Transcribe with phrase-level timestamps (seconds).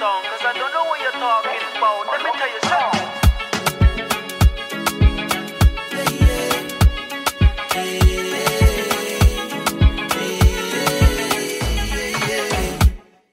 [0.00, 2.06] song, cause I don't know what you're talking about.
[2.12, 3.08] Let me tell you something.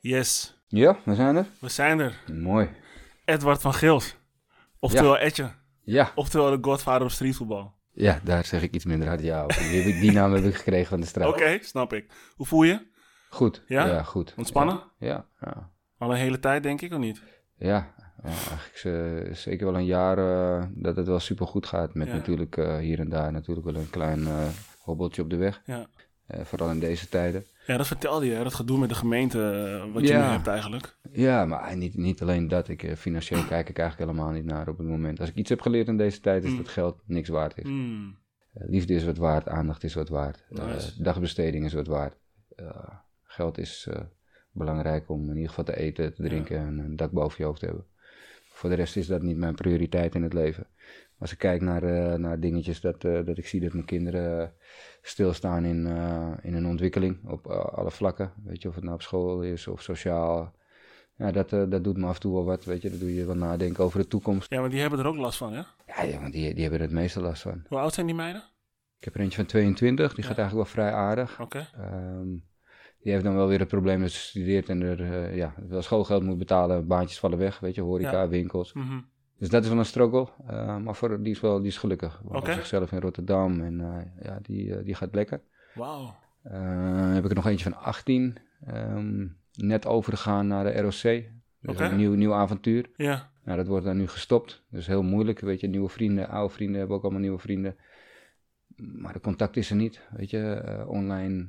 [0.01, 1.45] Yes, Ja, we zijn er.
[1.59, 2.19] we zijn er.
[2.33, 2.69] Mooi.
[3.25, 4.15] Edward van Gils.
[4.79, 5.51] Oftewel Etje.
[5.83, 7.75] Ja, Oftewel de godvader op streetvoetbal.
[7.93, 9.45] ja, daar zeg ik iets minder hard ja.
[9.45, 11.27] Die, die naam heb ik gekregen van de straat.
[11.27, 12.11] Oké, snap ik.
[12.35, 12.87] Hoe voel je?
[13.29, 13.63] Goed.
[13.67, 13.85] Ja?
[13.85, 14.33] Ja, goed.
[14.37, 14.83] Ontspannen?
[14.99, 15.69] Ja, ja.
[15.97, 17.21] Al een hele tijd, denk ik, of niet?
[17.57, 17.93] Ja,
[18.23, 21.93] eigenlijk eh, zeker wel een jaar eh, dat het wel super goed gaat.
[21.93, 22.13] Met Ja.
[22.13, 24.27] natuurlijk eh, hier en daar natuurlijk wel een klein
[24.79, 25.61] hobbeltje op de weg.
[25.65, 25.87] Ja.
[26.27, 27.45] Vooral in deze tijden.
[27.67, 28.43] Ja, dat vertelde je, hè?
[28.43, 29.39] dat gedoe met de gemeente,
[29.93, 30.97] wat je nu hebt eigenlijk.
[31.11, 32.67] Ja, maar niet, niet alleen dat.
[32.67, 35.19] Ik, financieel kijk ik eigenlijk helemaal niet naar op het moment.
[35.19, 36.57] Als ik iets heb geleerd in deze tijd, is Mm.
[36.57, 37.63] dat geld niks waard is.
[37.65, 37.71] Eh,
[38.53, 40.45] liefde is wat waard, aandacht is wat waard.
[40.49, 41.03] Nice.
[41.03, 42.15] dagbesteding is wat waard.
[43.23, 43.87] Geld is
[44.57, 47.59] belangrijk om in ieder geval te eten, te drinken en een dak boven je hoofd
[47.59, 47.85] te hebben.
[48.49, 50.67] Voor de rest is dat niet mijn prioriteit in het leven.
[51.19, 54.41] Als ik kijk naar, eh, naar dingetjes dat, eh, dat ik zie dat mijn kinderen
[54.41, 54.47] eh,
[55.01, 58.33] stilstaan in, eh, in hun ontwikkeling op alle vlakken.
[58.43, 60.55] Weet je, of het nou op school is of sociaal.
[61.15, 62.89] Ja, dat, dat doet me af en toe wel wat, weet je.
[62.89, 64.49] Dat doe je wat nadenken over de toekomst.
[64.49, 65.61] Ja, maar die hebben er ook last van, hè?
[65.87, 67.65] Ja, ja, want die, die hebben er het meeste last van.
[67.67, 68.43] Hoe oud zijn die meiden?
[68.97, 70.29] Ik heb er eentje van 22, die Ja.
[70.29, 71.41] gaat eigenlijk wel vrij aardig.
[71.41, 71.67] Oké.
[71.75, 72.27] Ehm,
[73.01, 75.81] die heeft dan wel weer het probleem dat ze studeert en er eh, ja, wel
[75.81, 76.87] schoolgeld moet betalen.
[76.87, 78.27] Baantjes vallen weg, weet je, horeca, Ja.
[78.27, 78.73] winkels.
[78.73, 78.99] Mhm.
[79.37, 80.27] Dus dat is wel een struggle.
[80.47, 82.21] eh, maar voor, die, is wel, die is gelukkig.
[82.23, 82.53] Woont Oké.
[82.53, 85.41] zichzelf in Rotterdam en eh, ja, die, die gaat lekker.
[85.73, 86.15] Wauw.
[87.13, 88.37] Heb ik er nog eentje van 18.
[88.65, 91.23] ehm, net overgegaan naar de ROC.
[91.61, 92.89] Dus een nieuw, nieuw avontuur.
[92.95, 93.29] Ja.
[93.43, 94.63] Nou, dat wordt dan nu gestopt.
[94.69, 95.39] Dus heel moeilijk.
[95.39, 97.75] Weet je, nieuwe vrienden, oude vrienden hebben ook allemaal nieuwe vrienden.
[98.75, 100.01] Maar de contact is er niet.
[100.11, 101.47] Weet je, online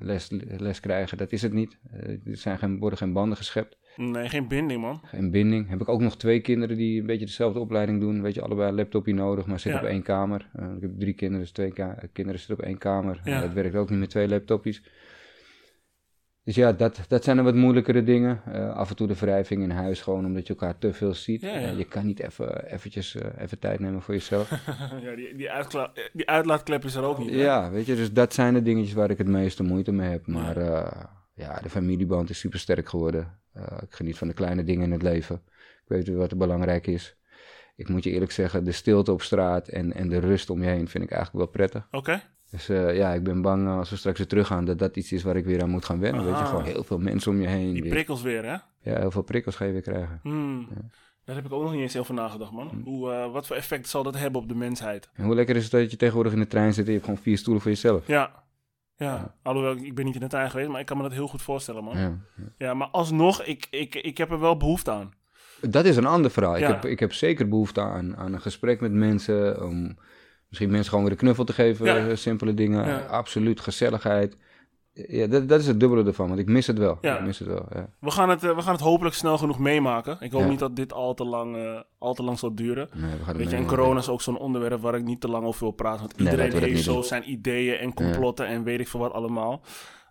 [0.00, 1.78] les, les krijgen, dat is het niet.
[1.92, 3.76] Eh, er zijn geen, worden geen banden geschept.
[3.96, 5.00] Nee, geen binding, man.
[5.04, 5.68] Geen binding.
[5.68, 8.22] Heb ik ook nog twee kinderen die een beetje dezelfde opleiding doen.
[8.22, 9.86] Weet je, allebei een laptopje nodig, maar zitten Ja.
[9.86, 10.48] op één kamer.
[10.52, 11.72] Eh, ik heb drie kinderen, dus twee
[12.12, 13.20] kinderen zitten op één kamer.
[13.24, 13.34] Ja.
[13.36, 14.82] Eh, dat werkt ook niet met twee laptopjes.
[16.46, 18.42] Dus ja, dat, dat zijn de wat moeilijkere dingen.
[18.44, 21.40] Eh, af en toe de wrijving in huis, gewoon omdat je elkaar te veel ziet.
[21.40, 21.68] Ja, ja.
[21.68, 24.50] Eh, je kan niet even, eventjes, eh, even tijd nemen voor jezelf.
[25.04, 25.48] ja, die, die,
[26.12, 27.30] die uitlaatklep is er ook niet.
[27.30, 27.36] hè?
[27.36, 30.26] ja, weet je, dus dat zijn de dingetjes waar ik het meeste moeite mee heb.
[30.26, 33.38] Maar eh, ja, de familieband is super sterk geworden.
[33.52, 35.42] Eh, ik geniet van de kleine dingen in het leven.
[35.82, 37.16] Ik weet wat er belangrijk is.
[37.76, 40.68] Ik moet je eerlijk zeggen, de stilte op straat en, en de rust om je
[40.68, 41.88] heen vind ik eigenlijk wel prettig.
[41.90, 42.22] Oké.
[42.56, 45.12] Dus eh, ja, ik ben bang eh, als we straks weer teruggaan dat dat iets
[45.12, 46.24] is waar ik weer aan moet gaan wennen.
[46.24, 46.48] Weet je, Aha.
[46.48, 47.72] gewoon heel veel mensen om je heen.
[47.72, 48.56] Die weer- prikkels weer, hè?
[48.90, 50.20] ja, heel veel prikkels ga je weer krijgen.
[50.22, 50.68] Hmm.
[51.24, 52.68] Daar heb ik ook nog niet eens over nagedacht, man.
[52.68, 52.82] Hmm.
[52.84, 55.10] Hoe, eh, wat voor effect zal dat hebben op de mensheid?
[55.14, 57.04] En hoe lekker is het dat je tegenwoordig in de trein zit en je hebt
[57.04, 58.06] gewoon vier stoelen voor jezelf.
[58.06, 58.44] Ja.
[58.98, 61.28] Ja, alhoewel, ik ben niet in de trein geweest, maar ik kan me dat heel
[61.28, 61.98] goed voorstellen, man.
[61.98, 62.18] Ja,
[62.58, 62.74] Ja.
[62.74, 65.12] maar alsnog, ik, ik, ik heb er wel behoefte aan.
[65.60, 66.56] Dat is een ander verhaal.
[66.56, 69.64] Ik, heb, ik heb zeker behoefte aan, aan een gesprek met mensen.
[69.64, 69.96] Om
[70.58, 71.86] misschien mensen gewoon weer een knuffel te geven.
[71.86, 72.08] Ja.
[72.08, 72.86] eh, Simpele dingen.
[72.86, 72.98] Ja.
[72.98, 73.60] Absoluut.
[73.60, 74.36] Gezelligheid.
[74.92, 76.28] Ja, dat, dat is het dubbele ervan.
[76.28, 76.98] Want ik mis het wel.
[77.00, 77.18] Ja.
[77.18, 77.66] Ik mis het wel.
[77.74, 77.88] Ja.
[78.00, 80.16] We gaan het, eh, we gaan het hopelijk snel genoeg meemaken.
[80.20, 80.48] Ik hoop Ja.
[80.48, 82.88] niet dat dit al te lang, eh, al te lang zal duren.
[82.94, 85.20] Nee, we gaan het Weet je, en corona is ook zo'n onderwerp waar ik niet
[85.20, 86.00] te lang over wil praten.
[86.00, 87.04] Want Nee, iedereen heeft zo doen.
[87.04, 89.60] zijn ideeën en complotten en weet ik veel wat allemaal.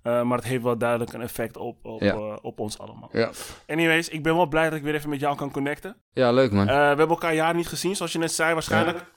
[0.04, 2.38] Maar het heeft wel duidelijk een effect op, op, Ja.
[2.42, 3.10] op ons allemaal.
[3.12, 3.30] Ja.
[3.68, 5.96] Anyways, ik ben wel blij dat ik weer even met jou kan connecten.
[6.14, 6.66] ja, leuk man.
[6.66, 8.54] We hebben elkaar jaren niet gezien, zoals je net zei.
[8.54, 9.14] Waarschijnlijk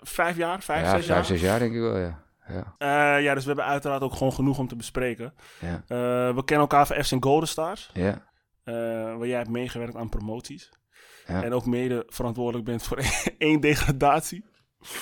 [0.00, 1.16] vijf jaar, vijf, ja, zes jaar.
[1.16, 2.22] vijf, zes jaar denk ik wel, ja.
[2.48, 5.34] Ja, Eh, ja, dus we hebben uiteraard ook gewoon genoeg om te bespreken.
[5.60, 7.90] ja, Eh, we kennen elkaar van FC Golden Stars.
[7.94, 8.28] ja.
[8.64, 8.74] eh,
[9.16, 10.70] waar jij hebt meegewerkt aan promoties.
[11.26, 11.42] Ja.
[11.42, 12.98] En ook mede verantwoordelijk bent voor
[13.38, 14.44] één degradatie.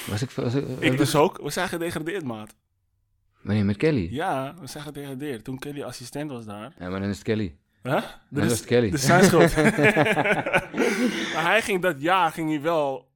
[0.07, 1.41] Was ik, was ik, Ik dus ook.
[1.43, 2.57] We zijn gedegradeerd, maat.
[3.43, 4.09] Wanneer met Kelly?
[4.11, 5.45] Ja, we zijn gedegradeerd.
[5.45, 6.73] Toen Kelly assistent was daar.
[6.79, 7.57] Ja, maar dan is het Kelly.
[7.83, 7.93] Huh?
[7.93, 8.91] Dan Dat is is, het Kelly.
[8.91, 9.57] dat is zijn schuld.
[11.35, 13.08] maar hij ging dat jaar ging hij wel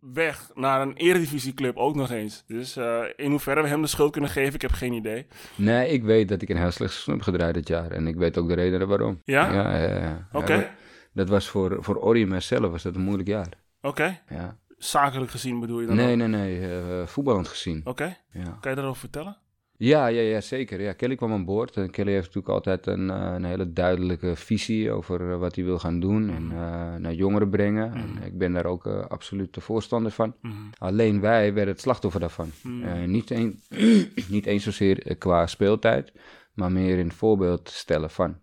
[0.00, 2.44] weg naar een eredivisieclub ook nog eens.
[2.46, 5.26] Dus eh, in hoeverre we hem de schuld kunnen geven, ik heb geen idee.
[5.54, 7.90] Nee, ik weet dat ik een heel slecht seizoen heb gedraaid dit jaar.
[7.90, 9.20] En ik weet ook de reden waarom.
[9.24, 9.52] Ja?
[9.52, 10.28] Ja.
[10.32, 10.70] Oké,
[11.12, 13.48] dat was voor, voor en mijzelf was dat een moeilijk jaar.
[13.80, 14.20] oké.
[14.28, 14.58] Ja.
[14.78, 16.16] Zakelijk gezien bedoel je dan Nee, ook?
[16.16, 16.70] nee, nee.
[16.80, 17.80] eh, voetballend gezien.
[17.84, 18.56] Oké, Ja.
[18.60, 19.36] kan je daarover vertellen?
[19.82, 20.80] Ja, ja, ja, zeker.
[20.80, 21.76] Ja, Kelly kwam aan boord.
[21.76, 25.64] En Kelly heeft natuurlijk altijd een, eh, een hele duidelijke visie over eh, wat hij
[25.64, 26.30] wil gaan doen.
[26.30, 27.92] En eh, naar jongeren brengen.
[27.94, 30.34] En ik ben daar ook absoluut de voorstander van.
[30.40, 30.54] Mhm.
[30.78, 32.50] Alleen wij werden het slachtoffer daarvan.
[32.62, 33.10] Mhm.
[33.10, 33.60] Niet, een,
[34.28, 36.12] niet eens zozeer qua speeltijd,
[36.54, 38.36] maar meer in het voorbeeld stellen van.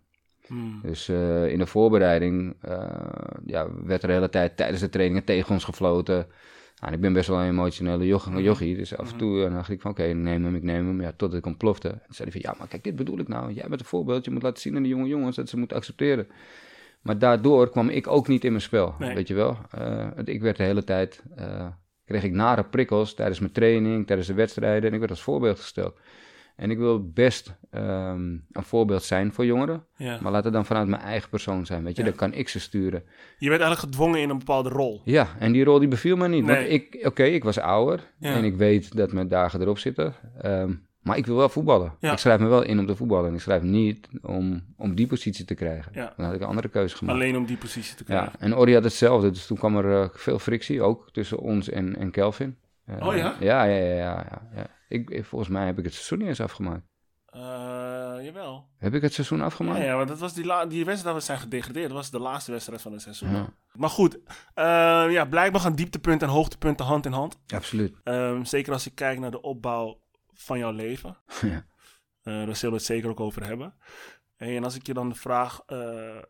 [0.46, 0.80] Hmm.
[0.82, 1.08] Dus
[1.48, 2.56] in de voorbereiding
[3.46, 6.26] ja, werd er de hele tijd tijdens de trainingen tegen ons gefloten.
[6.80, 9.42] Nou, en ik ben best wel een emotionele joch- jochie, dus af en toe eh,
[9.44, 11.00] dan dacht ik van oké, neem hem, ik neem hem.
[11.00, 11.88] Ja, tot ik ontplofte.
[11.88, 13.52] En zei hij van ja, maar kijk, dit bedoel ik nou.
[13.52, 15.76] Jij bent een voorbeeld, je moet laten zien aan de jonge jongens dat ze moeten
[15.76, 16.28] accepteren.
[17.02, 19.14] Maar daardoor kwam ik ook niet in mijn spel, Nee.
[19.14, 19.56] weet je wel.
[19.70, 21.66] Eh, ik werd de hele tijd, eh,
[22.04, 24.88] kreeg ik nare prikkels tijdens mijn training, tijdens de wedstrijden.
[24.88, 25.98] En ik werd als voorbeeld gesteld.
[26.58, 28.20] En ik wil best ehm,
[28.52, 29.84] een voorbeeld zijn voor jongeren.
[29.96, 30.18] Ja.
[30.20, 32.02] Maar laat het dan vanuit mijn eigen persoon zijn, weet je.
[32.02, 32.08] Ja.
[32.08, 33.02] Dan kan ik ze sturen.
[33.38, 35.00] Je werd eigenlijk gedwongen in een bepaalde rol.
[35.04, 36.44] Ja, en die rol die beviel me niet.
[36.44, 36.68] Nee.
[36.68, 38.34] ik, oké, ik was ouder Ja.
[38.34, 40.14] en ik weet dat mijn dagen erop zitten.
[40.40, 40.72] Ehm,
[41.02, 41.92] maar ik wil wel voetballen.
[42.00, 43.28] Ik schrijf me wel in om te voetballen.
[43.28, 45.92] En ik schrijf niet om, om die positie te krijgen.
[45.94, 46.12] Ja.
[46.16, 47.18] Dan had ik een andere keuze gemaakt.
[47.18, 48.32] Alleen om die positie te krijgen.
[48.32, 49.30] Ja, en Ori had hetzelfde.
[49.30, 52.56] Dus toen kwam er eh, veel frictie, ook tussen ons en, en Kelvin.
[52.88, 53.36] Eh, Oh ja?
[53.40, 53.94] Ja, ja, ja.
[53.94, 54.66] ja, ja, ja.
[54.88, 56.82] Ik, volgens mij heb ik het seizoen niet eens afgemaakt.
[57.26, 57.40] Eh,
[58.24, 58.68] jawel.
[58.78, 59.82] Heb ik het seizoen Ja, afgemaakt?
[59.84, 61.86] ja, want dat was die, la- die wedstrijd dat we zijn gedegradeerd.
[61.88, 63.30] Dat was de laatste wedstrijd van het seizoen.
[63.30, 63.48] Ja.
[63.72, 64.18] Maar goed,
[64.54, 64.64] eh,
[65.10, 67.38] ja, blijkbaar gaan dieptepunten en hoogtepunten hand in hand.
[67.54, 67.96] Absoluut.
[68.04, 70.00] Ehm, zeker als ik kijk naar de opbouw
[70.34, 71.16] van jouw leven.
[71.40, 71.66] Ja.
[72.44, 73.74] Daar zullen we het zeker ook over hebben.
[74.36, 76.22] En als ik je dan de vraag, eh, eh,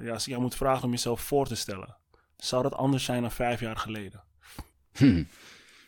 [0.00, 1.96] ja, als ik jou moet vragen om jezelf voor te stellen,
[2.36, 4.24] zou dat anders zijn dan vijf jaar geleden?
[4.92, 5.24] Hm.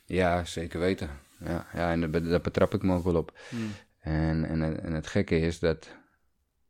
[0.07, 1.11] Ja, zeker weten.
[1.39, 3.39] Ja, ja en daar, betrap ik me ook wel op.
[3.49, 3.71] Hmm.
[3.99, 5.91] En, en, en het gekke is dat,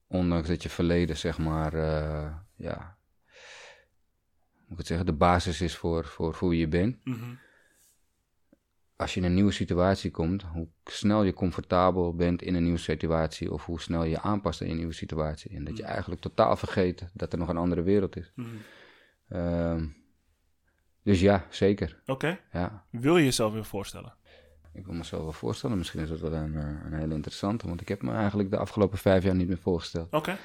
[0.07, 2.97] ondanks dat je verleden, zeg maar, eh, ja,
[4.67, 7.05] moet ik het zeggen, de basis is voor, voor, voor wie je bent.
[7.05, 7.35] Mhm.
[8.97, 12.79] Als je in een nieuwe situatie komt, hoe snel je comfortabel bent in een nieuwe
[12.79, 15.57] situatie, of hoe snel je aanpast aan je nieuwe situatie.
[15.57, 18.33] En dat je eigenlijk totaal vergeet dat er nog een andere wereld is.
[19.29, 19.87] Ehm,
[21.07, 22.01] dus ja, zeker.
[22.07, 22.85] Oké, Ja.
[22.91, 24.15] wil je jezelf weer voorstellen?
[24.73, 27.81] Ik wil mezelf wel voorstellen, misschien is dat wel een, eh, een hele interessante, want
[27.81, 30.13] ik heb me eigenlijk de afgelopen vijf jaar niet meer voorgesteld.
[30.13, 30.37] Oké.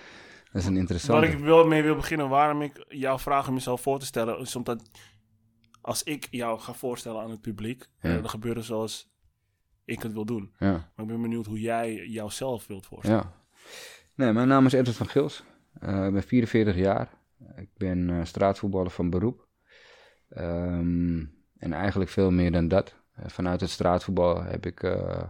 [0.52, 1.28] Dat is een Waar interessante.
[1.28, 4.56] ik wil, mee wil beginnen, waarom ik jou vraag om jezelf voor te stellen, is
[4.56, 4.90] omdat
[5.82, 8.10] als ik jou ga voorstellen aan het publiek, Ja.
[8.10, 9.10] eh, dan gebeurt er zoals
[9.86, 10.54] ik het wil doen.
[10.60, 13.22] Ja, Maar ik ben benieuwd hoe jij jouzelf wilt voorstellen.
[13.24, 13.34] ja.
[14.16, 15.44] Nee, mijn naam is Edward van Gils.
[15.80, 17.10] Eh, ik ben 44 jaar.
[17.56, 19.48] Ik ben straatvoetballer van beroep.
[20.34, 21.26] Ehm,
[21.58, 22.96] en eigenlijk veel meer dan dat.
[23.16, 25.24] Eh, vanuit het straatvoetbal heb ik eh,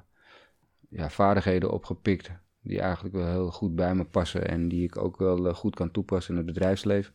[0.90, 2.32] ja, vaardigheden opgepikt
[2.62, 5.76] die eigenlijk wel heel goed bij me passen en die ik ook wel eh, goed
[5.76, 7.14] kan toepassen in het bedrijfsleven.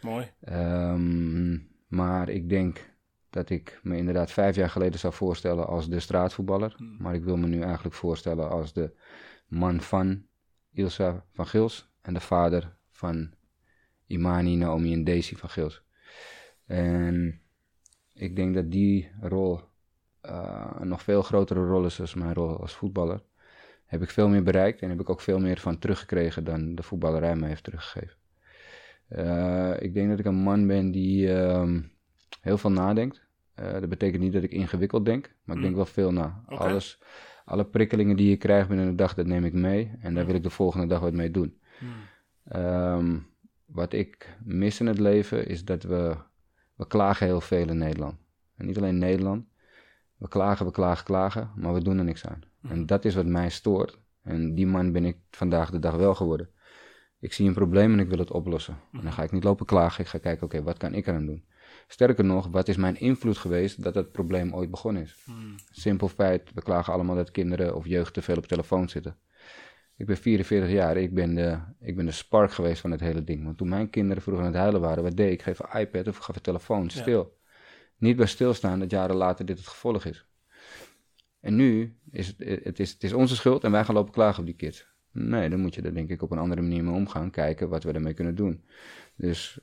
[0.00, 0.30] Mooi.
[0.40, 1.58] Ehm,
[1.88, 2.94] maar ik denk
[3.30, 6.74] dat ik me inderdaad vijf jaar geleden zou voorstellen als de straatvoetballer.
[6.76, 6.96] Hmm.
[6.98, 8.92] Maar ik wil me nu eigenlijk voorstellen als de
[9.46, 10.26] man van
[10.72, 13.30] Ilsa van Gils en de vader van
[14.06, 15.84] Imani, Naomi en Daisy van Gils.
[16.70, 17.40] En
[18.14, 19.60] ik denk dat die rol
[20.20, 23.22] eh, een nog veel grotere rol is als mijn rol als voetballer.
[23.86, 26.82] Heb ik veel meer bereikt en heb ik ook veel meer van teruggekregen dan de
[26.82, 28.16] voetballerij me heeft teruggegeven.
[29.08, 31.82] Eh, ik denk dat ik een man ben die ehm,
[32.40, 33.22] heel veel nadenkt.
[33.54, 36.42] Eh, dat betekent niet dat ik ingewikkeld denk, maar ik denk wel veel na.
[36.46, 36.98] Alles,
[37.44, 39.92] alle prikkelingen die ik krijg binnen de dag, dat neem ik mee.
[40.00, 41.58] En daar wil ik de volgende dag wat mee doen.
[42.44, 43.18] Ehm,
[43.64, 46.16] wat ik mis in het leven is dat we,
[46.80, 48.16] we klagen heel veel in Nederland.
[48.56, 49.44] En niet alleen in Nederland.
[50.16, 52.42] We klagen, we klagen, klagen, maar we doen er niks aan.
[52.60, 52.72] Mhm.
[52.72, 53.98] En dat is wat mij stoort.
[54.22, 56.50] En die man ben ik vandaag de dag wel geworden.
[57.18, 58.78] Ik zie een probleem en ik wil het oplossen.
[58.92, 61.26] En dan ga ik niet lopen klagen, ik ga kijken, oké, wat kan ik eraan
[61.26, 61.44] doen?
[61.86, 65.16] Sterker nog, wat is mijn invloed geweest dat het probleem ooit begonnen is?
[65.24, 65.54] Hmm.
[65.70, 69.16] Simpel feit, we klagen allemaal dat kinderen of jeugd te veel op telefoon zitten.
[70.00, 73.24] Ik ben 44 jaar, ik ben, de, ik ben de spark geweest van het hele
[73.24, 73.44] ding.
[73.44, 75.32] Want toen mijn kinderen vroeger aan het huilen waren, wat deed ik?
[75.32, 77.38] Ik geef een iPad of gaf een telefoon, stil.
[77.96, 80.26] Niet bij stilstaan dat jaren later dit het gevolg is.
[81.40, 84.40] En nu is het, het, is, het is onze schuld en wij gaan lopen klagen
[84.40, 84.86] op die kids.
[85.10, 87.84] Nee, dan moet je er denk ik op een andere manier mee omgaan, kijken wat
[87.84, 88.64] we ermee kunnen doen.
[89.16, 89.58] Dus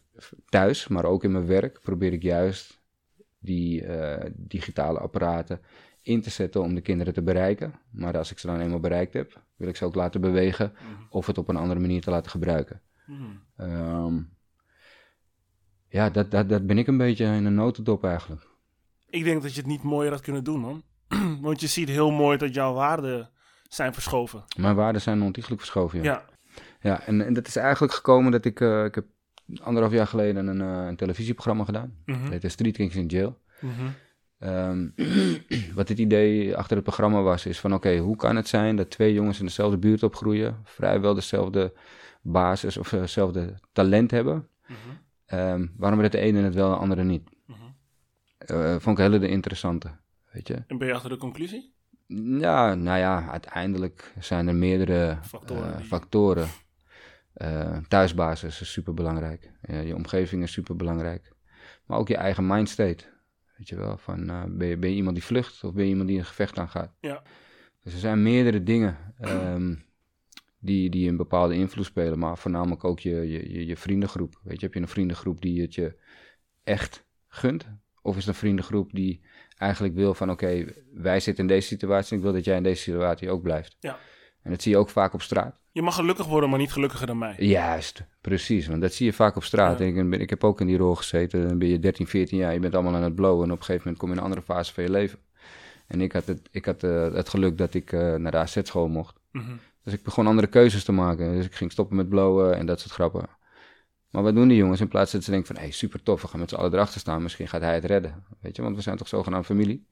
[0.49, 2.81] thuis, maar ook in mijn werk, probeer ik juist
[3.39, 5.61] die eh, digitale apparaten
[6.07, 7.73] in te zetten om de kinderen te bereiken.
[7.91, 10.73] Maar als ik ze dan eenmaal bereikt heb, wil ik ze ook laten bewegen
[11.09, 12.81] of het op een andere manier te laten gebruiken.
[13.05, 13.41] Hmm.
[13.57, 14.19] Ehm,
[15.89, 18.47] ja, dat, dat, dat ben ik een beetje in een notendop eigenlijk.
[19.09, 20.83] Ik denk dat je het niet mooier had kunnen doen, man.
[21.41, 23.29] Want je ziet heel mooi dat jouw waarden
[23.67, 24.43] zijn verschoven.
[24.57, 26.03] Mijn waarden zijn ontiegelijk verschoven, ja.
[26.03, 26.25] Ja.
[26.81, 29.05] Ja, en, en dat is eigenlijk gekomen dat ik, eh, ik heb
[29.61, 31.93] anderhalf jaar geleden een, eh, een televisieprogramma gedaan.
[32.05, 32.21] Mhm.
[32.21, 33.39] Het heette Street Kings in Jail.
[33.61, 33.87] Mhm.
[34.39, 34.87] Ehm,
[35.75, 38.89] wat het idee achter het programma was, is van oké, hoe kan het zijn dat
[38.89, 41.73] twee jongens in dezelfde buurt opgroeien, vrijwel dezelfde
[42.21, 44.77] basis of eh, dezelfde talent hebben, Mhm.
[45.25, 47.29] Ehm, waarom het de ene het wel en de andere niet?
[47.45, 47.59] Mhm.
[48.37, 49.91] Eh, vond ik een hele interessante,
[50.31, 50.63] weet je.
[50.67, 51.75] En ben je achter de conclusie?
[52.39, 56.47] Ja, nou ja, uiteindelijk zijn er meerdere Factoren eh, factoren.
[57.33, 59.51] Eh, thuisbasis is super belangrijk.
[59.61, 61.33] je omgeving is super belangrijk.
[61.85, 63.05] Maar ook je eigen mindstate.
[63.57, 65.89] Weet je wel, van eh, ben, je, ben je iemand die vlucht of ben je
[65.89, 66.93] iemand die een gevecht aangaat?
[66.99, 67.23] Ja.
[67.83, 69.75] Dus er zijn meerdere dingen ehm,
[70.59, 74.39] die, die een bepaalde invloed spelen, maar voornamelijk ook je, je, je, je vriendengroep.
[74.43, 75.95] Weet je, heb je een vriendengroep die het je
[76.63, 77.67] echt gunt?
[78.01, 79.21] Of is het een vriendengroep die
[79.57, 82.63] eigenlijk wil van oké, wij zitten in deze situatie en ik wil dat jij in
[82.63, 83.77] deze situatie ook blijft.
[83.79, 83.97] Ja.
[84.47, 85.59] En dat zie je ook vaak op straat.
[85.71, 87.35] Je mag gelukkig worden, maar niet gelukkiger dan mij.
[87.37, 88.67] Juist, precies.
[88.67, 89.79] Want dat zie je vaak op straat.
[89.79, 89.85] Ja.
[89.85, 91.47] Ik, ik heb ook in die rol gezeten.
[91.47, 92.53] Dan ben je 13, 14 jaar.
[92.53, 93.43] Je bent allemaal aan het blowen.
[93.43, 95.19] En op een gegeven moment kom je in een andere fase van je leven.
[95.87, 98.87] En ik had het, ik had, eh, het geluk dat ik eh, naar de AZ-school
[98.87, 99.15] mocht.
[99.31, 99.51] Mhm.
[99.83, 101.35] Dus ik begon andere keuzes te maken.
[101.35, 103.25] Dus ik ging stoppen met blowen en dat soort grappen.
[104.09, 104.81] Maar wat doen die jongens?
[104.81, 105.55] In plaats dat ze denken van...
[105.55, 107.21] Hé, hey, super tof, we gaan met z'n allen erachter staan.
[107.21, 108.23] Misschien gaat hij het redden.
[108.39, 109.87] Weet je, want we zijn toch zogenaamd familie.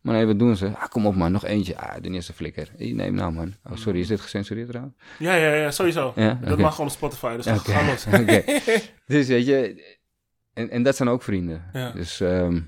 [0.00, 0.76] Maar nee, wat doen ze?
[0.76, 1.76] Ah, kom op man, nog eentje.
[1.76, 2.70] Ah, eens een flikker.
[2.76, 3.54] Neem nou man.
[3.70, 4.96] Oh, sorry, is dit gecensureerd trouwens?
[5.18, 6.12] Ja, ja, ja, sowieso.
[6.16, 6.40] Ja?
[6.44, 7.72] Dat mag gewoon op Spotify, dus Oké.
[7.72, 8.06] ga los.
[9.06, 9.84] Dus weet je,
[10.52, 11.70] en, en dat zijn ook vrienden.
[11.72, 11.90] Ja.
[11.90, 12.60] Dus ehm,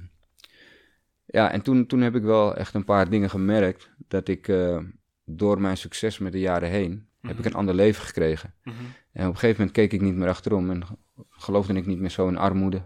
[1.26, 3.90] ja, en toen, toen heb ik wel echt een paar dingen gemerkt.
[4.08, 4.78] Dat ik eh,
[5.24, 8.54] door mijn succes met de jaren heen, heb ik een ander leven gekregen.
[8.62, 8.76] Mhm.
[9.12, 10.82] En op een gegeven moment keek ik niet meer achterom en
[11.30, 12.82] geloofde ik niet meer zo in armoede.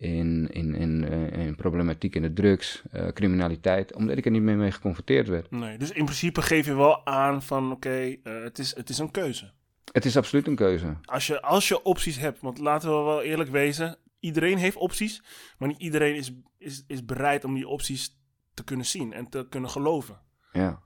[0.00, 4.42] In, in, in, eh, in problematiek in de drugs, eh, criminaliteit, omdat ik er niet
[4.42, 5.50] meer mee geconfronteerd werd.
[5.50, 8.98] Nee, dus in principe geef je wel aan van oké, eh, het, is, het is
[8.98, 9.52] een keuze.
[9.92, 10.96] Het is absoluut een keuze.
[11.04, 15.22] Als je, als je opties hebt, want laten we wel eerlijk wezen, iedereen heeft opties,
[15.58, 18.20] maar niet iedereen is, is, is bereid om die opties
[18.54, 20.20] te kunnen zien en te kunnen geloven.
[20.52, 20.82] Ja.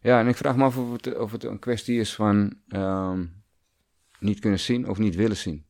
[0.00, 3.26] Ja, en ik vraag me af of het, of het een kwestie is van ehm,
[4.18, 5.68] niet kunnen zien of niet willen zien.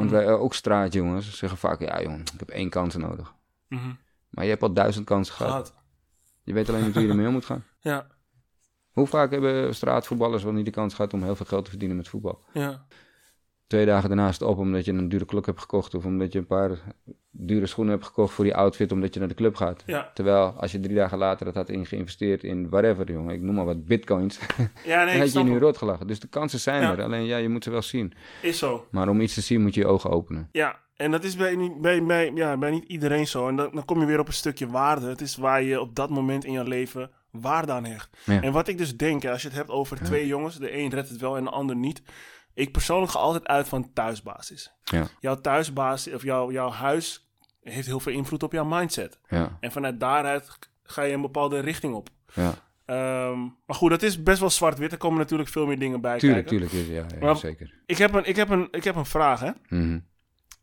[0.00, 0.20] Want Mhm.
[0.20, 3.34] wij, eh, ook straatjongens zeggen vaak, ja jongen, ik heb één kans nodig.
[3.68, 3.92] Mhm.
[4.30, 5.50] Maar je hebt al duizend kansen gehad.
[5.68, 5.74] Gehad.
[6.42, 7.64] Je weet alleen niet hoe je ermee om moet gaan.
[7.80, 8.06] Ja,
[8.90, 11.96] Hoe vaak hebben straatvoetballers wel niet de kans gehad om heel veel geld te verdienen
[11.96, 12.44] met voetbal?
[12.52, 12.86] ja,
[13.66, 15.94] Twee dagen daarna is het op omdat je een dure klok hebt gekocht.
[15.94, 16.78] Of omdat je een paar
[17.46, 19.82] dure schoenen hebt gekocht voor die outfit omdat je naar de club gaat.
[19.86, 20.10] ja.
[20.14, 23.34] Terwijl als je drie dagen later dat had in geïnvesteerd in whatever, jongen.
[23.34, 24.38] Ik noem maar wat bitcoins.
[24.84, 26.06] Ja, nee, dan had je nu rot gelachen.
[26.06, 26.92] Dus de kansen zijn Ja.
[26.92, 27.02] er.
[27.02, 28.12] Alleen ja, je moet ze wel zien.
[28.42, 28.86] Is zo.
[28.90, 30.48] Maar om iets te zien moet je je ogen openen.
[30.52, 33.48] Ja, en dat is bij niet, bij, bij, ja, bij niet iedereen zo.
[33.48, 35.06] En dan, dan kom je weer op een stukje waarde.
[35.08, 38.16] Het is waar je op dat moment in je leven waarde aan hecht.
[38.24, 38.42] Ja.
[38.42, 41.08] En wat ik dus denk, als je het hebt over twee jongens, de een redt
[41.08, 42.02] het wel en de ander niet.
[42.54, 44.72] Ik persoonlijk ga altijd uit van thuisbasis.
[44.84, 47.29] Ja, Jouw thuisbasis, of jouw, jouw huis,
[47.62, 49.18] heeft heel veel invloed op jouw mindset.
[49.28, 52.08] ja, En vanuit daaruit ga je een bepaalde richting op.
[52.34, 52.54] ja.
[52.84, 54.92] Ehm, maar goed, dat is best wel zwart-wit.
[54.92, 56.68] Er komen natuurlijk veel meer dingen bij Tuurlijk, kijken.
[56.70, 56.88] tuurlijk.
[56.88, 57.74] is- Ja, ja, Maar- zeker.
[57.86, 59.50] Ik heb een, ik heb een, ik heb een vraag, hè.
[59.68, 59.98] Mhm.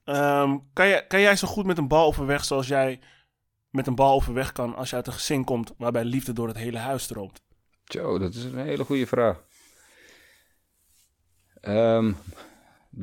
[0.03, 2.99] Ehm, kan, jij, kan jij zo goed met een bal overweg zoals jij
[3.69, 6.57] met een bal overweg kan als je uit een gezin komt waarbij liefde door het
[6.57, 7.41] hele huis stroomt?
[7.85, 9.43] Zo, dat is een hele goede vraag.
[11.61, 12.13] Ehm,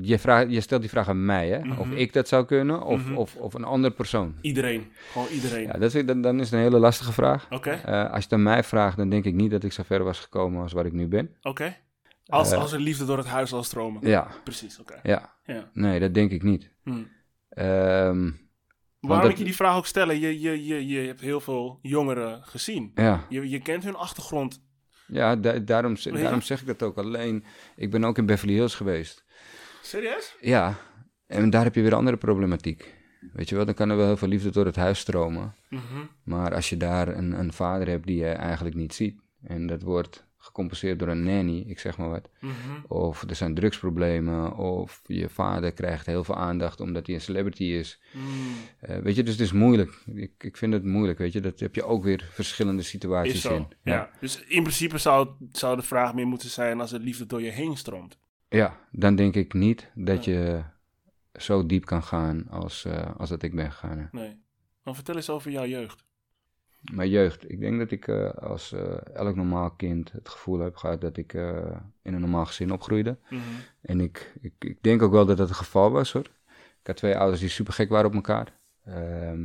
[0.01, 1.59] je, vraagt, je stelt die vraag aan mij, hè?
[1.79, 1.97] Of Mhm.
[1.97, 3.17] ik dat zou kunnen, of, Mhm.
[3.17, 4.35] of, of een andere persoon.
[4.41, 4.87] Iedereen.
[5.13, 5.63] Gewoon iedereen.
[5.67, 7.47] Ja, dat is, dan, dan is het een hele lastige vraag.
[7.51, 9.83] Oké, Eh, als je het aan mij vraagt, dan denk ik niet dat ik zo
[9.83, 11.31] ver was gekomen als waar ik nu ben.
[11.43, 11.77] oké.
[12.27, 14.09] Als, Eh, als er liefde door het huis zal stromen.
[14.09, 15.01] Ja, Precies, oké.
[15.03, 15.35] ja.
[15.45, 15.71] Ja.
[15.73, 16.71] Nee, dat denk ik niet.
[16.83, 17.03] Hm.
[17.49, 18.31] Ehm,
[19.01, 20.21] Waarom dat- ik je die vraag ook stellen?
[20.21, 22.91] Je, je, je, je hebt heel veel jongeren gezien.
[22.95, 24.63] ja, Je, je kent hun achtergrond.
[25.07, 26.99] ja da- daarom, daarom zeg ik dat ook.
[26.99, 27.45] Alleen,
[27.77, 29.24] ik ben ook in Beverly Hills geweest.
[29.85, 30.37] Serieus?
[30.41, 30.77] Ja,
[31.27, 32.95] en daar heb je weer andere problematiek.
[33.33, 35.55] Weet je wel, dan kan er wel heel veel liefde door het huis stromen.
[35.69, 35.83] Mhm.
[36.23, 39.21] Maar als je daar een, een vader hebt die je eigenlijk niet ziet...
[39.43, 42.31] en dat wordt gecompenseerd door een nanny, ik zeg maar wat...
[42.41, 42.53] Mhm.
[42.89, 44.57] of er zijn drugsproblemen...
[44.57, 48.01] of je vader krijgt heel veel aandacht omdat hij een celebrity is...
[48.13, 48.23] Mm.
[48.81, 50.03] Eh, weet je, dus het is moeilijk.
[50.15, 51.41] Ik, ik vind het moeilijk, weet je.
[51.41, 53.57] Dat heb je ook weer verschillende situaties Is zo.
[53.57, 53.69] in.
[53.83, 54.11] Ja.
[54.21, 57.51] Dus in principe zou, zou de vraag meer moeten zijn als er liefde door je
[57.51, 58.19] heen stroomt.
[58.55, 60.63] Ja, dan denk ik niet dat je
[61.35, 63.99] zo diep kan gaan als, eh, als dat ik ben gegaan.
[63.99, 64.05] hè.
[64.11, 64.43] Nee.
[64.83, 66.05] Maar vertel eens over jouw jeugd.
[66.93, 67.51] Mijn jeugd.
[67.51, 71.17] Ik denk dat ik eh, als eh, elk normaal kind het gevoel heb gehad dat
[71.17, 71.33] ik
[72.03, 73.19] in een normaal gezin opgroeide.
[73.29, 73.41] Mhm.
[73.81, 76.27] En ik, ik, ik denk ook wel dat dat het geval was hoor.
[76.81, 78.53] Ik had twee ouders die super gek waren op elkaar.
[78.85, 79.43] Ehm,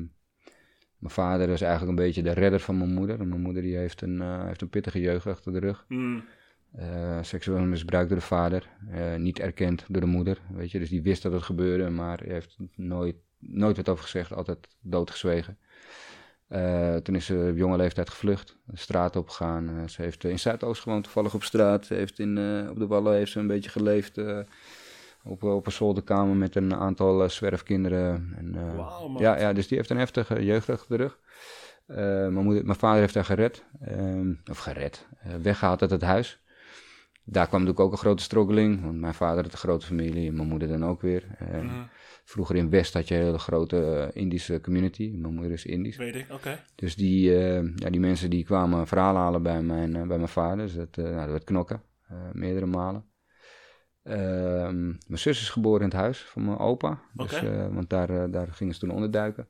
[0.98, 3.20] mijn vader was eigenlijk een beetje de redder van mijn moeder.
[3.20, 5.86] En mijn moeder die heeft, een, heeft een pittige jeugd achter de rug.
[5.88, 6.24] Mm.
[6.72, 10.80] Eh, seksueel misbruikt door de vader, eh, niet erkend door de moeder, weet je.
[10.80, 15.58] Dus die wist dat het gebeurde, maar heeft nooit, nooit wat over gezegd, altijd doodgezwegen.
[16.48, 19.90] Eh, toen is ze op jonge leeftijd gevlucht, de straat opgegaan.
[19.90, 21.86] Ze heeft in Zuidoost gewoond, toevallig op straat.
[21.86, 22.38] Ze heeft in,
[22.70, 24.18] op de Wallen heeft ze een beetje geleefd
[25.24, 28.34] op, op een zolderkamer met een aantal zwerfkinderen.
[28.38, 29.16] En, man.
[29.18, 31.20] ja, ja, dus die heeft een heftige jeugd achter de rug.
[32.32, 36.40] Mijn, moeder, mijn vader heeft haar gered, ehm, of gered, eh, weggehaald uit het huis.
[37.32, 40.36] Daar kwam natuurlijk ook een grote struggeling, want mijn vader had een grote familie en
[40.36, 41.26] mijn moeder dan ook weer.
[41.40, 41.84] Mhm.
[42.24, 45.98] Vroeger in West had je een hele grote eh, Indische community, mijn moeder is Indisch.
[45.98, 46.64] Weet ik, oké.
[46.76, 50.30] Dus die, eh, ja, die mensen die kwamen verhalen halen bij mijn, eh, bij mijn
[50.30, 51.84] vader, dus dat, nou, dat werd knokken.
[52.34, 53.06] meerdere malen.
[54.04, 57.02] Ehm, mijn zus is geboren in het huis van mijn opa.
[57.14, 59.48] Dus, want daar, daar gingen ze toen onderduiken.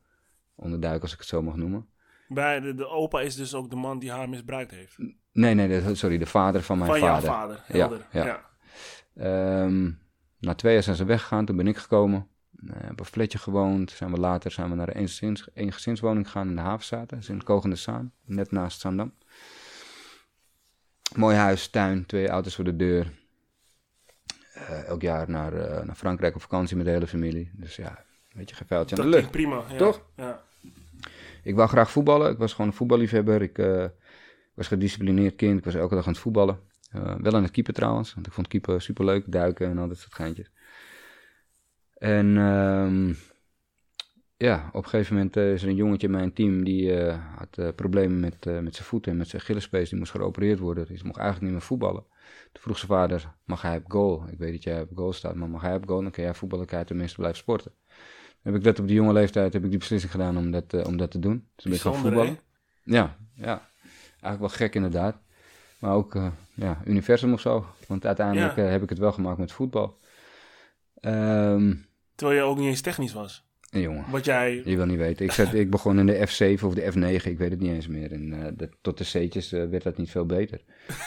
[0.56, 1.88] Onderduiken als ik het zo mag noemen.
[2.28, 4.98] Bij de, de opa is dus ook de man die haar misbruikt heeft.
[5.32, 7.64] Nee, nee, de- sorry, de vader van mijn Van jouw vader.
[7.68, 8.00] vader.
[8.12, 8.26] Ja, ja.
[8.26, 8.48] Ja.
[9.16, 9.92] Ehm,
[10.40, 12.28] na twee jaar zijn ze weggegaan, toen ben ik gekomen.
[12.64, 13.92] Uh, heb een flatje gewoond.
[13.92, 15.10] Zijn we later zijn we naar een
[15.54, 17.12] een gezinswoning gegaan in de Havenstraat.
[17.12, 19.14] Is in Kogende Zaan, net naast Zandam.
[21.16, 23.12] Mooi huis, tuin, twee auto's voor de deur.
[24.54, 27.52] Eh, elk jaar naar, eh, naar Frankrijk op vakantie met de hele familie.
[27.54, 29.32] Dus ja, weet je, geen vuiltje aan de lucht.
[29.32, 29.64] prima.
[29.70, 29.78] Ja.
[29.78, 30.02] Toch?
[30.16, 30.42] Ja.
[31.44, 32.32] Ik wou graag voetballen.
[32.32, 33.42] Ik was gewoon een voetballiefhebber.
[33.42, 33.86] Ik eh,
[34.60, 35.58] was gedisciplineerd kind.
[35.58, 36.60] Ik was elke dag aan het voetballen.
[36.92, 38.14] Eh, wel aan het keeper trouwens.
[38.14, 39.32] Want ik vond keeper superleuk.
[39.32, 40.52] Duiken en al dat soort geintjes.
[41.94, 43.14] En ehm,
[44.38, 46.64] ja, op een gegeven moment eh, is er een jongetje in mijn team.
[46.64, 49.90] Die eh, had problemen met, met zijn voeten en met zijn Achillespees.
[49.90, 50.86] Die moest geopereerd worden.
[50.86, 52.04] Dus hij mocht eigenlijk niet meer voetballen.
[52.52, 54.24] Toen vroeg zijn vader, mag hij op goal?
[54.32, 56.02] Ik weet dat jij op goal staat, maar mag hij op goal?
[56.02, 57.72] Dan kan jij voetballen, kan tenminste blijven sporten.
[57.88, 60.86] Dan heb ik dat op die jonge leeftijd heb ik die beslissing gedaan om dat,
[60.86, 61.48] om dat te doen.
[61.56, 62.40] Dus ben ik gaan voetballen.
[62.84, 63.69] Ja, ja.
[64.22, 65.16] Eigenlijk wel gek inderdaad.
[65.80, 67.66] Maar ook eh, ja, universum of zo.
[67.88, 68.64] Want uiteindelijk Ja.
[68.64, 69.98] eh, heb ik het wel gemaakt met voetbal.
[71.00, 71.74] Ehm
[72.16, 73.48] Terwijl je ook niet eens technisch was.
[73.72, 74.62] en jongen, Wat jij...
[74.66, 75.26] je wil niet weten.
[75.26, 77.88] Ik, zat, ik begon in de F7 of de F9, ik weet het niet eens
[77.88, 78.12] meer.
[78.12, 80.62] En eh, tot de C'tjes werd dat niet veel beter.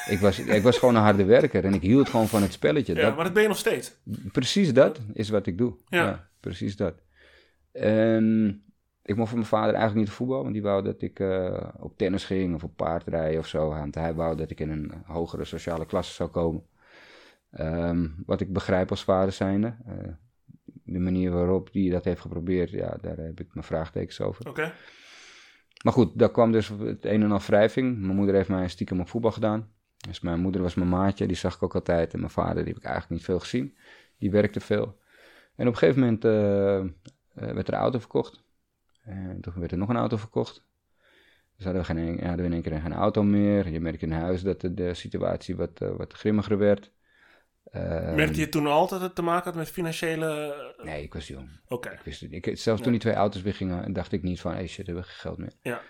[0.08, 2.94] Ik was, ik was gewoon een harde werker en ik hield gewoon van het spelletje.
[2.94, 3.92] Ja, Dat, maar dat ben je nog steeds.
[4.32, 5.74] Precies dat is wat ik doe.
[5.88, 6.04] Ja.
[6.04, 6.94] Ja, precies dat.
[7.72, 8.62] En
[9.02, 11.68] ik mocht van mijn vader eigenlijk niet op voetbal, want die wou dat ik eh,
[11.78, 13.68] op tennis ging of op paardrijden of zo.
[13.68, 16.66] Want hij wou dat ik in een hogere sociale klasse zou komen.
[17.50, 19.76] Ehm, wat ik begrijp als vader zijnde.
[19.86, 20.12] eh,
[20.84, 24.48] de manier waarop die dat heeft geprobeerd, ja, daar heb ik mijn vraagtekens over.
[24.48, 24.72] Oké.
[25.84, 27.98] Maar goed, daar kwam dus het een en al wrijving.
[27.98, 29.72] Mijn moeder heeft mij stiekem op voetbal gedaan.
[30.08, 32.12] Dus mijn moeder was mijn maatje, die zag ik ook altijd.
[32.12, 33.76] En mijn vader, die heb ik eigenlijk niet veel gezien.
[34.18, 35.00] Die werkte veel.
[35.56, 36.30] En op een gegeven moment eh,
[37.54, 38.41] werd er een auto verkocht.
[39.02, 40.64] En toen werd er nog een auto verkocht.
[41.56, 43.68] Dus hadden we, geen, hadden we in één keer geen auto meer.
[43.68, 46.92] Je merkt in huis dat de, de situatie wat, eh, wat grimmiger werd.
[47.64, 50.54] Ehm, Merkte je toen altijd dat het te maken had met financiële...
[50.82, 51.60] Nee, ik was jong.
[51.68, 51.90] Oké.
[51.90, 52.32] Ik wist het.
[52.32, 55.04] Ik, zelfs toen die twee auto's weggingen, dacht ik niet van, hey shit, we hebben
[55.04, 55.52] geen geld meer.
[55.60, 55.80] Ja.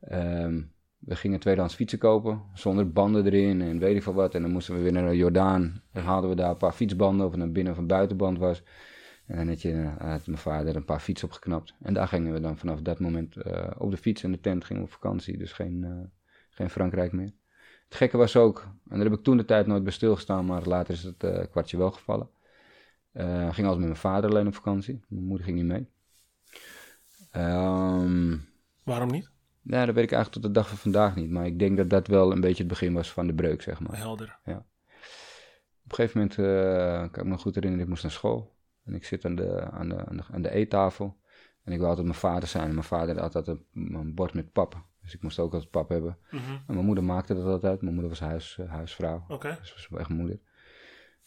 [0.00, 0.62] Ehm,
[0.98, 4.34] we gingen tweedehands fietsen kopen, zonder banden erin en weet ik veel wat.
[4.34, 5.82] En dan moesten we weer naar Jordaan.
[5.92, 8.62] Dan haalden we daar een paar fietsbanden of het een binnen- of een buitenband was.
[9.26, 11.74] En dan had, je, eh, had mijn vader een paar fietsen opgeknapt.
[11.82, 14.64] En daar gingen we dan vanaf dat moment eh, op de fiets en de tent
[14.64, 15.38] gingen we op vakantie.
[15.38, 15.90] Dus geen, eh,
[16.50, 17.32] geen Frankrijk meer.
[17.84, 20.62] Het gekke was ook, en daar heb ik toen de tijd nooit bij stilgestaan, maar
[20.62, 22.28] later is het kwartje wel gevallen.
[23.12, 25.04] Ging altijd met mijn vader alleen op vakantie.
[25.08, 25.86] Mijn moeder ging niet mee.
[27.30, 28.36] Ehm,
[28.82, 29.30] Waarom niet?
[29.62, 31.30] ja, dat weet ik eigenlijk tot de dag van vandaag niet.
[31.30, 33.80] Maar ik denk dat dat wel een beetje het begin was van de breuk, zeg
[33.80, 33.96] maar.
[33.96, 34.38] Helder.
[34.44, 34.54] Op
[35.88, 36.34] een gegeven moment,
[37.12, 38.52] kan ik me goed herinneren, ik moest naar school.
[38.84, 41.16] En ik zit aan de, aan de, aan de, aan de eettafel.
[41.64, 42.68] En ik wil altijd mijn vader zijn.
[42.68, 44.84] En mijn vader had altijd een, een bord met pap.
[45.02, 46.18] Dus ik moest ook altijd pap hebben.
[46.30, 46.52] Mhm.
[46.52, 47.82] En mijn moeder maakte dat altijd.
[47.82, 49.24] Mijn moeder was huis, eh, huisvrouw.
[49.28, 49.58] Oké.
[49.60, 50.38] Dus was echt moeder.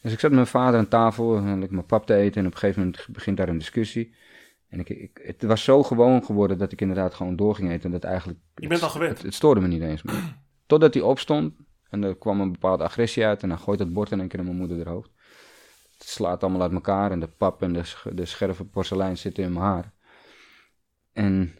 [0.02, 2.40] Dus ik zat met mijn vader aan tafel en ik mijn pap te eten.
[2.40, 4.14] En op een gegeven moment begint daar een discussie.
[4.68, 7.84] En ik, ik, het was zo gewoon geworden dat ik inderdaad gewoon door ging eten.
[7.84, 8.38] En dat eigenlijk...
[8.54, 9.16] Je bent al gewend.
[9.16, 10.36] Het, het stoorde me niet eens meer.
[10.66, 11.54] Totdat hij opstond
[11.90, 13.42] en er kwam een bepaalde agressie uit.
[13.42, 15.10] En dan gooit het bord in één keer in mijn moeder haar hoofd.
[15.98, 19.52] Het slaat allemaal uit elkaar en de pap en de, de scherpe porselein zitten in
[19.52, 19.92] mijn haar.
[21.12, 21.54] En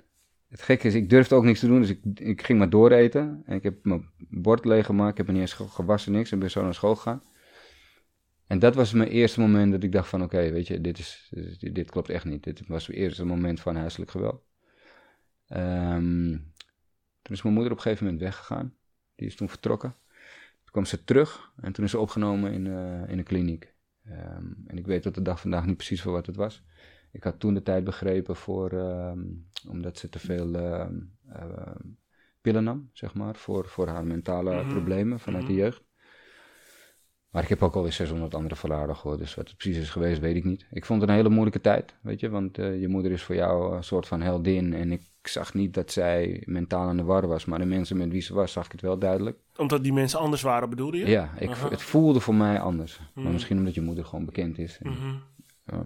[0.49, 3.42] het gekke is, ik durfde ook niks te doen, dus ik, ik ging maar dooreten.
[3.46, 6.33] En ik heb mijn bord leeggemaakt, ik heb me niet eens ge- gewassen, niks.
[6.33, 7.22] En ben zo naar school gegaan.
[8.46, 11.33] En dat was mijn eerste moment dat ik dacht van, oké, weet je, dit, is,
[11.59, 12.44] dit, klopt echt niet.
[12.44, 14.42] Dit was mijn eerste moment van huiselijk geweld.
[15.49, 16.31] Ehm,
[17.22, 18.75] toen is mijn moeder op een gegeven moment weggegaan.
[19.14, 19.96] Die is toen vertrokken.
[20.62, 23.75] Toen kwam ze terug en toen is ze opgenomen in, eh, in een kliniek.
[24.09, 26.62] Ehm, en ik weet tot de dag vandaag niet precies voor wat het was.
[27.12, 29.25] Ik had toen de tijd begrepen voor, ehm,
[29.69, 30.95] omdat ze te veel ehm,
[32.40, 34.69] pillen nam, zeg maar, voor, voor haar mentale Mhm.
[34.69, 35.61] problemen vanuit de Mhm.
[35.61, 35.83] jeugd.
[37.31, 40.21] Maar ik heb ook alweer 600 andere verhalen gehoord, dus wat het precies is geweest,
[40.21, 40.66] weet ik niet.
[40.71, 43.35] Ik vond het een hele moeilijke tijd, weet je, want eh, je moeder is voor
[43.35, 44.75] jou een soort van heldin.
[44.75, 48.11] En ik zag niet dat zij mentaal aan de war was, maar de mensen met
[48.11, 49.39] wie ze was, zag ik het wel duidelijk.
[49.57, 51.07] Omdat die mensen anders waren, bedoelde je?
[51.07, 51.69] Ja, ik, Aha.
[51.69, 53.01] het voelde voor mij anders.
[53.15, 53.23] Mhm.
[53.23, 54.79] Maar misschien omdat je moeder gewoon bekend is.
[54.83, 55.83] En- Mhm.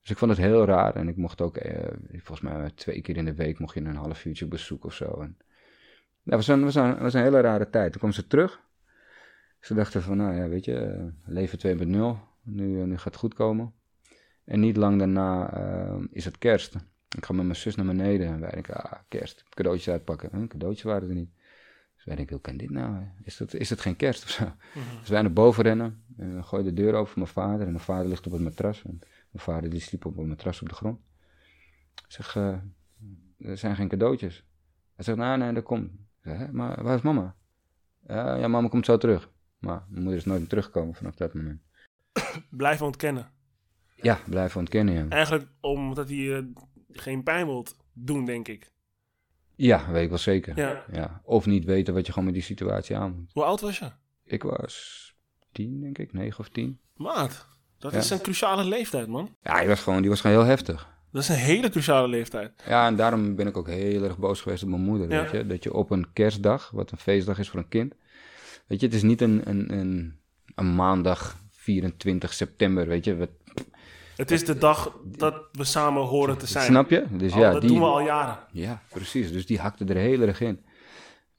[0.00, 0.94] Dus ik vond het heel raar.
[0.96, 3.96] En ik mocht ook, eh, volgens mij twee keer in de week mocht je een
[3.96, 5.20] half uurtje op bezoek of zo.
[5.20, 5.36] En
[6.22, 7.90] dat was een, was, een, was een hele rare tijd.
[7.90, 8.60] Toen kwam ze terug.
[9.60, 12.18] Ze dachten van, nou ja, weet je, eh, leven 2.0.
[12.42, 13.72] Nu, eh, nu gaat het goed komen.
[14.44, 15.50] En niet lang daarna
[16.10, 16.76] is het kerst.
[17.16, 20.30] Ik ga met mijn zus naar beneden en wij denken, ah, kerst, cadeautjes uitpakken.
[20.32, 21.30] Huh, cadeautjes waren er niet.
[21.94, 23.02] Dus wij denken, hoe kan dit nou?
[23.22, 24.44] Is dat, is dat geen kerst of zo?
[24.44, 24.98] Mhm.
[25.00, 26.04] Dus wij naar boven rennen.
[26.16, 27.60] En dan gooi de deur open voor mijn vader.
[27.60, 28.82] En mijn vader ligt op het matras.
[28.84, 28.98] En
[29.30, 30.98] mijn vader die sliep op een matras op de grond.
[31.94, 32.58] Ik zeg, eh,
[33.38, 34.44] er zijn geen cadeautjes.
[34.94, 35.92] Hij zegt, nee, nee, dat komt.
[35.92, 37.36] Ik zeg, "Hè, maar waar is mama?
[38.06, 39.30] "Ja, ja, mama komt zo terug.
[39.58, 41.60] Maar mijn moeder is nooit meer teruggekomen vanaf dat moment.
[42.50, 43.30] Blijven ontkennen.
[43.94, 45.08] Ja, blijven ontkennen, ja.
[45.08, 46.42] Eigenlijk omdat hij eh,
[46.92, 48.70] geen pijn wilt doen, denk ik.
[49.54, 50.56] Ja, weet ik wel zeker.
[50.56, 50.84] Ja.
[50.92, 51.20] Ja.
[51.24, 53.30] Of niet weten wat je gewoon met die situatie aan moet.
[53.32, 53.90] Hoe oud was je?
[54.24, 55.04] Ik was
[55.52, 56.78] tien, denk ik, negen of tien.
[56.94, 57.46] Maat,
[57.78, 57.98] dat Ja.
[57.98, 59.36] is een cruciale leeftijd, man.
[59.42, 60.94] Ja, die was gewoon, die was gewoon heel heftig.
[61.12, 62.62] Dat is een hele cruciale leeftijd.
[62.66, 65.10] Ja, en daarom ben ik ook heel erg boos geweest op mijn moeder.
[65.10, 65.22] Ja.
[65.22, 65.46] Weet je?
[65.46, 67.94] Dat je op een kerstdag, wat een feestdag is voor een kind.
[68.66, 70.18] Weet je, het is niet een, een, een,
[70.54, 73.16] een maandag 24 september, weet je.
[73.16, 73.30] Wat,
[74.16, 76.64] Het is de dag dat we samen horen te zijn.
[76.64, 77.04] Snap je?
[77.10, 78.38] Dus Al- ja, dat die, doen we al jaren.
[78.52, 79.32] Ja, precies.
[79.32, 80.64] Dus die hakte er heel erg in.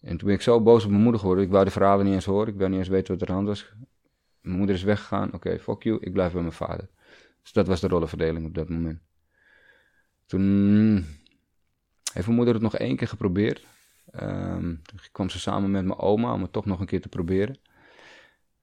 [0.02, 1.46] En toen ben ik zo boos op mijn moeder geworden.
[1.46, 2.54] Ik wou de verhalen niet eens horen.
[2.54, 3.74] Ik wou niet eens weten wat er aan de hand was.
[4.42, 5.34] Mijn moeder is weggegaan.
[5.34, 5.98] Oké, fuck you.
[6.02, 6.88] Ik blijf bij mijn vader.
[7.42, 9.00] Dus dat was de rollenverdeling op dat moment.
[10.26, 11.06] Toen
[12.14, 13.66] heeft mijn moeder het nog één keer geprobeerd.
[14.12, 17.10] Ehm, toen kwam ze samen met mijn oma om het toch nog een keer te
[17.10, 17.58] proberen.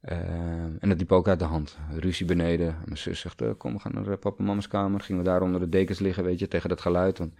[0.05, 1.77] Ehm, en dat liep ook uit de hand.
[1.99, 2.67] Ruzie beneden.
[2.69, 5.01] En mijn zus zegt, eh, kom we gaan naar eh, papa en mama's kamer.
[5.01, 7.19] Gingen we daar onder de dekens liggen, weet je, tegen dat geluid.
[7.19, 7.33] Want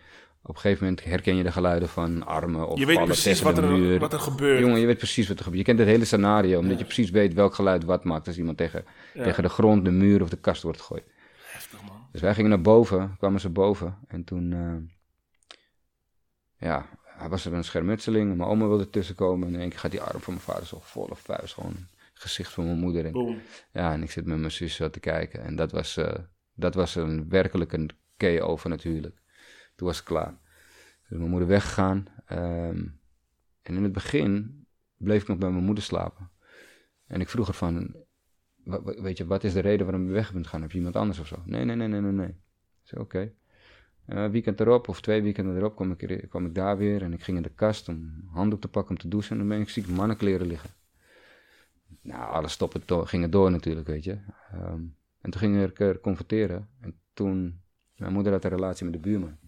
[0.43, 3.59] op een gegeven moment herken je de geluiden van armen of Je weet precies wat
[3.59, 3.99] er, muur.
[3.99, 4.61] wat er gebeurt.
[4.61, 5.61] Jongen, je weet precies wat er gebeurt.
[5.67, 8.57] Je kent het hele scenario, omdat je precies weet welk geluid wat maakt als iemand
[8.57, 9.23] tegen, Ja.
[9.25, 11.05] tegen de grond, de muur of de kast wordt gegooid.
[11.53, 11.97] Heftig, man.
[12.13, 13.99] Dus wij gingen naar boven, kwamen ze boven.
[14.09, 15.57] En toen, eh,
[16.69, 16.87] ja,
[17.29, 18.37] was er een schermutseling.
[18.37, 19.49] Mijn oma wilde tussenkomen.
[19.49, 21.77] En in één keer gaat die arm van mijn vader zo volle vuist gewoon
[22.15, 23.05] gezicht van mijn moeder.
[23.05, 23.39] En, Boom.
[23.73, 25.43] ja, en ik zit met mijn zus zo te kijken.
[25.43, 26.15] En dat was, eh,
[26.55, 29.23] dat was een, werkelijk een KO van het huwelijk.
[29.77, 30.39] Toen was het klaar.
[31.09, 32.07] Dus mijn moeder weggegaan.
[32.27, 32.87] ehm,
[33.63, 36.31] en in het begin bleef ik nog bij mijn moeder slapen.
[37.07, 37.97] En ik vroeg er van,
[39.03, 40.63] weet je, wat is de reden waarom je weg bent gaan?
[40.63, 41.43] Heb je iemand anders of zo?
[41.45, 42.37] Nee, nee, nee, nee, nee, nee.
[42.85, 43.33] Ik oké.
[44.07, 47.03] Eh, weekend erop, of twee weekenden erop, kwam ik, kwam ik daar weer.
[47.03, 49.33] En ik ging in de kast om handdoek te pakken om te douchen.
[49.33, 50.71] En dan ben ik ziek mannenkleren liggen.
[52.03, 54.19] Nou, alles stoppen, do- ging het door natuurlijk, weet je.
[54.53, 54.81] Ehm,
[55.21, 56.69] en toen ging ik er confronteren.
[56.81, 57.61] En toen,
[57.97, 59.39] mijn moeder had een relatie met de buurman.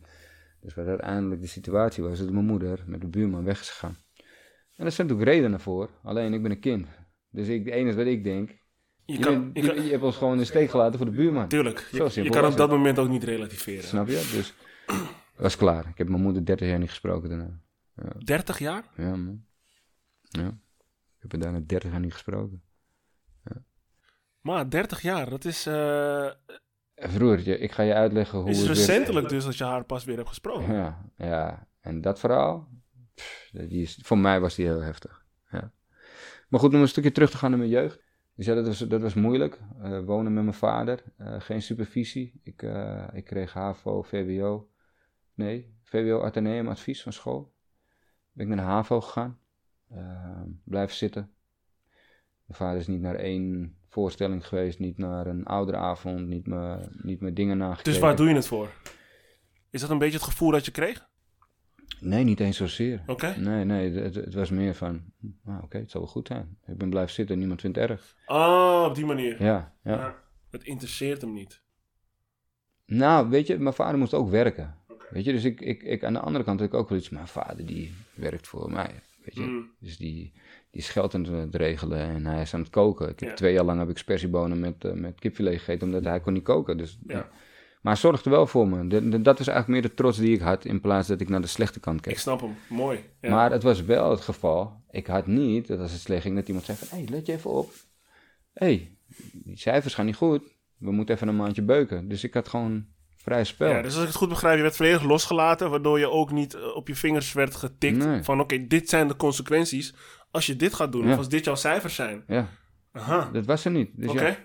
[0.61, 3.96] Dus wat uiteindelijk de situatie was, dat mijn moeder met de buurman weg is gegaan.
[4.76, 6.87] En er zijn natuurlijk redenen voor, alleen ik ben een kind.
[7.30, 8.50] Dus ik, het enige wat ik denk,
[9.04, 11.16] Je kan, je je, kan- je hebt ons gewoon in de steek gelaten voor de
[11.16, 11.48] buurman.
[11.48, 13.85] tuurlijk, je, kan op dat moment ook niet relativeren.
[13.85, 14.12] Snap je?
[14.32, 14.54] Dus
[14.87, 14.96] dat
[15.37, 15.88] was klaar.
[15.88, 17.61] Ik heb mijn moeder 30 jaar niet gesproken daarna.
[18.24, 18.85] 30 jaar?
[18.96, 19.44] Ja, man.
[20.22, 20.59] Ja.
[21.26, 22.62] Ik heb haar daarna 30 jaar niet gesproken.
[24.40, 25.62] Maar 30 jaar, dat is,
[26.96, 30.04] Vroeger, ik ga je uitleggen hoe is het weer- recentelijk dus dat je haar pas
[30.04, 30.74] weer hebt gesproken.
[30.74, 31.68] Ja, ja.
[31.80, 32.68] En dat verhaal,
[33.14, 35.24] pff, die is, voor mij was die heel heftig.
[35.50, 35.72] Ja.
[36.48, 38.04] Maar goed, om een stukje terug te gaan naar mijn jeugd.
[38.34, 39.60] Dus ja, dat was, dat was moeilijk.
[39.82, 42.40] Eh, wonen met mijn vader, eh, geen supervisie.
[42.42, 42.62] Ik,
[43.12, 44.68] ik kreeg HAVO, VWO.
[45.34, 47.54] Nee, VWO Atheneum advies van school.
[48.32, 49.38] Ben ik naar de HAVO gegaan.
[49.90, 51.31] Eh, blijven zitten.
[52.44, 57.20] Mijn vader is niet naar één voorstelling geweest, niet naar een ouderavond, niet meer, niet
[57.20, 57.92] meer dingen nagekeken.
[57.92, 58.70] Dus waar doe je het voor?
[59.70, 61.09] Is dat een beetje het gevoel dat je kreeg?
[62.01, 63.03] Nee, niet eens zozeer.
[63.07, 63.35] Oké.
[63.38, 65.03] Nee, nee, het, het was meer van,
[65.44, 66.59] nou, oké, het zal wel goed zijn.
[66.66, 68.16] Ik ben blijven zitten, niemand vindt het erg.
[68.27, 69.42] Oh, op die manier.
[69.42, 69.92] Ja, ja.
[69.92, 70.22] Ja.
[70.51, 71.62] Het interesseert hem niet.
[72.87, 74.75] Nou, weet je, mijn vader moest ook werken.
[75.11, 77.09] Weet je, dus ik, ik, ik, aan de andere kant heb ik ook wel iets,
[77.09, 78.90] mijn vader die werkt voor mij,
[79.26, 79.50] weet je.
[79.50, 79.70] Mm.
[79.80, 80.32] Dus die,
[80.70, 83.08] die is geld aan het regelen en hij is aan het koken.
[83.08, 83.34] Ik heb Ja.
[83.34, 86.42] twee jaar lang heb ik spersiebonen met, eh, met kipfilet gegeten, omdat hij kon niet
[86.42, 86.76] koken.
[86.76, 87.28] Dus, Ja.
[87.82, 88.86] Maar hij zorgde wel voor me.
[88.86, 91.28] De- de- dat was eigenlijk meer de trots die ik had, in plaats dat ik
[91.28, 92.12] naar de slechte kant keek.
[92.12, 92.54] Ik snap hem.
[92.68, 92.98] Mooi.
[93.20, 93.30] Ja.
[93.30, 94.80] Maar het was wel het geval.
[94.90, 96.88] Ik had niet, dat als het slecht ging, dat iemand zei van...
[96.98, 97.72] Hé, hey, let je even op.
[98.52, 98.96] Hé, hey,
[99.32, 100.42] die cijfers gaan niet goed.
[100.78, 102.08] We moeten even een maandje beuken.
[102.08, 102.86] Dus ik had gewoon
[103.26, 103.68] vrij spel.
[103.68, 106.54] Ja, dus als ik het goed begrijp, je werd volledig losgelaten, waardoor je ook niet
[106.54, 108.22] eh, op je vingers werd getikt Nee.
[108.22, 109.94] van oké, dit zijn de consequenties
[110.30, 111.12] als je dit gaat doen, Ja.
[111.12, 112.24] of als dit jouw cijfers zijn.
[112.26, 112.48] Ja,
[112.92, 113.90] Aha, dat was er niet.
[113.94, 114.26] Dus oké.
[114.26, 114.36] ja.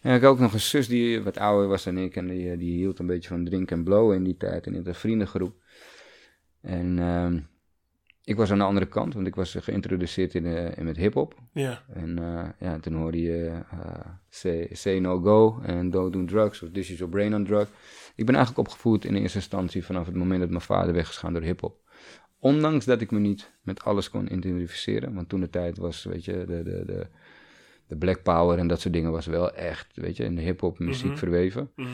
[0.00, 2.16] En ik had ook nog een zus die wat ouder was dan ik.
[2.16, 4.66] En die, eh, die hield een beetje van drinken en blowen in die tijd.
[4.66, 5.54] En in de vriendengroep.
[6.60, 7.40] En ehm,
[8.28, 11.34] ik was aan de andere kant, want ik was geïntroduceerd in, eh, in met hip-hop.
[11.52, 16.24] Ja, En eh, ja, toen hoorde je eh, say, say no go en don't do
[16.24, 17.68] drugs of this is your brain on drug.
[18.14, 21.14] Ik ben eigenlijk opgevoed in eerste instantie vanaf het moment dat mijn vader weg is
[21.14, 21.76] gegaan door hip-hop.
[22.38, 26.24] Ondanks dat ik me niet met alles kon identificeren, want toen de tijd was, weet
[26.24, 27.06] je, de, de, de,
[27.86, 30.78] de black power en dat soort dingen was wel echt, weet je, in de hip-hop
[30.78, 31.16] muziek Mhm.
[31.16, 31.70] verweven.
[31.76, 31.88] mhm.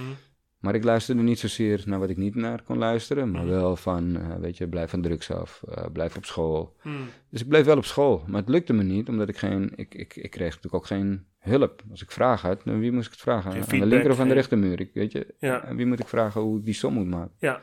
[0.64, 4.16] Maar ik luisterde niet zozeer naar wat ik niet naar kon luisteren, maar wel van,
[4.16, 6.76] eh, weet je, blijf van drugs af, eh, blijf op school.
[6.80, 7.08] Hmm.
[7.28, 9.94] Dus ik bleef wel op school, maar het lukte me niet, omdat ik geen, ik,
[9.94, 11.82] ik, ik kreeg natuurlijk ook geen hulp.
[11.90, 13.52] Als ik vraag had, dan wie moest ik het vragen?
[13.52, 14.80] Aan de linker of aan de rechtermuur?
[14.80, 15.64] Ik, weet je, Ja.
[15.64, 17.34] aan wie moet ik vragen hoe ik die som moet maken?
[17.38, 17.60] Ja.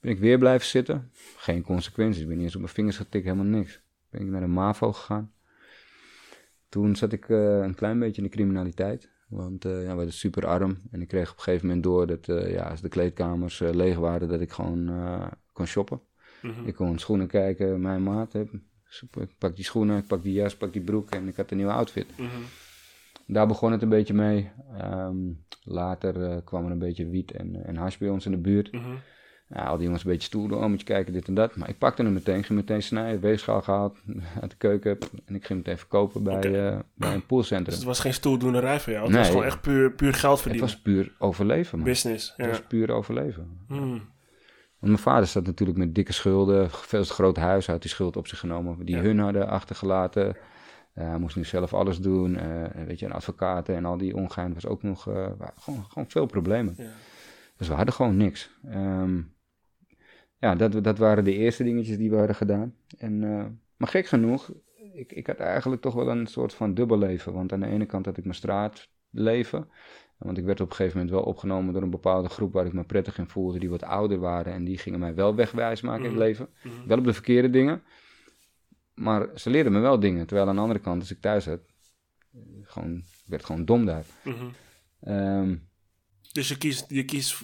[0.00, 3.24] Ben ik weer blijven zitten, geen consequenties, ik ben niet eens op mijn vingers getikt,
[3.24, 3.80] helemaal niks.
[4.10, 5.32] Ben ik naar de MAVO gegaan.
[6.68, 9.12] Toen zat ik eh, een klein beetje in de criminaliteit.
[9.28, 10.78] Want eh ja, we waren super arm.
[10.90, 13.70] En ik kreeg op een gegeven moment door dat eh, ja, als de kleedkamers eh,
[13.70, 14.90] leeg waren, dat ik gewoon
[15.52, 16.00] kon shoppen.
[16.42, 16.66] Mhm.
[16.66, 18.32] Ik kon schoenen kijken, mijn maat.
[18.32, 18.48] Heb.
[19.20, 21.56] Ik pak die schoenen, ik pak die jas, pak die broek en ik had een
[21.56, 22.18] nieuwe outfit.
[22.18, 22.28] Mhm.
[23.26, 24.50] Daar begon het een beetje mee.
[24.78, 25.16] Ehm,
[25.62, 28.72] later kwam er een beetje wiet en, en hash bij ons in de buurt.
[28.72, 28.94] Mhm.
[29.54, 31.56] Ja, al die jongens een beetje stoer doen, oh moet je kijken, dit en dat.
[31.56, 33.96] Maar ik pakte hem meteen, ging meteen snijden, weegschaal gehaald
[34.40, 34.98] uit de keuken.
[35.24, 37.74] En ik ging meteen verkopen bij, eh, bij een Dus poolcentrum.
[37.74, 39.04] het was geen stoeldoenerij voor jou.
[39.04, 39.20] Het Nee.
[39.22, 40.68] was gewoon echt puur, puur geld Het verdienen.
[40.70, 41.86] was puur overleven, man.
[41.88, 42.28] Business.
[42.36, 42.48] Het Ja.
[42.52, 43.58] was puur overleven.
[43.68, 43.90] Hmm.
[44.78, 48.16] Want mijn vader zat natuurlijk met dikke schulden, veel te groot huis, had die schuld
[48.16, 49.02] op zich genomen, die Ja.
[49.02, 50.36] hun hadden achtergelaten.
[50.94, 54.16] Eh, hij moest nu zelf alles doen, en weet je, en advocaten en al die
[54.16, 56.74] ongein was ook nog, gewoon, gewoon veel problemen.
[56.78, 56.84] Ja.
[57.56, 58.50] Dus we hadden gewoon niks.
[58.70, 59.20] Ehm,
[60.44, 62.74] ja, dat, dat waren de eerste dingetjes die we hadden gedaan.
[62.98, 63.44] En, eh,
[63.76, 64.52] maar gek genoeg,
[64.94, 67.32] ik, ik had eigenlijk toch wel een soort van dubbel leven.
[67.32, 69.68] Want aan de ene kant had ik mijn straatleven.
[70.18, 72.72] Want ik werd op een gegeven moment wel opgenomen door een bepaalde groep waar ik
[72.72, 74.52] me prettig in voelde, die wat ouder waren.
[74.52, 76.22] En die gingen mij wel wegwijs maken in het Mhm.
[76.24, 76.48] leven.
[76.62, 76.88] Mhm.
[76.88, 77.82] Wel op de verkeerde dingen.
[78.94, 80.26] Maar ze leerden me wel dingen.
[80.26, 81.60] Terwijl aan de andere kant, als ik thuis zat,
[82.32, 84.04] eh, gewoon, ik werd gewoon dom daar.
[84.24, 84.44] Mhm.
[85.00, 85.56] Ehm,
[86.32, 87.42] Dus je kiest, je kiest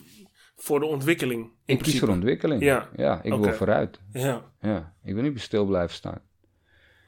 [0.62, 1.42] voor de ontwikkeling.
[1.64, 2.62] In ik kies voor ontwikkeling.
[2.62, 2.88] Ja.
[3.22, 3.42] ik Oké.
[3.42, 4.00] wil vooruit.
[4.12, 4.42] Ja.
[4.60, 6.20] Ja, ik wil niet meer stil blijven staan.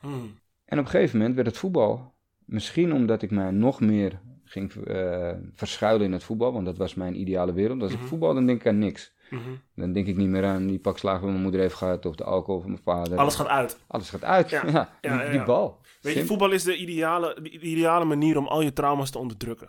[0.00, 0.38] Hmm.
[0.64, 4.72] En op een gegeven moment werd het voetbal, misschien omdat ik mij nog meer ging
[4.74, 7.82] eh, verschuilen in het voetbal, want dat was mijn ideale wereld.
[7.82, 8.02] Als Mhm.
[8.02, 9.12] ik voetbal, dan denk ik aan niks.
[9.30, 9.40] Mhm.
[9.74, 12.14] Dan denk ik niet meer aan die pak slagen wat mijn moeder heeft gehad, of
[12.14, 13.18] de alcohol van mijn vader.
[13.18, 13.78] Alles gaat uit.
[13.86, 14.50] Alles gaat uit.
[14.50, 14.62] Ja.
[14.70, 15.44] Ja, die, Ja, ja, die ja.
[15.44, 15.80] bal.
[16.00, 19.68] Weet je, voetbal is de ideale, de ideale manier om al je trauma's te onderdrukken.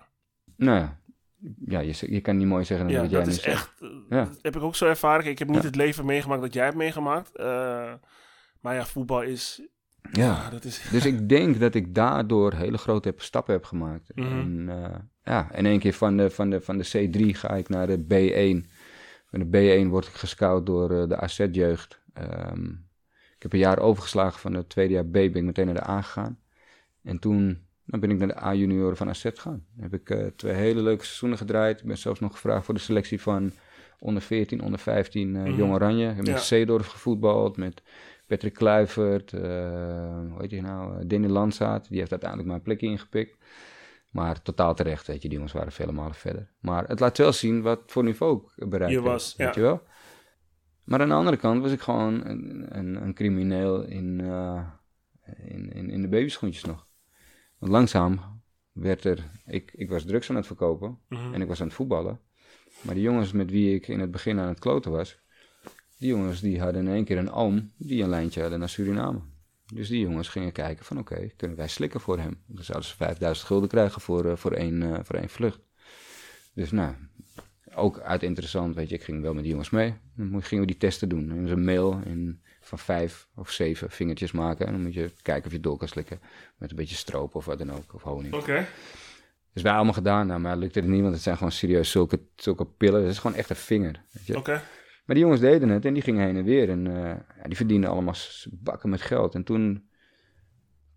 [0.58, 1.00] Nou ja,
[1.66, 3.56] ja je, je kan niet mooi zeggen dan Ja, wat jij dat is zegt.
[3.56, 3.92] echt.
[4.10, 4.24] Ja.
[4.26, 5.26] Dat heb ik ook zo ervaren.
[5.26, 5.64] Ik heb niet Ja.
[5.66, 7.36] het leven meegemaakt dat jij hebt meegemaakt.
[7.36, 7.94] eh,
[8.62, 9.62] maar ja, voetbal is.
[10.12, 10.32] Ja.
[10.34, 10.88] ah, dat is.
[10.92, 14.12] Dus ik denk dat ik daardoor hele grote stappen heb gemaakt.
[14.16, 14.28] Mhm.
[14.40, 17.70] En eh, ja, in één keer van de, van, de, van de C3 ga ik
[17.70, 18.70] naar de B1.
[19.26, 19.46] Van de
[19.86, 22.02] B1 word ik gescout door eh, de AZ-jeugd.
[22.14, 22.66] Ehm,
[23.36, 25.88] ik heb een jaar overgeslagen van het tweede jaar B, ben ik meteen naar de
[25.90, 26.40] A gegaan.
[27.04, 29.66] En toen dan ben ik naar de A-junioren van AZ gegaan.
[29.76, 31.80] Dan heb ik eh, twee hele leuke seizoenen gedraaid.
[31.80, 33.52] Ik ben zelfs nog gevraagd voor de selectie van
[34.00, 35.54] onder 14, onder 15 eh Mhm.
[35.54, 36.10] Jong Oranje.
[36.10, 36.32] Ik heb Ja.
[36.34, 37.84] met Zeedorf gevoetbald, met
[38.28, 39.42] Patrick Kluivert, eh,
[40.30, 41.90] hoe heet je nou, Danny Landzaat.
[41.90, 43.38] Die heeft uiteindelijk mijn plekje ingepikt.
[44.10, 46.52] Maar totaal terecht, weet je, die jongens waren vele malen verder.
[46.60, 49.62] Maar het laat wel zien wat voor niveau ik bereikt Je heb, was, weet ja.
[49.62, 49.82] je wel.
[50.84, 54.62] Maar aan de andere kant was ik gewoon een, een, een crimineel in, eh,
[55.46, 56.88] in, in, in de babyschoentjes nog.
[57.64, 58.20] Want langzaam
[58.72, 61.34] werd er, ik, ik was drugs aan het verkopen Mhm.
[61.34, 62.20] en ik was aan het voetballen.
[62.82, 65.20] Maar die jongens met wie ik in het begin aan het kloten was,
[65.98, 69.20] die jongens die hadden in één keer een oom die een lijntje hadden naar Suriname.
[69.74, 72.44] Dus die jongens gingen kijken van oké, kunnen wij slikken voor hem?
[72.48, 75.60] Dan zouden ze 5000 gulden krijgen voor, eh, voor, één, eh, voor één vlucht.
[76.54, 76.94] Dus nou,
[77.76, 79.94] ook uit interessant, weet je, ik ging wel met die jongens mee.
[80.16, 81.32] Dan gingen we die testen doen.
[81.32, 84.66] En een mail in, van vijf of zeven vingertjes maken.
[84.66, 86.20] En dan moet je kijken of je door kan slikken.
[86.58, 88.34] Met een beetje stroop of wat dan ook, of honing.
[88.34, 88.68] Oké.
[89.54, 90.28] Dus wij allemaal gedaan.
[90.28, 93.02] Nou, maar lukte het niet, want het zijn gewoon serieus zulke, zulke pillen.
[93.02, 94.04] Het is gewoon echt een vinger.
[94.36, 94.62] Oké.
[95.06, 96.70] Maar die jongens deden het en die gingen heen en weer.
[96.70, 98.16] En eh, ja, die verdienden allemaal
[98.52, 99.36] bakken met geld.
[99.36, 99.90] En toen,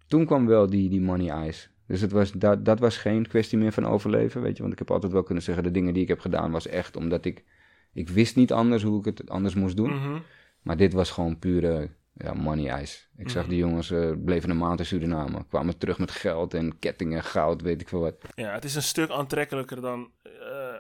[0.07, 1.69] toen kwam wel die, die money ice.
[1.87, 4.61] Dus het was, dat, dat was geen kwestie meer van overleven, weet je.
[4.61, 6.97] Want ik heb altijd wel kunnen zeggen, de dingen die ik heb gedaan was echt
[6.97, 7.45] omdat ik...
[7.93, 9.95] Ik wist niet anders hoe ik het anders moest doen.
[9.95, 10.19] Mhm.
[10.67, 12.99] Maar dit was gewoon pure ja, money ice.
[13.17, 13.51] Ik zag Mhm.
[13.51, 15.45] die jongens, eh, bleven een maand in Suriname.
[15.49, 18.15] Kwamen terug met geld en kettingen, goud, weet ik veel wat.
[18.35, 20.75] Ja, het is een stuk aantrekkelijker dan, eh,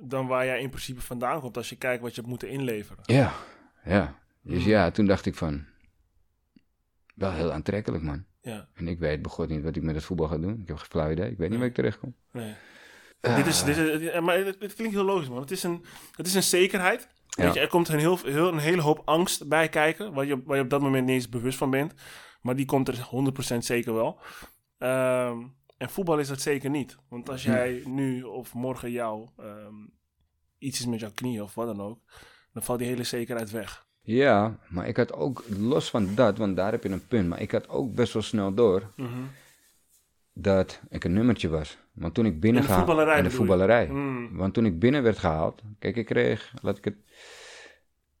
[0.00, 1.56] dan waar jij in principe vandaan komt.
[1.56, 3.02] Als je kijkt wat je hebt moeten inleveren.
[3.06, 3.32] Ja,
[3.84, 4.18] ja.
[4.42, 4.68] Dus Mhm.
[4.68, 5.64] ja, toen dacht ik van...
[7.14, 8.24] Wel heel aantrekkelijk, man.
[8.40, 10.60] Ja, En ik weet begot niet wat ik met het voetbal ga doen.
[10.60, 11.30] Ik heb geen flauw idee.
[11.30, 12.14] Ik weet niet waar ik terecht kom.
[12.30, 12.54] nee.
[13.20, 13.36] Ah.
[13.36, 15.40] Dit is, dit is, maar het, het klinkt heel logisch, man.
[15.40, 15.84] Het is een,
[16.16, 17.08] het is een zekerheid.
[17.36, 17.44] Ja.
[17.44, 20.42] Weet je, er komt een, heel, heel, een hele hoop angst bij kijken, waar je,
[20.44, 21.94] waar je op dat moment niet eens bewust van bent.
[22.40, 23.08] Maar die komt er
[23.54, 24.18] 100% zeker wel.
[24.78, 25.38] Ehm,
[25.76, 26.96] en voetbal is dat zeker niet.
[27.08, 29.74] Want als jij nu of morgen jou ehm,
[30.58, 31.98] iets is met jouw knie of wat dan ook,
[32.52, 33.86] dan valt die hele zekerheid weg.
[34.02, 37.28] Ja, maar ik had ook, los van dat, want daar heb je een punt.
[37.28, 38.92] Maar ik had ook best wel snel door.
[38.96, 39.22] Mhm.
[40.32, 41.78] Dat ik een nummertje was.
[41.92, 43.88] Want toen ik In binnen de voetballerij in de voetballerij.
[43.88, 44.36] Mm.
[44.36, 46.96] Want toen ik binnen werd gehaald, kijk, ik kreeg, laat ik het,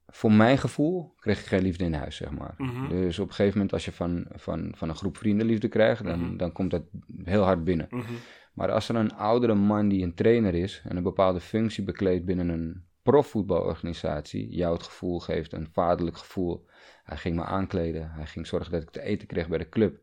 [0.06, 2.54] voor mijn gevoel kreeg ik geen liefde in huis, zeg maar.
[2.56, 2.88] Mhm.
[2.88, 6.04] Dus op een gegeven moment, als je van, van, van een groep vrienden liefde krijgt,
[6.04, 6.36] dan, Mhm.
[6.36, 6.82] dan komt dat
[7.24, 7.86] heel hard binnen.
[7.90, 8.12] Mhm.
[8.54, 12.24] Maar als er een oudere man die een trainer is en een bepaalde functie bekleedt
[12.24, 16.66] binnen een profvoetbalorganisatie, jou het gevoel geeft, een vaderlijk gevoel.
[17.04, 20.00] Hij ging me aankleden, hij ging zorgen dat ik te eten kreeg bij de club.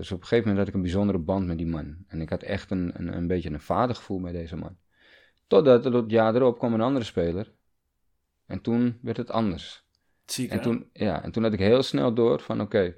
[0.00, 1.96] Dus op een gegeven moment had ik een bijzondere band met die man.
[2.06, 4.76] En ik had echt een, een, een beetje een vadergevoel bij deze man.
[5.46, 7.52] Totdat er het jaar erop kwam een andere speler.
[8.46, 9.84] En toen werd het anders.
[10.26, 12.94] Ziek, En toen, ja, en toen had ik heel snel door van oké,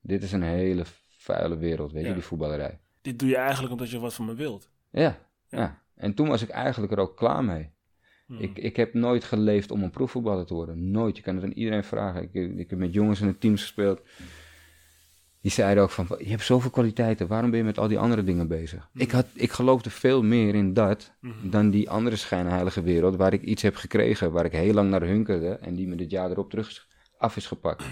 [0.00, 0.82] dit is een hele
[1.18, 2.08] vuile wereld, weet Ja.
[2.08, 2.80] je, die voetballerij.
[3.02, 4.70] Dit doe je eigenlijk omdat je wat van me wilt.
[4.90, 5.18] Ja, Ja.
[5.58, 5.82] ja.
[5.94, 7.70] En toen was ik eigenlijk er ook klaar mee.
[8.26, 8.38] Mm.
[8.38, 10.90] Ik, ik heb nooit geleefd om een proefvoetballer te worden.
[10.90, 11.16] Nooit.
[11.16, 12.22] Je kan het aan iedereen vragen.
[12.22, 14.02] Ik, ik heb met jongens in de teams gespeeld.
[15.48, 17.26] Die zeiden ook van, je hebt zoveel kwaliteiten.
[17.26, 18.88] Waarom ben je met al die andere dingen bezig?
[18.94, 21.50] Ik, had, ik geloofde veel meer in dat Mhm.
[21.50, 23.16] dan die andere schijnheilige wereld.
[23.16, 24.32] Waar ik iets heb gekregen.
[24.32, 25.48] Waar ik heel lang naar hunkerde.
[25.48, 26.86] En die me dit jaar erop terug
[27.18, 27.84] af is gepakt.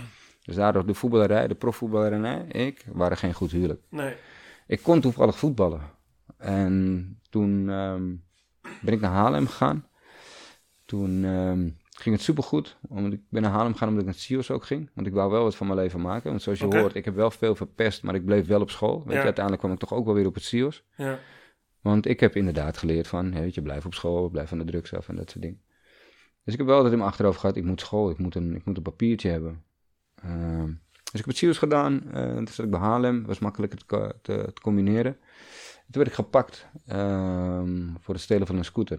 [0.44, 3.80] Dus daardoor de voetballerij, de profvoetballerij, ik, waren geen goed huwelijk.
[3.90, 4.14] Nee.
[4.66, 5.80] Ik kon toevallig voetballen.
[6.38, 8.14] En toen ehm,
[8.82, 9.86] ben ik naar Haarlem gegaan.
[10.84, 11.68] Toen ehm,
[12.00, 12.76] ging het supergoed.
[12.88, 14.90] Omdat ik ben naar Haarlem gegaan omdat ik naar Sios ook ging.
[14.94, 16.30] Want ik wou wel wat van mijn leven maken.
[16.30, 18.98] Want zoals je hoort, ik heb wel veel verpest, maar ik bleef wel op school.
[18.98, 19.18] Weet Ja.
[19.18, 20.84] je, uiteindelijk kwam ik toch ook wel weer op het Sios.
[20.96, 21.18] Ja.
[21.80, 24.94] Want ik heb inderdaad geleerd van, weet je, blijf op school, blijf van de drugs
[24.94, 25.60] af en dat soort dingen.
[26.44, 28.54] Dus ik heb wel altijd in mijn achterhoofd gehad, ik moet school, ik moet een,
[28.54, 29.62] ik moet een papiertje hebben.
[30.14, 33.74] Ehm, dus ik heb het Sios gedaan, eh toen zat ik bij Haarlem, was makkelijk
[33.74, 35.12] te, te, te combineren.
[35.90, 38.98] Toen werd ik gepakt ehm, voor het stelen van een scooter.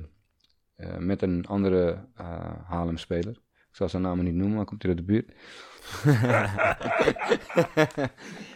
[0.77, 3.31] Eh, met een andere eh Haarlem-speler.
[3.69, 5.31] Ik zal zijn namen niet noemen, maar komt hier uit de buurt.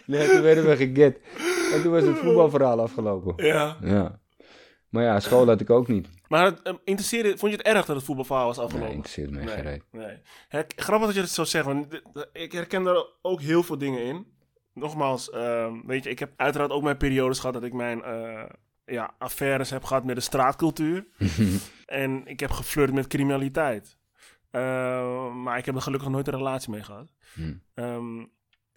[0.06, 1.18] nee, toen werden we geget.
[1.74, 3.44] En toen was het voetbalverhaal afgelopen.
[3.46, 3.76] ja.
[3.80, 4.20] Ja.
[4.88, 6.08] Maar ja, school had ik ook niet.
[6.28, 8.94] Maar het, eh, interesseerde, vond je het erg dat het voetbalverhaal was Nee, afgelopen?
[8.94, 9.82] interesseert me echt geen reet.
[9.90, 10.16] nee.
[10.48, 14.02] Her- grappig dat je het zo zegt, want ik herken daar ook heel veel dingen
[14.04, 14.26] in.
[14.74, 18.42] Nogmaals, ehm, weet je, ik heb uiteraard ook mijn periodes gehad dat ik mijn eh,
[18.84, 21.06] ja, affaires heb gehad met de straatcultuur.
[21.86, 23.96] en ik heb geflirt met criminaliteit.
[24.50, 27.12] Eh, maar ik heb er gelukkig nooit een relatie mee gehad.
[27.34, 27.54] Hm.
[27.74, 28.24] Ehm,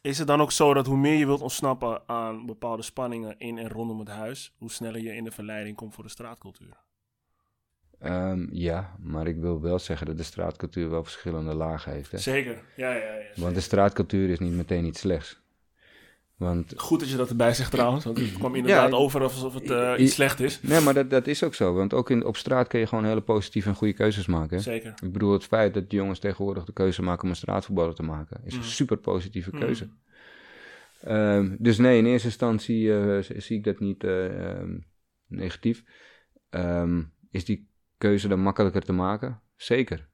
[0.01, 3.57] is het dan ook zo dat hoe meer je wilt ontsnappen aan bepaalde spanningen in
[3.57, 6.77] en rondom het huis, hoe sneller je in de verleiding komt voor de straatcultuur?
[7.99, 12.11] Ehm, ja, maar ik wil wel zeggen dat de straatcultuur wel verschillende lagen heeft.
[12.11, 12.17] Hè?
[12.17, 13.25] Zeker, ja, ja, ja.
[13.35, 15.39] Want de straatcultuur is niet meteen iets slechts.
[16.35, 19.53] Want, Goed dat je dat erbij zegt trouwens, want het kwam inderdaad Ja, over alsof
[19.53, 20.59] het eh, iets slecht is.
[20.61, 21.73] nee, maar dat, dat is ook zo.
[21.73, 24.57] Want ook in, op straat kun je gewoon hele positieve en goede keuzes maken.
[24.57, 24.63] Hè?
[24.63, 24.93] Zeker.
[25.03, 28.03] Ik bedoel, het feit dat de jongens tegenwoordig de keuze maken om een straatvoetballer te
[28.03, 28.67] maken, is een Mhm.
[28.67, 29.85] super positieve keuze.
[29.85, 29.97] Mm.
[31.01, 34.77] Ehm, dus nee, in eerste instantie eh, zie ik dat niet eh, ehm,
[35.27, 35.83] negatief.
[36.49, 39.41] Ehm, is die keuze dan makkelijker te maken?
[39.55, 40.07] Zeker.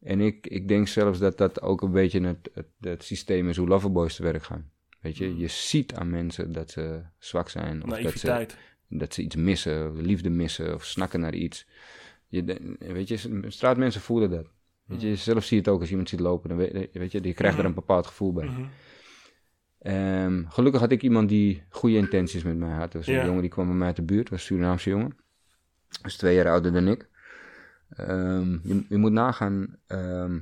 [0.00, 3.56] En ik, ik denk zelfs dat dat ook een beetje het, het, het systeem is
[3.56, 4.70] hoe loverboys te werk gaan.
[5.00, 5.38] Weet je, Mhm.
[5.38, 7.82] je ziet aan mensen dat ze zwak zijn.
[7.84, 8.26] Of dat ze,
[8.88, 11.66] dat ze iets missen, of liefde missen, of snakken naar iets.
[12.26, 14.46] Je, weet je, straatmensen voelen dat.
[14.84, 16.48] Weet je, zelf zie je het ook als iemand ziet lopen.
[16.48, 18.44] Dan weet, weet je, je krijgt er een bepaald gevoel bij.
[18.46, 18.62] Mhm.
[19.78, 22.92] Ehm, gelukkig had ik iemand die goede intenties met mij had.
[22.92, 25.16] Er was een jongen die kwam bij mij uit de buurt, was een Surinaamse jongen.
[25.88, 27.08] Hij is twee jaar ouder dan ik.
[27.88, 30.38] Ehm, je, je moet nagaan, ehm,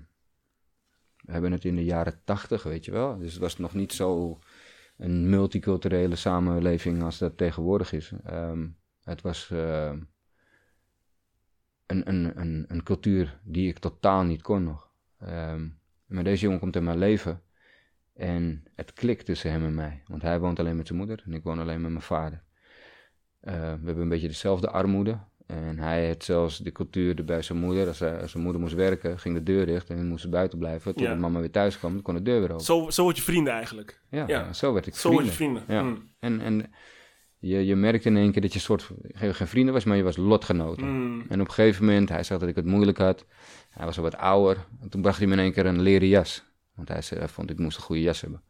[1.26, 3.18] we hebben het in de jaren tachtig, weet je wel.
[3.18, 4.38] Dus het was nog niet zo
[4.96, 8.12] een multiculturele samenleving als dat tegenwoordig is.
[8.24, 8.68] Ehm,
[9.02, 10.00] het was ehm,
[11.86, 14.90] een, een, een, een cultuur die ik totaal niet kon nog.
[15.18, 15.68] Ehm,
[16.06, 17.42] maar deze jongen komt in mijn leven.
[18.12, 20.02] En het klikt tussen hem en mij.
[20.06, 22.44] Want hij woont alleen met zijn moeder en ik woon alleen met mijn vader.
[23.40, 25.18] We hebben een beetje dezelfde armoede.
[25.46, 27.86] En hij had zelfs de cultuur bij zijn moeder.
[27.86, 30.92] Als, hij, als zijn moeder moest werken, ging de deur dicht en moest buiten blijven.
[30.96, 31.14] Ja.
[31.14, 32.64] de mama weer thuis kwam, kon de deur weer open.
[32.64, 34.00] Zo, zo word je vrienden eigenlijk.
[34.10, 34.52] ja, ja.
[34.52, 35.62] zo werd ik Zo word je vrienden.
[35.62, 35.86] vrienden.
[35.86, 35.90] Ja.
[35.92, 36.10] Mm.
[36.18, 36.72] En, en
[37.38, 40.02] je, je merkte in één keer dat je soort geen, geen vrienden was, maar je
[40.02, 40.86] was lotgenoten.
[40.86, 41.24] Mm.
[41.28, 43.26] En op een gegeven moment, hij zag dat ik het moeilijk had.
[43.70, 44.66] Hij was al wat ouder.
[44.80, 46.44] En toen bracht hij me in één keer een leren jas.
[46.74, 48.42] Want hij, zei, hij vond ik moest een goede jas hebben.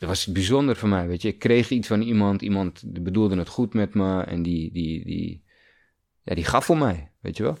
[0.00, 1.28] Dat was bijzonder voor mij, weet je.
[1.28, 4.22] Ik kreeg iets van iemand, iemand bedoelde het goed met me.
[4.22, 5.44] En die, die, die,
[6.22, 7.58] ja, die gaf voor mij, weet je wel.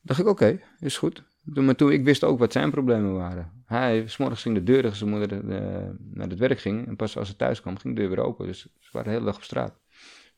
[0.00, 1.22] dacht ik, oké, is goed.
[1.42, 3.64] Maar toen, ik wist ook wat zijn problemen waren.
[3.64, 6.86] Hij, s'morgens ging de deur dicht zijn moeder eh, naar het werk ging.
[6.86, 8.46] En pas als ze thuis kwam, ging de deur weer open.
[8.46, 9.78] Dus ze waren de hele dag op straat.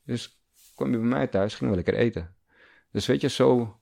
[0.05, 0.41] Dus
[0.75, 2.35] kwam hij bij mij thuis, gingen we lekker eten.
[2.91, 3.79] Dus weet je, zo...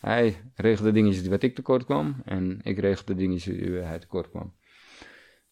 [0.00, 2.22] Hij regelde dingetjes wat ik tekort kwam.
[2.24, 4.54] En ik regelde dingetjes die hij tekort kwam.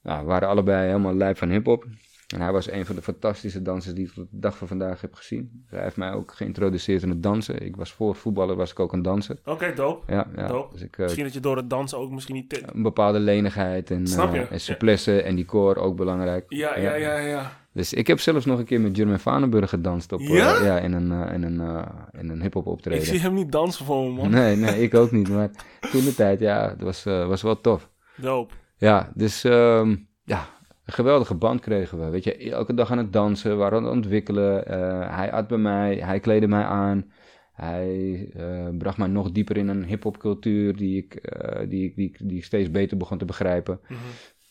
[0.03, 1.86] Nou, we waren allebei helemaal lijp van hiphop.
[2.34, 5.00] En hij was een van de fantastische dansers die ik tot de dag van vandaag
[5.00, 5.64] heb gezien.
[5.66, 7.62] Hij heeft mij ook geïntroduceerd in het dansen.
[7.66, 9.38] Ik was voor voetballen was ik ook een danser.
[9.44, 10.12] Oké, dope.
[10.12, 10.46] Ja, ja.
[10.46, 10.72] Dope.
[10.72, 12.62] Dus ik, eh, Misschien dat je door het dansen ook misschien niet...
[12.74, 16.44] een bepaalde lenigheid en, eh, en souplesse en decor ook belangrijk.
[16.48, 17.61] Ja, ja, ja, ja.
[17.72, 20.64] Dus ik heb zelfs nog een keer met Jermaine Vanenburg gedanst op, eh, Ja?
[20.64, 21.86] ja, in een, eh, in een, eh,
[22.20, 23.07] in een hip-hop Ik optreden.
[23.07, 24.30] zie hem niet dansen voor me, man.
[24.30, 25.28] Nee, nee, ik ook niet.
[25.28, 25.50] Maar
[25.90, 27.88] toen de tijd, ja, het was, eh, was wel tof.
[28.16, 28.55] Dope.
[28.82, 30.46] Ja, dus ehm, ja,
[30.84, 32.10] een geweldige band kregen we.
[32.10, 34.66] Weet je, elke dag aan het dansen, we waren aan het ontwikkelen.
[34.66, 37.12] Eh, hij at bij mij, hij kleedde mij aan.
[37.52, 41.96] Hij eh, bracht mij nog dieper in een hip-hop cultuur die ik, eh, die, ik-
[41.96, 43.80] die, die ik steeds beter begon te begrijpen.
[43.88, 43.98] Mhm.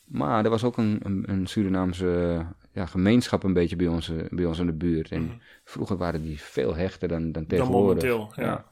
[0.05, 2.39] Maar er was ook een, een, een Surinaamse
[2.73, 5.11] ja, gemeenschap een beetje bij ons, bij ons in de buurt.
[5.11, 5.31] En Mhm.
[5.63, 8.09] vroeger waren die veel hechter dan, dan Dan tegenwoordig.
[8.09, 8.65] momenteel, ja.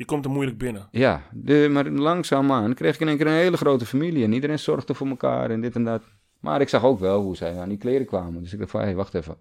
[0.00, 0.88] Je komt er moeilijk binnen.
[0.90, 4.24] Ja, de, maar langzaamaan kreeg ik in één keer een hele grote familie.
[4.24, 6.02] En iedereen zorgde voor elkaar en dit en dat.
[6.40, 8.42] Maar ik zag ook wel hoe zij aan die kleren kwamen.
[8.42, 9.36] Dus ik dacht van, hé, hey, wacht even.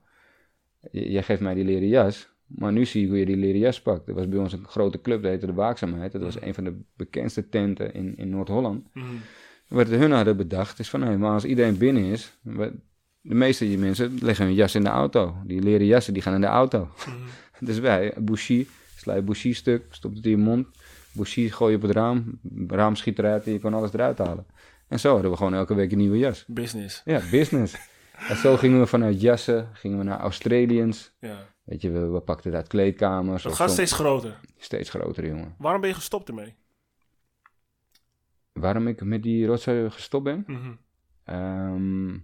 [0.91, 2.29] J- jij geeft mij die leren jas.
[2.45, 4.07] Maar nu zie ik hoe je die leren jas pakt.
[4.07, 6.11] Er was bij ons een grote club, dat heette De Waakzaamheid.
[6.11, 8.87] Dat was een van de bekendste tenten in, in Noord-Holland.
[8.93, 9.05] Mhm.
[9.67, 12.37] Wat hun hadden bedacht is van, hé, maar als iedereen binnen is...
[13.21, 15.35] De meeste mensen leggen hun jas in de auto.
[15.45, 16.87] Die leren jassen, die gaan in de auto.
[17.07, 17.15] Mhm.
[17.67, 18.67] Dus wij, Bushi,
[19.09, 20.67] sla je stuk, stopt het in je mond.
[21.11, 24.45] Bushi gooi je op het raam, raam schiet eruit en je kan alles eruit halen.
[24.87, 26.45] En zo hadden we gewoon elke week een nieuwe jas.
[26.47, 27.01] Business.
[27.05, 27.75] Ja, business.
[28.29, 31.11] en zo gingen we vanuit jassen, gingen we naar Australians.
[31.19, 31.47] Ja.
[31.63, 33.43] Weet je, we, we pakten het uit kleedkamers.
[33.43, 34.39] Het gaat steeds groter.
[34.57, 35.55] steeds groter, jongen.
[35.57, 36.55] Waarom ben je gestopt ermee?
[38.53, 40.43] Waarom ik met die rotzooi gestopt ben?
[40.47, 40.71] Mhm.
[41.23, 42.17] Ehm,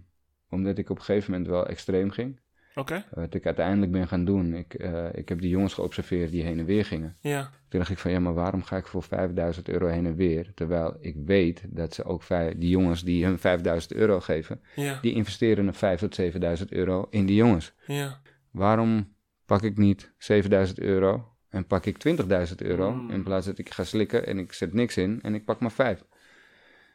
[0.50, 2.40] omdat ik op een gegeven moment wel extreem ging.
[2.78, 3.04] Oké.
[3.10, 6.58] Wat ik uiteindelijk ben gaan doen, ik, eh, ik heb die jongens geobserveerd die heen
[6.58, 7.16] en weer gingen.
[7.20, 7.50] Ja.
[7.68, 10.50] Toen dacht ik van ja, maar waarom ga ik voor 5000 euro heen en weer?
[10.54, 12.22] Terwijl ik weet dat ze ook
[12.56, 14.98] die jongens die hun 5000 euro geven, Ja.
[15.00, 17.72] die investeren een 5 tot 7000 euro in die jongens.
[17.86, 18.20] Ja.
[18.50, 19.14] Waarom
[19.46, 23.10] pak ik niet 7000 euro en pak ik 20.000 euro Mm.
[23.10, 25.72] in plaats dat ik ga slikken en ik zet niks in en ik pak maar
[25.72, 26.04] 5?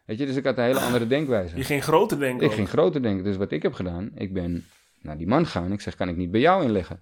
[0.05, 1.57] Weet je, dus ik had een hele andere denkwijze.
[1.57, 2.43] Je ging groter denken.
[2.43, 2.55] Ik ook.
[2.55, 3.23] ging groter denken.
[3.23, 4.65] Dus wat ik heb gedaan, ik ben
[5.01, 5.71] naar die man gegaan.
[5.71, 7.01] Ik zeg, kan ik niet bij jou inleggen?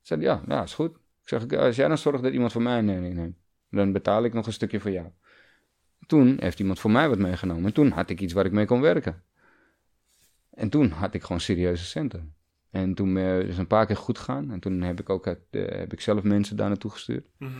[0.00, 0.90] Zei ja, ja, is goed.
[0.96, 3.36] Ik zeg, als jij dan zorgt dat iemand voor mij neemt,
[3.70, 5.06] dan betaal ik nog een stukje voor jou.
[6.06, 7.64] Toen heeft iemand voor mij wat meegenomen.
[7.64, 9.22] En toen had ik iets waar ik mee kon werken.
[10.50, 12.34] En toen had ik gewoon serieuze centen.
[12.70, 14.50] En toen is het een paar keer goed gegaan.
[14.50, 17.28] En toen heb ik ook het, eh, heb ik zelf mensen daar naartoe gestuurd.
[17.36, 17.52] Mhm.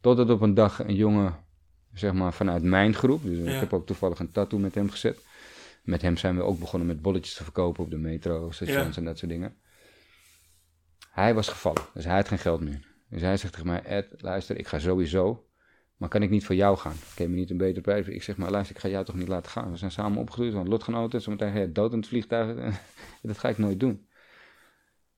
[0.00, 1.36] Totdat op een dag een jongen,
[1.92, 3.54] zeg maar vanuit mijn groep, dus Ja.
[3.54, 5.24] ik heb ook toevallig een tattoo met hem gezet.
[5.82, 9.00] Met hem zijn we ook begonnen met bolletjes te verkopen op de metro, stations Ja.
[9.00, 9.56] en dat soort dingen.
[11.10, 12.90] Hij was gevallen, dus hij had geen geld meer.
[13.08, 15.46] Dus hij zegt tegen mij, Ed, luister, ik ga sowieso,
[15.96, 16.94] maar kan ik niet voor jou gaan?
[17.14, 18.06] Kan je me niet een betere prijs?
[18.06, 19.70] Ik zeg maar, luister, ik ga jou toch niet laten gaan?
[19.70, 22.76] We zijn samen opgegroeid, want lotgenoten, zometeen ga je dood in het vliegtuig.
[23.22, 24.06] dat ga ik nooit doen.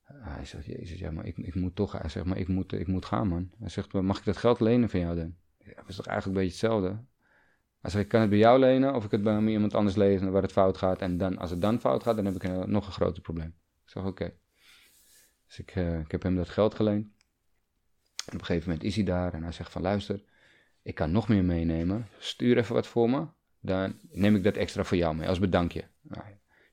[0.02, 2.86] Hij zegt, jezus, ja, maar ik, ik moet toch, hij zegt, maar ik moet, ik
[2.86, 3.50] moet gaan, man.
[3.58, 5.34] Hij zegt, mag ik dat geld lenen van jou dan?
[5.58, 7.04] Ja, dat is toch eigenlijk een beetje hetzelfde?
[7.90, 10.42] Zegt, ik kan het bij jou lenen of ik het bij iemand anders lenen waar
[10.42, 11.00] het fout gaat.
[11.00, 13.54] En dan, als het dan fout gaat, dan heb ik nog een groter probleem.
[13.84, 14.32] Ik zeg, oké.
[15.46, 17.06] Dus ik, eh, ik heb hem dat geld geleend.
[18.26, 20.22] En op een gegeven moment is hij daar en hij zegt van, luister,
[20.82, 22.08] ik kan nog meer meenemen.
[22.18, 23.26] Stuur even wat voor me.
[23.60, 25.84] Dan neem ik dat extra voor jou mee, als bedankje.
[26.00, 26.24] Nou,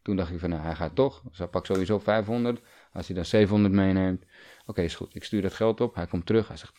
[0.02, 1.22] toen dacht ik van, nou, hij gaat toch.
[1.30, 2.62] Dus hij pakt sowieso 500.
[2.94, 4.26] Als hij dan 700 meeneemt.
[4.66, 5.16] Oké, is goed.
[5.16, 5.96] Ik stuur dat geld op.
[5.96, 6.48] Hij komt terug.
[6.48, 6.74] Hij zegt,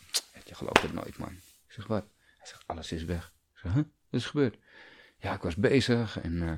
[0.45, 1.33] je gelooft het nooit, man.
[1.67, 2.05] Ik zeg, wat?
[2.39, 3.33] Hij zegt, alles is weg.
[3.53, 3.83] Ik zeg, huh?
[4.13, 4.59] Wat is gebeurd?
[5.19, 6.49] Ja, ik was bezig en eh,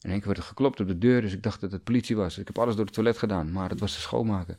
[0.00, 1.20] in één keer werd er geklopt op de deur.
[1.20, 2.38] Dus ik dacht dat het politie was.
[2.38, 4.58] Ik heb alles door het toilet gedaan, maar het was de schoonmaker.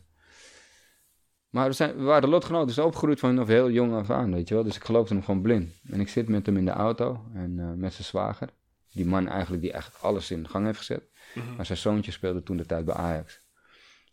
[1.50, 4.48] Maar we, zijn, we waren lotgenoten, dus opgegroeid van of heel jong af aan, weet
[4.48, 4.64] je wel.
[4.64, 5.80] Dus ik geloofde hem gewoon blind.
[5.90, 8.50] En ik zit met hem in de auto en eh, met zijn zwager.
[8.92, 11.04] Die man eigenlijk die eigenlijk alles in gang heeft gezet.
[11.36, 11.56] Mhm.
[11.56, 13.42] Maar zijn zoontje speelde toen de tijd bij Ajax.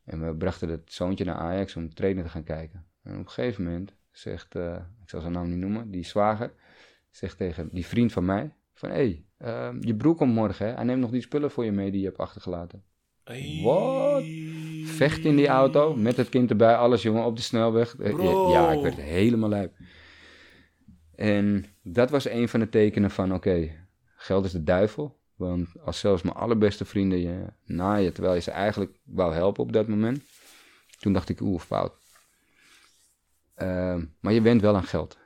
[0.05, 2.87] En we brachten het zoontje naar Ajax om trainer te gaan kijken.
[3.03, 6.53] En op een gegeven moment zegt, eh, ik zal zijn naam niet noemen, die zwager,
[7.11, 10.73] zegt tegen die vriend van mij, van hé, hey, ehm, je broer komt morgen hè,
[10.73, 12.85] hij neemt nog die spullen voor je mee die je hebt achtergelaten.
[13.25, 13.61] Hey.
[13.63, 14.25] Wat?
[14.85, 17.97] Vecht in die auto, met het kind erbij, alles jongen, op de snelweg.
[17.97, 18.51] Eh, Bro.
[18.51, 19.73] Ja, ik werd helemaal lijp.
[21.15, 23.71] En dat was een van de tekenen van, oké,
[24.17, 25.19] geld is de duivel.
[25.37, 29.73] Want als zelfs mijn allerbeste vrienden je naaien, terwijl je ze eigenlijk wou helpen op
[29.73, 30.23] dat moment.
[30.99, 31.93] Toen dacht ik, oeh, fout.
[33.55, 35.19] Ehm, maar je bent wel aan geld.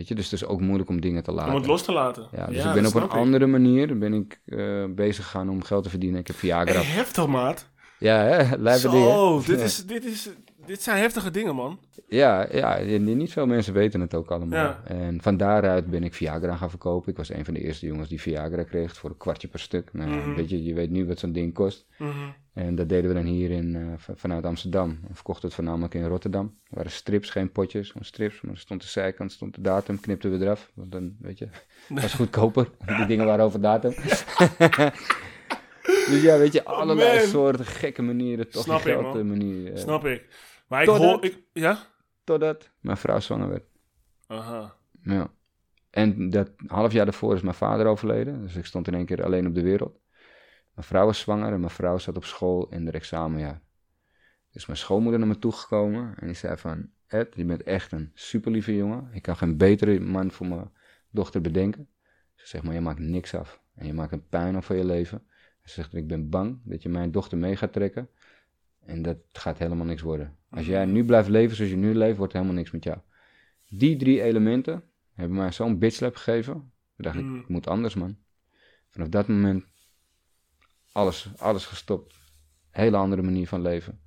[0.00, 1.52] Weet je, dus het is ook moeilijk om dingen te laten.
[1.52, 2.26] Om het los te laten.
[2.32, 3.10] Ja, dus Ja, ik ben op een ik.
[3.12, 6.20] andere manier ben ik, eh, bezig gegaan om geld te verdienen.
[6.20, 6.72] Ik heb Viagra.
[6.72, 7.68] Hey, heftig, maat.
[7.98, 8.56] Ja, hè?
[8.62, 8.78] Dingen.
[8.78, 10.28] Zo, dit is, dit is,
[10.70, 11.78] dit zijn heftige dingen, man.
[12.08, 14.58] Ja, ja, niet veel mensen weten het ook allemaal.
[14.58, 14.80] Ja.
[14.84, 17.10] En van daaruit ben ik Viagra gaan verkopen.
[17.10, 19.88] Ik was een van de eerste jongens die Viagra kreeg voor een kwartje per stuk.
[19.92, 20.34] Nou, Mhm.
[20.34, 21.86] weet je, je weet nu wat zo'n ding kost.
[21.98, 22.10] Mhm.
[22.54, 23.82] En dat deden we dan hier in, eh,
[24.14, 24.98] vanuit Amsterdam.
[25.08, 26.44] We verkochten het voornamelijk in Rotterdam.
[26.64, 28.40] Er waren strips, geen potjes, gewoon strips.
[28.40, 30.70] Maar er stond de zijkant, stond de datum, knipten we eraf.
[30.74, 31.48] Want dan, weet je,
[31.88, 32.68] was goedkoper.
[32.96, 33.94] Die dingen waren over datum.
[36.10, 38.50] dus ja, weet je, allerlei soorten gekke manieren.
[38.50, 39.26] Toch Snap ik, geld man.
[39.28, 39.72] manier.
[39.72, 40.24] eh, Snap ik.
[40.70, 41.24] Maar ik Totdat- hoor...
[41.24, 41.78] Ik, ja?
[42.24, 43.64] Totdat mijn vrouw zwanger werd.
[44.26, 44.74] Aha.
[45.02, 45.30] Ja.
[45.90, 48.42] En dat half jaar daarvoor is mijn vader overleden.
[48.42, 49.98] Dus ik stond in één keer alleen op de wereld.
[50.74, 53.60] Mijn vrouw was zwanger en mijn vrouw zat op school in de examenjaar.
[54.52, 56.90] Dus mijn schoonmoeder naar me toegekomen en die zei van...
[57.06, 59.08] Ed, je bent echt een super lieve jongen.
[59.12, 60.70] Ik kan geen betere man voor mijn
[61.10, 61.88] dochter bedenken.
[62.34, 63.60] Ze zegt, maar je maakt niks af.
[63.74, 65.22] En je maakt een pijn af voor je leven.
[65.64, 68.08] Ze zegt, ik ben bang dat je mijn dochter mee gaat trekken.
[68.84, 70.36] En dat gaat helemaal niks worden.
[70.50, 72.98] Als jij nu blijft leven zoals je nu leeft, wordt helemaal niks met jou.
[73.68, 74.82] Die drie elementen
[75.14, 76.52] hebben mij zo'n bitchlap gegeven.
[76.52, 77.36] Toen dacht Mm.
[77.36, 78.16] ik, ik moet anders, man.
[78.90, 79.64] Vanaf dat moment
[80.92, 82.14] alles, alles gestopt.
[82.70, 84.00] Hele andere manier van leven.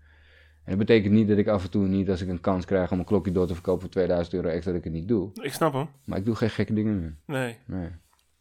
[0.64, 2.92] En dat betekent niet dat ik af en toe niet, als ik een kans krijg
[2.92, 5.32] om een klokje door te verkopen voor 2000 euro extra, dat ik het niet doe.
[5.42, 5.90] Ik snap hem.
[6.06, 7.18] Maar ik doe geen gekke dingen meer.
[7.26, 7.90] Nee, Nee.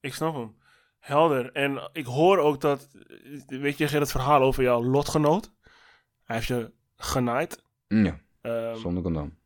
[0.01, 0.55] ik snap hem.
[0.99, 1.53] Helder.
[1.53, 2.89] En ik hoor ook dat...
[3.47, 5.53] Weet je, het verhaal over jouw lotgenoot?
[6.33, 7.63] Hij heeft je genaaid.
[7.89, 9.37] Ja, Ehm, zonder condoom.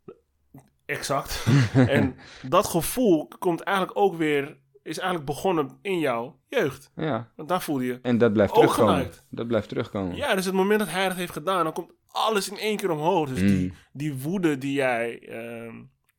[0.84, 1.46] Exact.
[1.74, 2.16] en
[2.48, 4.58] dat gevoel komt eigenlijk ook weer...
[4.82, 6.90] Is eigenlijk begonnen in jouw jeugd.
[6.96, 7.98] Ja, Want daar voelde je...
[8.02, 8.94] en dat blijft terugkomen.
[8.94, 9.24] genaaid.
[9.30, 10.16] Dat blijft terugkomen.
[10.16, 11.64] Ja, dus het moment dat hij dat heeft gedaan...
[11.64, 13.28] Dan komt alles in één keer omhoog.
[13.28, 13.46] Dus Mm.
[13.46, 15.74] die, die woede die jij, ehm,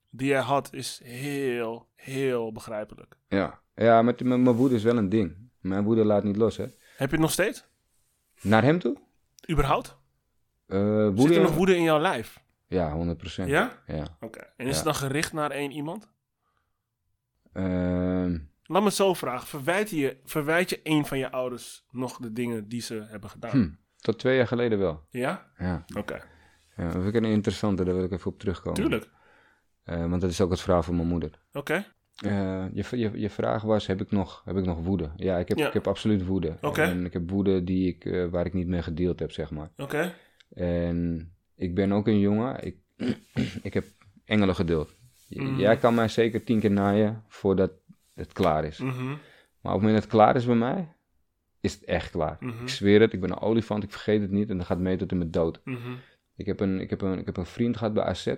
[0.09, 0.73] die jij had...
[0.73, 3.17] Is heel, heel begrijpelijk.
[3.27, 5.35] Ja, ja maar t- mijn mijn woede is wel een ding.
[5.59, 6.63] Mijn woede laat niet los, hè.
[6.63, 7.65] Heb je het nog steeds?
[8.41, 8.97] Naar hem toe?
[9.51, 9.97] Überhaupt?
[10.67, 12.43] Eh Zit er nog woede in jouw lijf?
[12.67, 13.49] Ja, 100 procent.
[13.49, 13.83] Ja?
[13.87, 14.17] Ja.
[14.19, 14.39] Oké.
[14.39, 14.75] En is Ja.
[14.75, 16.09] het dan gericht naar één iemand?
[17.53, 18.37] Ehm,
[18.69, 19.47] Laat me het zo vragen.
[19.47, 23.51] Verwijt je, verwijt je een van je ouders nog de dingen die ze hebben gedaan?
[23.51, 25.03] hm, tot twee jaar geleden wel.
[25.09, 25.51] Ja?
[25.57, 25.85] Ja.
[25.97, 26.21] Oké.
[26.75, 28.79] ja dat vind ik een interessante, daar wil ik even op terugkomen.
[28.81, 29.09] Tuurlijk.
[29.83, 31.31] Eh, want dat is ook het verhaal van mijn moeder.
[31.53, 31.85] Oké.
[32.17, 35.11] Eh, je, je, je vraag was, heb ik nog, heb ik nog woede?
[35.15, 35.67] Ja, ik heb, Ja.
[35.67, 36.57] ik heb absoluut woede.
[36.61, 36.81] Oké.
[36.81, 39.71] En ik heb woede die ik, waar ik niet mee gedeeld heb, zeg maar.
[39.77, 40.13] Oké.
[40.53, 42.77] En ik ben ook een jongen, ik,
[43.67, 43.85] ik heb
[44.25, 44.95] engelen geduld.
[45.29, 45.59] Mhm.
[45.59, 47.71] Jij kan mij zeker tien keer naaien voordat
[48.13, 48.77] het klaar is.
[48.77, 49.05] Mhm.
[49.61, 50.87] Maar op het moment dat het klaar is bij mij,
[51.59, 52.37] is het echt klaar.
[52.39, 52.61] Mhm.
[52.61, 54.97] Ik zweer het, ik ben een olifant, ik vergeet het niet en dat gaat mee
[54.97, 55.61] tot in mijn dood.
[56.35, 58.33] Ik heb, een, ik, heb een, ik heb een vriend gehad bij AZ.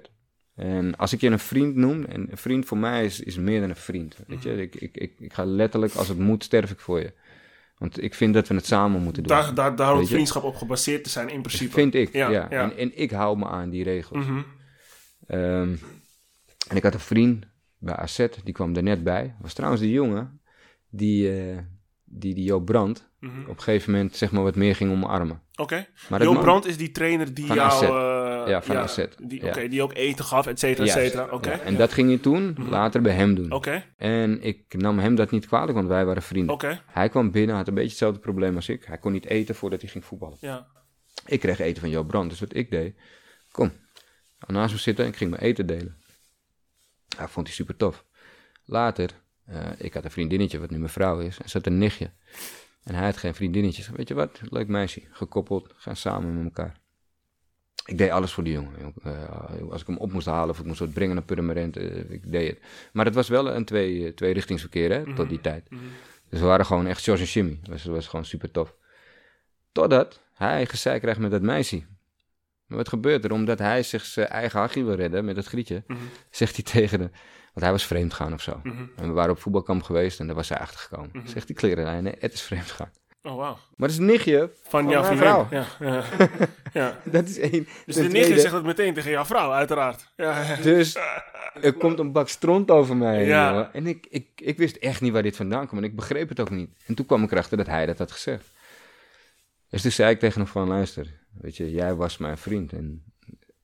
[0.55, 3.59] En als ik je een vriend noem, en een vriend voor mij is, is meer
[3.59, 4.17] dan een vriend.
[4.27, 4.61] Weet je?
[4.61, 7.13] Ik, ik, ik, ik ga letterlijk, als het moet, sterf ik voor je.
[7.79, 9.31] Want ik vind dat we het samen moeten doen.
[9.37, 11.71] Daar, daar, daar hoort vriendschap op gebaseerd te zijn in principe.
[11.71, 12.47] vind ik, Ja, ja.
[12.49, 12.61] ja.
[12.63, 14.25] En, en ik hou me aan die regels.
[14.25, 14.41] Mhm.
[15.27, 15.75] Ehm,
[16.69, 17.45] en ik had een vriend
[17.77, 19.35] bij AZ, die kwam er net bij.
[19.41, 20.39] was trouwens die jongen
[20.89, 21.57] die, eh,
[22.03, 23.41] die, die Joop Brandt Mhm.
[23.41, 25.41] op een gegeven moment zeg maar wat meer ging omarmen.
[25.55, 25.87] Oké.
[26.09, 27.85] Maar dat Jo man- Brandt is die trainer die jou...
[28.41, 28.45] AZ.
[28.45, 29.05] eh, Ja, van AZ.
[29.23, 29.67] Die, Ja.
[29.67, 31.27] Die ook eten gaf, et cetera, et cetera.
[31.31, 31.49] Oké.
[31.51, 31.59] ja.
[31.59, 33.51] En dat ging je toen later bij hem doen.
[33.51, 33.83] Oké.
[33.97, 36.53] En ik nam hem dat niet kwalijk, want wij waren vrienden.
[36.53, 36.81] Oké.
[36.85, 38.83] Hij kwam binnen, had een beetje hetzelfde probleem als ik.
[38.85, 40.37] Hij kon niet eten voordat hij ging voetballen.
[40.39, 40.67] Ja.
[41.25, 42.95] Ik kreeg eten van Joop Brandt, dus wat ik deed...
[43.51, 43.71] Kom,
[44.47, 45.97] naast me zitten en ik ging mijn eten delen.
[47.17, 48.05] Ja, vond hij super tof.
[48.65, 49.09] Later,
[49.45, 52.11] eh, ik had een vriendinnetje, wat nu mijn vrouw is, en zat een nichtje.
[52.83, 53.77] En hij had geen vriendinnetje.
[53.79, 56.78] Ik zei, weet je wat, leuk meisje, gekoppeld, gaan samen met elkaar.
[57.89, 58.93] Ik deed alles voor die jongen.
[59.03, 62.31] Eh, als ik hem op moest halen of ik moest brengen naar Purmerend, eh, ik
[62.31, 62.59] deed het.
[62.93, 65.69] Maar het was wel een twee, eh, tweerichtingsverkeer, hè, tot die tijd.
[65.69, 65.81] Mhm.
[66.29, 67.59] Dus we waren gewoon echt George en Jimmy.
[67.61, 68.75] Dat was, dat was gewoon super tof.
[69.71, 71.83] Totdat hij gezeik krijgt met dat meisje.
[72.65, 73.31] Maar wat gebeurt er?
[73.31, 75.99] Omdat hij zich zijn eigen hachje wil redden met het grietje, Mhm.
[76.29, 77.09] zegt hij tegen de...
[77.53, 78.59] Want hij was vreemd gaan of zo.
[78.63, 78.85] Mhm.
[78.95, 81.09] En we waren op voetbalkamp geweest en daar was hij achtergekomen.
[81.13, 81.27] Mhm.
[81.27, 82.91] Zegt die nee, het is vreemd gaan.
[83.23, 83.53] Oh, wauw.
[83.53, 85.47] Maar dat is een nichtje Van, van jouw vrouw.
[85.51, 85.65] Ja.
[85.79, 86.03] Ja.
[86.73, 86.99] ja.
[87.03, 87.67] Dat is één.
[87.85, 90.09] Dus de nichtje tweede- zegt dat meteen tegen jouw vrouw, uiteraard.
[90.15, 90.55] Ja.
[90.55, 90.97] Dus
[91.61, 93.49] er komt een bak stront over mij Ja.
[93.49, 93.73] jongen.
[93.73, 95.79] En ik, ik, ik wist echt niet waar dit vandaan kwam.
[95.79, 96.69] En ik begreep het ook niet.
[96.85, 98.51] En toen kwam ik erachter dat hij dat had gezegd.
[99.69, 101.07] Dus toen zei ik tegen hem van, luister,
[101.41, 102.73] weet je, jij was mijn vriend.
[102.73, 103.03] En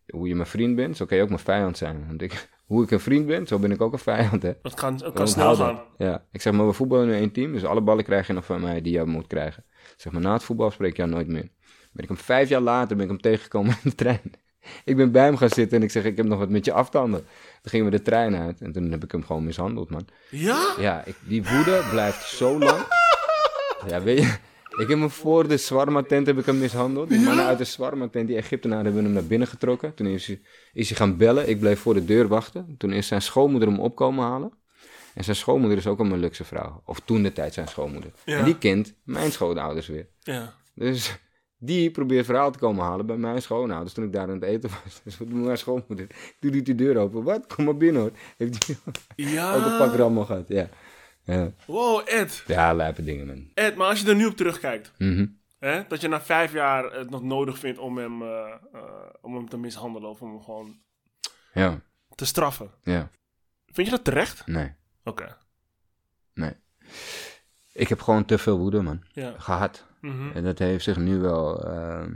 [0.08, 2.08] hoe je mijn vriend bent, zo kan je ook mijn vijand zijn.
[2.08, 4.54] Want ik, hoe ik een vriend ben, zo ben ik ook een vijand, hè.
[4.62, 5.82] Dat kan, dat kan Onthoud snel gaan.
[5.98, 8.46] Ja, ik zeg maar, we voetballen nu één team, dus alle ballen krijg je nog
[8.46, 9.64] van mij die jij moet krijgen.
[9.70, 11.50] Ik zeg maar, na het voetbal spreek ik jou nooit meer.
[11.92, 14.32] Ben ik hem vijf jaar later ben ik hem tegengekomen in de trein.
[14.86, 16.74] Ik ben bij hem gaan zitten en ik zeg, ik heb nog wat met je
[16.74, 17.20] aftanden.
[17.62, 20.08] Toen gingen we de trein uit en toen heb ik hem gewoon mishandeld, man.
[20.30, 20.76] Ja?
[20.80, 22.86] Ja, ik, die woede blijft zo lang.
[23.88, 24.36] Ja, weet je,
[24.78, 27.10] Ik heb hem voor de Swarma-tent heb ik hem mishandeld.
[27.10, 29.94] Die mannen uit de Swarma-tent, die Egyptenaren, hebben hem naar binnen getrokken.
[29.94, 30.42] Toen is hij,
[30.74, 31.50] is hij gaan bellen.
[31.50, 32.76] Ik bleef voor de deur wachten.
[32.78, 34.52] Toen is zijn schoonmoeder hem opkomen halen.
[35.14, 36.82] En zijn schoonmoeder is ook een Molukse vrouw.
[36.86, 38.12] Of toen de tijd zijn schoonmoeder.
[38.26, 38.38] Ja.
[38.38, 40.08] En die kent mijn schoonouders weer.
[40.20, 40.54] Ja.
[40.74, 41.20] Dus
[41.58, 44.70] die probeert verhaal te komen halen bij mijn schoonouders toen ik daar aan het eten
[44.70, 45.02] was.
[45.04, 46.08] Dus wat doet mijn schoonmoeder?
[46.40, 47.24] Doe die de deur open.
[47.24, 47.54] Wat?
[47.56, 48.12] Kom maar binnen hoor.
[48.38, 48.78] Heeft die
[49.16, 49.56] Ja.
[49.56, 50.48] ook een pak rammel gehad.
[50.48, 50.70] Ja.
[51.26, 52.44] Ja, Wow, Ed.
[52.48, 53.50] ja lijpe dingen man.
[53.54, 55.26] Ed, maar als je er nu op terugkijkt, Mhm.
[55.60, 58.82] hè, dat je na vijf jaar het nog nodig vindt om hem, eh, eh,
[59.22, 60.78] om hem te mishandelen of om hem gewoon
[61.54, 61.82] Ja,
[62.16, 62.72] te straffen.
[62.84, 63.10] ja.
[63.66, 64.48] Vind je dat terecht?
[64.48, 64.72] Nee,
[65.04, 65.38] Oké.
[66.34, 66.54] nee.
[67.74, 69.04] Ik heb gewoon te veel woede man.
[69.14, 69.34] Ja.
[69.38, 69.86] Gehad.
[70.02, 70.32] Mhm.
[70.32, 72.14] En dat heeft zich nu wel ehm,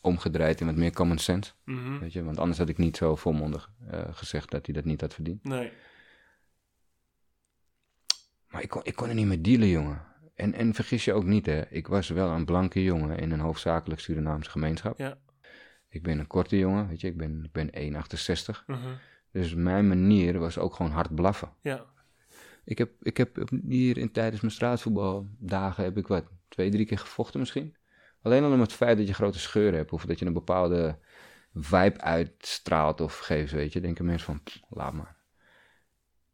[0.00, 1.52] omgedraaid in wat meer common sense.
[1.64, 1.98] Mhm.
[1.98, 2.24] Weet je?
[2.24, 5.44] Want anders had ik niet zo volmondig eh, gezegd dat hij dat niet had verdiend.
[5.44, 5.72] Nee.
[8.50, 10.02] Maar ik kon, ik kon er niet mee dealen, jongen.
[10.34, 11.68] En, en vergis je ook niet, hè.
[11.68, 14.98] Ik was wel een blanke jongen in een hoofdzakelijk Surinaamse gemeenschap.
[14.98, 15.18] Ja.
[15.88, 17.06] Ik ben een korte jongen, weet je.
[17.06, 18.64] Ik ben, ik ben 1,68.
[18.66, 18.78] Mhm.
[19.32, 21.52] Dus mijn manier was ook gewoon hard blaffen.
[21.60, 21.86] Ja.
[22.64, 26.98] Ik heb, ik heb hier in, tijdens mijn straatvoetbaldagen heb ik wat, twee, drie keer
[26.98, 27.76] gevochten misschien.
[28.22, 29.92] Alleen al om het feit dat je grote scheuren hebt.
[29.92, 30.98] Of dat je een bepaalde
[31.54, 33.80] vibe uitstraalt of geeft, weet je.
[33.80, 35.16] Denken mensen van, "Pff, laat maar.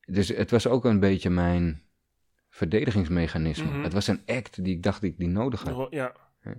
[0.07, 1.86] Dus het was ook een beetje mijn
[2.57, 3.71] verdedigingsmechanisme.
[3.71, 3.83] Mhm.
[3.83, 5.87] Het was een act die ik dacht dat ik die nodig had.
[5.91, 6.13] Ja.
[6.43, 6.55] Ja.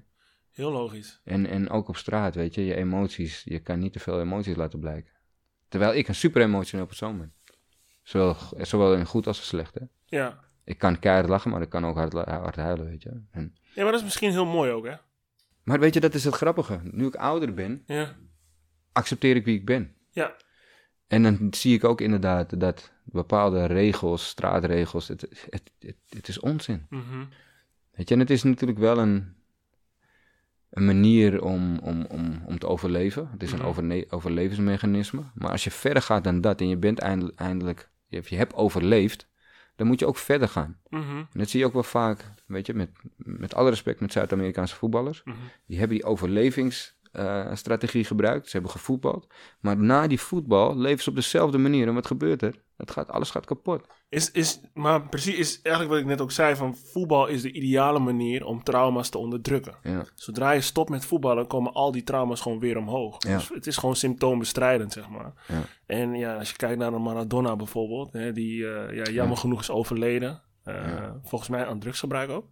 [0.52, 1.22] Heel logisch.
[1.24, 4.56] En, en ook op straat, weet je, je emoties, je kan niet te veel emoties
[4.56, 5.12] laten blijken.
[5.68, 7.34] Terwijl ik een super emotioneel persoon ben.
[8.04, 9.82] Zowel, zowel in goed als in slecht, hè.
[10.06, 10.40] Ja.
[10.64, 13.22] Ik kan keihard lachen, maar ik kan ook hard, hard huilen, weet je.
[13.32, 14.96] En, Ja, maar dat is misschien heel mooi ook, hè?
[15.64, 16.80] maar weet je, dat is het grappige.
[16.84, 18.16] Nu ik ouder ben, Ja.
[18.92, 19.96] accepteer ik wie ik ben.
[20.12, 20.36] Ja.
[21.08, 26.40] En dan zie ik ook inderdaad dat bepaalde regels, straatregels, het, het, het, het is
[26.40, 26.86] onzin.
[26.90, 27.24] Mhm.
[27.92, 29.34] Weet je, en het is natuurlijk wel een,
[30.70, 33.30] een manier om, om, om, om te overleven.
[33.32, 33.62] Het is Mhm.
[33.62, 35.22] een overne- overlevensmechanisme.
[35.34, 38.36] Maar als je verder gaat dan dat en je bent eindelijk, eindelijk je, hebt- je
[38.36, 39.28] hebt overleefd,
[39.76, 40.78] dan moet je ook verder gaan.
[40.90, 41.18] Mhm.
[41.18, 44.76] En dat zie je ook wel vaak, weet je, met, met alle respect met Zuid-Amerikaanse
[44.76, 45.22] voetballers.
[45.24, 45.38] Mhm.
[45.66, 46.06] Die hebben die
[47.18, 48.46] overlevingsstrategie gebruikt.
[48.46, 49.28] Ze hebben gevoetbald.
[49.60, 51.88] Maar na die voetbal leven ze op dezelfde manier.
[51.88, 52.66] En wat gebeurt er?
[52.78, 53.88] Het gaat, alles gaat kapot.
[54.10, 57.52] Is, is, maar precies, is eigenlijk wat ik net ook zei: van voetbal is de
[57.52, 59.76] ideale manier om trauma's te onderdrukken.
[59.84, 63.16] Ja, Zodra je stopt met voetballen, komen al die trauma's gewoon weer omhoog.
[63.28, 63.38] Ja.
[63.38, 65.34] Dus het is gewoon symptoombestrijdend, zeg maar.
[65.48, 65.62] ja.
[65.86, 69.60] En ja, als je kijkt naar een Maradona bijvoorbeeld, hè, die eh, ja, jammer genoeg
[69.60, 70.42] is overleden.
[70.64, 72.46] Eh, Volgens mij aan drugsgebruik ook.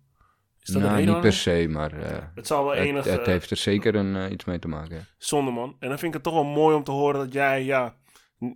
[0.67, 3.19] Is dat de nou, niet per se, maar eh, Het zal wel het, enig het
[3.19, 4.95] eh, heeft er zeker een, eh, iets mee te maken.
[4.95, 5.03] ja.
[5.17, 5.75] zonde, man.
[5.79, 7.95] En dan vind ik het toch wel mooi om te horen dat jij, ja...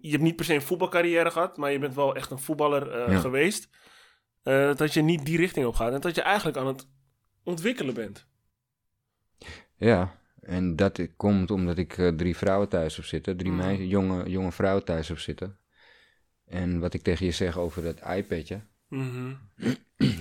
[0.01, 3.12] Je hebt niet per se een voetbalcarrière gehad, maar je bent wel echt een voetballer
[3.12, 3.20] Ja.
[3.20, 3.70] geweest.
[4.76, 6.88] Dat je niet die richting op gaat en dat je eigenlijk aan het
[7.43, 8.28] ontwikkelen bent.
[9.78, 13.38] Ja, en dat komt omdat ik drie vrouwen thuis heb zitten.
[13.38, 13.62] Drie Mhm.
[13.62, 15.57] meisjes, jonge, jonge vrouwen thuis heb zitten.
[16.45, 18.62] En wat ik tegen je zeg over dat iPadje.
[18.88, 19.34] Mhm.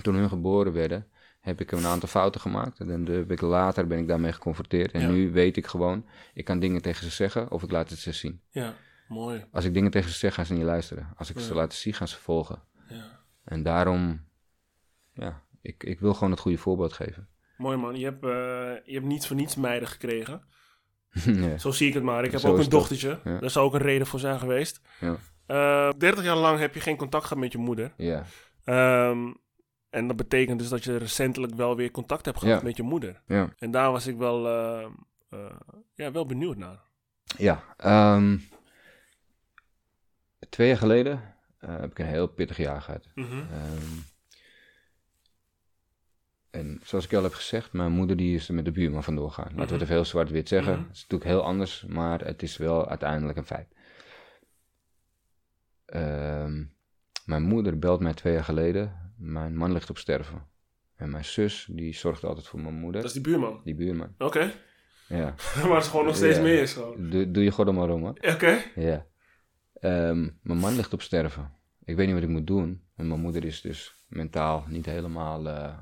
[0.02, 1.06] Toen hun geboren werden,
[1.48, 2.80] heb ik een aantal fouten gemaakt.
[2.80, 4.92] En heb ik later ben ik daarmee geconfronteerd.
[4.92, 5.08] En Ja.
[5.08, 8.12] nu weet ik gewoon, ik kan dingen tegen ze zeggen of ik laat het ze
[8.12, 8.40] zien.
[8.50, 8.74] Ja,
[9.08, 9.44] mooi.
[9.52, 11.08] Als ik dingen tegen ze zeg, gaan ze niet luisteren.
[11.16, 11.42] Als ik Ja.
[11.42, 12.62] ze laat zien, gaan ze volgen.
[12.88, 13.20] Ja.
[13.44, 14.24] En daarom,
[15.12, 17.28] ja, ik, ik wil gewoon het goede voorbeeld geven.
[17.56, 18.30] Mooi man, je hebt, eh,
[18.86, 20.42] je hebt niets voor niets meiden gekregen.
[21.58, 22.24] Zo zie ik het maar.
[22.24, 23.20] Ik heb Zo ook een dochtertje.
[23.24, 23.38] Ja.
[23.38, 24.80] Daar zou ook een reden voor zijn geweest.
[25.00, 25.16] Ja.
[25.46, 27.92] Eh 30 jaar lang heb je geen contact gehad met je moeder.
[27.96, 28.24] ja.
[28.64, 29.32] Ehm,
[29.90, 32.64] en dat betekent dus dat je recentelijk wel weer contact hebt gehad Ja.
[32.66, 33.22] met je moeder.
[33.26, 33.52] ja.
[33.58, 34.86] En daar was ik wel, eh,
[35.30, 35.56] eh,
[35.94, 36.80] ja, wel benieuwd naar.
[37.36, 38.38] Ja, ehm,
[40.48, 43.08] twee jaar geleden eh, heb ik een heel pittig jaar gehad.
[43.14, 43.38] Mhm.
[43.38, 43.98] Ehm,
[46.50, 49.30] en zoals ik al heb gezegd, mijn moeder die is er met de buurman vandoor
[49.30, 49.48] gaan.
[49.54, 50.72] Laten we het even heel zwart-wit zeggen.
[50.72, 50.82] Mhm.
[50.82, 53.68] Het is natuurlijk heel anders, maar het is wel uiteindelijk een feit.
[55.84, 56.64] Ehm,
[57.24, 59.07] mijn moeder belt mij twee jaar geleden.
[59.18, 60.46] Mijn man ligt op sterven.
[60.96, 63.00] En mijn zus, die zorgt altijd voor mijn moeder.
[63.02, 63.60] Dat is die buurman.
[63.64, 64.14] Die buurman.
[64.18, 64.52] Oké.
[65.08, 65.34] Ja.
[65.66, 66.42] maar het is gewoon nog steeds Ja.
[66.42, 67.10] meer is gewoon.
[67.10, 68.06] Doe, doe je gordel maar om.
[68.06, 68.62] Oké.
[68.74, 69.06] Ja.
[69.74, 71.52] Ehm, mijn man ligt op sterven.
[71.84, 72.82] Ik weet niet wat ik moet doen.
[72.96, 75.74] En mijn moeder is dus mentaal niet helemaal, eh,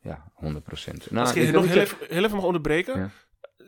[0.00, 1.10] ja, 100%.
[1.10, 2.98] Nou, Als je nog heel even, heel even mag onderbreken.
[3.00, 3.10] Ja.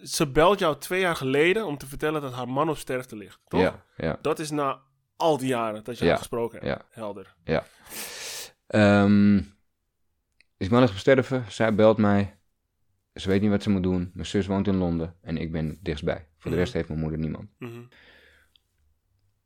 [0.06, 3.40] Ze belt jou twee jaar geleden om te vertellen dat haar man op sterfte ligt.
[3.48, 3.60] Toch?
[3.60, 4.80] Ja, ja, Dat is na
[5.16, 6.10] al die jaren dat je Ja.
[6.10, 6.70] haar gesproken hebt.
[6.80, 6.86] Ja.
[6.90, 7.34] Helder.
[7.44, 7.64] ja.
[10.56, 11.44] Dus mijn man op sterven.
[11.48, 12.36] Zij belt mij.
[13.14, 14.10] Ze weet niet wat ze moet doen.
[14.14, 16.26] Mijn zus woont in Londen en ik ben dichtstbij.
[16.38, 16.58] Voor de Mhm.
[16.58, 17.48] rest heeft mijn moeder niemand.
[17.58, 17.82] Mhm.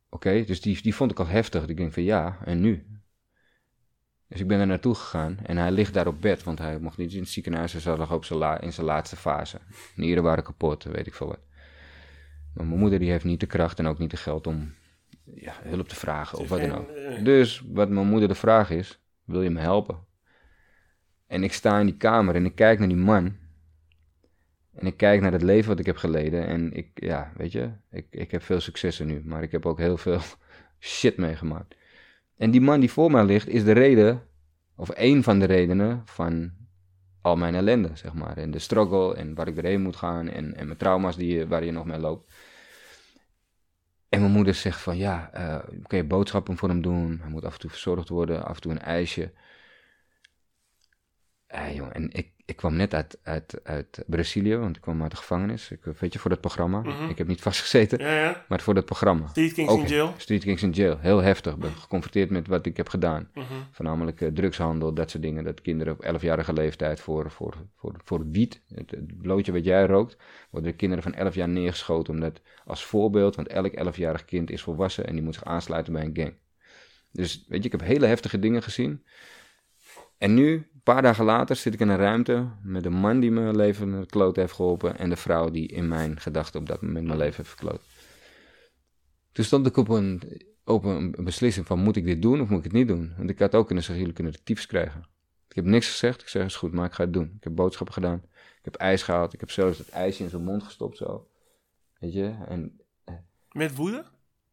[0.09, 1.67] Oké, dus die, die vond ik al heftig.
[1.67, 2.85] Ik denk van ja, en nu?
[4.27, 6.97] Dus ik ben er naartoe gegaan en hij ligt daar op bed, want hij mocht
[6.97, 7.71] niet in het ziekenhuis.
[7.71, 9.59] Hij zat nog op zijn la- in zijn laatste fase.
[9.95, 11.39] Nieren waren kapot, weet ik veel wat.
[12.53, 14.73] Maar mijn moeder die heeft niet de kracht en ook niet de geld om
[15.23, 16.89] ja, hulp te vragen of wat dan ook.
[16.89, 18.99] Eh, Dus wat mijn moeder de vraag is,
[19.29, 20.07] wil je me helpen?
[21.27, 23.35] En ik sta in die kamer en ik kijk naar die man.
[24.73, 26.47] En ik kijk naar het leven wat ik heb geleden.
[26.47, 29.21] En ik, ja, weet je, ik, ik heb veel successen nu.
[29.25, 30.19] Maar ik heb ook heel veel
[30.79, 31.75] shit meegemaakt.
[32.37, 34.21] En die man die voor mij ligt, is de reden,
[34.75, 36.51] of één van de redenen van
[37.21, 38.37] al mijn ellende, zeg maar.
[38.37, 41.63] En de struggle en waar ik doorheen moet gaan en, en mijn trauma's die, waar
[41.63, 42.33] je nog mee loopt.
[44.09, 47.19] En mijn moeder zegt van, ja, eh kun je boodschappen voor hem doen?
[47.21, 49.33] Hij moet af en toe verzorgd worden, af en toe een ijsje.
[51.47, 55.11] Eh, jongen, en ik, ik kwam net uit, uit, uit Brazilië, want ik kwam uit
[55.11, 55.71] de gevangenis.
[55.71, 56.79] Ik, weet je, voor dat programma.
[56.79, 57.09] Mhm.
[57.09, 58.45] Ik heb niet vastgezeten, Ja, ja.
[58.47, 59.27] maar voor dat programma.
[59.27, 60.13] Street Kings in jail.
[60.17, 60.97] Street Kings in Jail.
[60.99, 61.57] Heel heftig.
[61.57, 63.29] Ben geconfronteerd met wat ik heb gedaan.
[63.33, 63.45] Mhm.
[63.71, 65.43] Voornamelijk eh, drugshandel, dat soort dingen.
[65.43, 69.85] Dat kinderen op 11-jarige leeftijd voor, voor, voor, voor wiet, het, het blootje wat jij
[69.85, 70.17] rookt,
[70.49, 72.13] worden de kinderen van 11 jaar neergeschoten.
[72.13, 76.03] Omdat als voorbeeld, want elk 11-jarig kind is volwassen en die moet zich aansluiten bij
[76.03, 76.33] een gang.
[77.11, 79.03] Dus weet je, ik heb hele heftige dingen gezien.
[80.17, 83.55] En nu, paar dagen later, zit ik in een ruimte met een man die mijn
[83.55, 84.97] leven de kloot heeft geholpen.
[84.97, 87.81] En de vrouw die in mijn gedachten op dat moment mijn leven heeft verkloot.
[89.31, 90.21] Toen stond ik op een,
[90.63, 93.13] op een beslissing van moet ik dit doen of moet ik het niet doen?
[93.17, 95.03] Want ik had ook kunnen zeggen, jullie kunnen de tyfus krijgen.
[95.49, 96.21] Ik heb niks gezegd.
[96.21, 97.33] Ik zeg, is goed, maar ik ga het doen.
[97.37, 98.21] Ik heb boodschappen gedaan.
[98.33, 99.33] Ik heb ijs gehaald.
[99.33, 101.27] Ik heb zelfs het ijsje in zijn mond gestopt zo.
[101.99, 102.35] Weet je?
[102.47, 102.81] En
[103.51, 104.05] Met woede?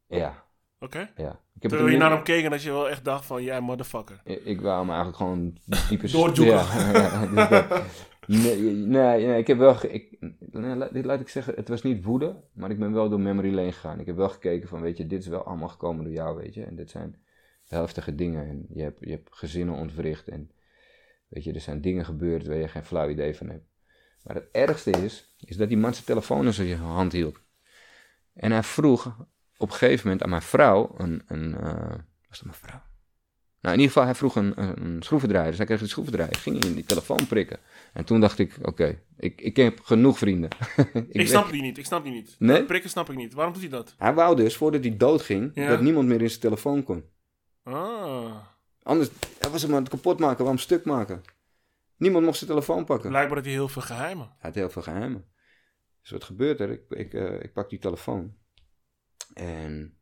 [0.07, 0.46] ja,
[0.79, 1.09] Oké.
[1.15, 1.31] ja.
[1.55, 3.61] Ik heb Terwijl je naar hem keek en dat je wel echt dacht van, jij
[3.61, 4.21] motherfucker.
[4.23, 5.57] Ik, ik wou hem eigenlijk gewoon
[5.89, 6.11] diepe...
[6.11, 6.55] Doorjoeken.
[6.65, 7.83] Ja, ja, dus dat-
[8.27, 9.75] nee, nee, nee, ik heb wel...
[9.85, 10.17] Ik,
[10.51, 13.53] nee, dit laat ik zeggen, het was niet woede, maar ik ben wel door memory
[13.53, 13.99] lane gegaan.
[13.99, 16.53] Ik heb wel gekeken van, weet je, dit is wel allemaal gekomen door jou, weet
[16.53, 16.63] je.
[16.63, 17.15] En dit zijn
[17.67, 20.51] heftige dingen en je hebt, je hebt gezinnen ontwricht en...
[21.27, 23.65] Weet je, er zijn dingen gebeurd waar je geen flauw idee van hebt.
[24.23, 27.39] Maar het ergste is, is dat die man zijn telefoon in zijn hand hield.
[28.33, 29.25] En hij vroeg
[29.57, 31.95] op een gegeven moment aan mijn vrouw, een, een eh,
[32.29, 32.81] was dat mijn vrouw?
[33.61, 35.49] Nou, in ieder geval, hij vroeg een, een, schroevendraaier.
[35.49, 36.35] Dus hij kreeg een schroevendraaier.
[36.35, 37.59] Ging in die telefoon prikken.
[37.93, 40.49] En toen dacht ik, oké, ik, ik heb genoeg vrienden.
[41.09, 42.35] Ik, snap die niet, ik snap die niet.
[42.39, 42.65] Nee?
[42.65, 43.33] Prikken snap ik niet.
[43.33, 43.95] Waarom doet hij dat?
[43.97, 45.67] Hij wou dus, voordat hij doodging, Ja.
[45.67, 47.03] dat niemand meer in zijn telefoon kon.
[47.63, 48.35] Ah.
[48.83, 51.21] Anders, hij was hem aan het kapot maken, hem stuk maken.
[51.97, 53.09] Niemand mocht zijn telefoon pakken.
[53.09, 54.25] Blijkbaar had hij heel veel geheimen.
[54.25, 55.25] Hij had heel veel geheimen.
[56.01, 56.69] Dus wat gebeurt er?
[56.69, 58.35] Ik, ik, eh, ik pak die telefoon.
[59.33, 59.97] En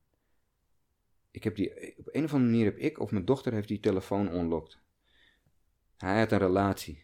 [1.32, 3.80] ik heb die, op een of andere manier heb ik of mijn dochter heeft die
[3.80, 4.78] telefoon onlocked.
[5.98, 7.04] Hij had een relatie.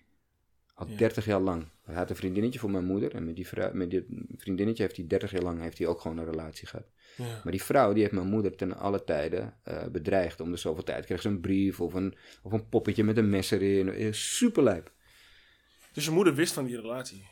[0.73, 0.97] Al Ja.
[0.97, 1.67] 30 jaar lang.
[1.83, 3.15] Hij had een vriendinnetje voor mijn moeder.
[3.15, 4.05] En met die, vrou- met die
[4.37, 6.87] vriendinnetje heeft hij 30 jaar lang heeft hij ook gewoon een relatie gehad.
[7.17, 7.41] Ja.
[7.43, 10.39] Maar die vrouw die heeft mijn moeder ten alle tijden eh, bedreigd.
[10.39, 13.29] Om de zoveel tijd kreeg ze een brief of een, of een poppetje met een
[13.29, 14.13] mes erin.
[14.13, 14.91] Superlijp.
[15.93, 17.25] Dus je moeder wist van die relatie.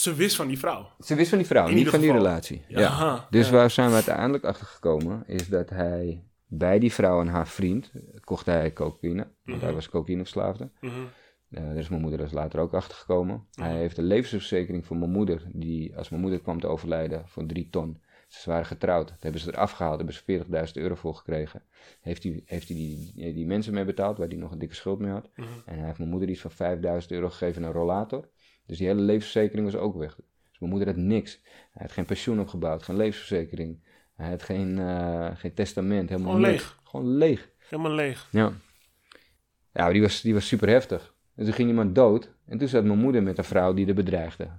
[0.00, 0.88] Ze wist van die vrouw.
[1.00, 2.64] Ze wist van die vrouw, In niet van die relatie.
[2.68, 3.52] Ja, Dus ja.
[3.52, 7.90] waar zijn we uiteindelijk achter gekomen, is dat hij bij die vrouw en haar vriend
[7.94, 9.22] eh, kocht hij cocaïne.
[9.44, 9.64] Want Mhm.
[9.64, 10.70] hij was cocaïneverslaafde.
[10.80, 10.92] Mhm.
[11.50, 13.46] Eh, daar is mijn moeder dus later ook achter gekomen.
[13.54, 17.46] Hij heeft een levensverzekering voor mijn moeder, die als mijn moeder kwam te overlijden, voor
[17.46, 18.00] drie ton.
[18.28, 19.08] Ze waren getrouwd.
[19.08, 21.62] Dat hebben ze eraf gehaald, hebben ze 40.000 euro voor gekregen.
[22.00, 24.74] Heeft hij, heeft hij die, die, die mensen mee betaald, waar hij nog een dikke
[24.74, 25.28] schuld mee had.
[25.36, 25.48] Mhm.
[25.66, 28.28] En hij heeft mijn moeder iets van 5000 euro gegeven aan een rollator.
[28.70, 30.16] Dus die hele levensverzekering was ook weg.
[30.50, 31.40] Dus mijn moeder had niks.
[31.44, 33.82] Hij had geen pensioen opgebouwd, geen levensverzekering.
[34.14, 36.78] Hij had geen, eh, geen testament, helemaal Gewoon leeg.
[36.82, 37.50] Gewoon leeg.
[37.58, 38.28] Helemaal leeg.
[38.30, 38.52] Ja.
[39.72, 41.14] Ja, die was, die was super heftig.
[41.34, 42.30] En toen ging iemand dood.
[42.46, 44.50] En toen zat mijn moeder met een vrouw die er bedreigde.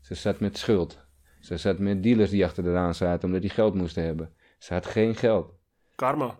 [0.00, 1.00] Ze zat met schuld.
[1.40, 4.34] Ze zat met dealers die achter de aan zaten omdat die geld moesten hebben.
[4.58, 5.54] Ze had geen geld.
[5.94, 6.38] Karma.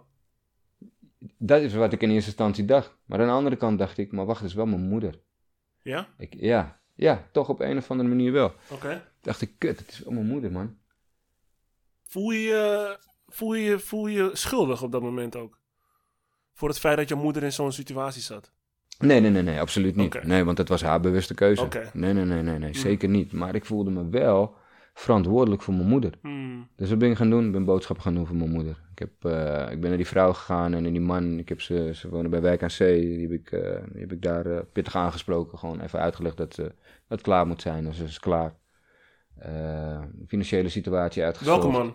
[1.38, 2.96] Dat is wat ik in eerste instantie dacht.
[3.04, 5.20] Maar aan de andere kant dacht ik, maar wacht, dat is wel mijn moeder.
[5.82, 6.08] Ja?
[6.18, 8.52] Ik, ja, ja, toch op een of andere manier wel.
[8.70, 9.04] Oké.
[9.20, 10.76] Dacht ik, kut, het is mijn moeder, man.
[12.04, 15.58] Voel je je, voel, je, voel je schuldig op dat moment ook?
[16.52, 18.52] Voor het feit dat je moeder in zo'n situatie zat.
[18.98, 20.22] Nee, nee, nee, nee, absoluut niet.
[20.24, 21.68] Nee, want het was haar bewuste keuze.
[21.92, 23.32] Nee, nee, nee, nee, nee, zeker niet.
[23.32, 24.56] Maar ik voelde me wel
[24.94, 26.12] verantwoordelijk voor mijn moeder.
[26.20, 26.68] Hmm.
[26.76, 27.46] Dus wat ben ik gaan doen?
[27.46, 28.76] Ik ben boodschappen gaan doen voor mijn moeder.
[28.94, 31.38] Ik, heb, eh, ik ben naar die vrouw gegaan en naar die man.
[31.38, 33.00] Ik heb ze, ze wonen bij Wijk aan Zee.
[33.00, 35.58] Die heb ik, eh, die heb ik daar eh, pittig aangesproken.
[35.58, 36.72] Gewoon even uitgelegd dat, ze,
[37.12, 37.84] het klaar moet zijn.
[37.84, 38.54] Dus het is klaar.
[39.36, 41.62] Eh, financiële situatie uitgezocht.
[41.62, 41.94] Welke man?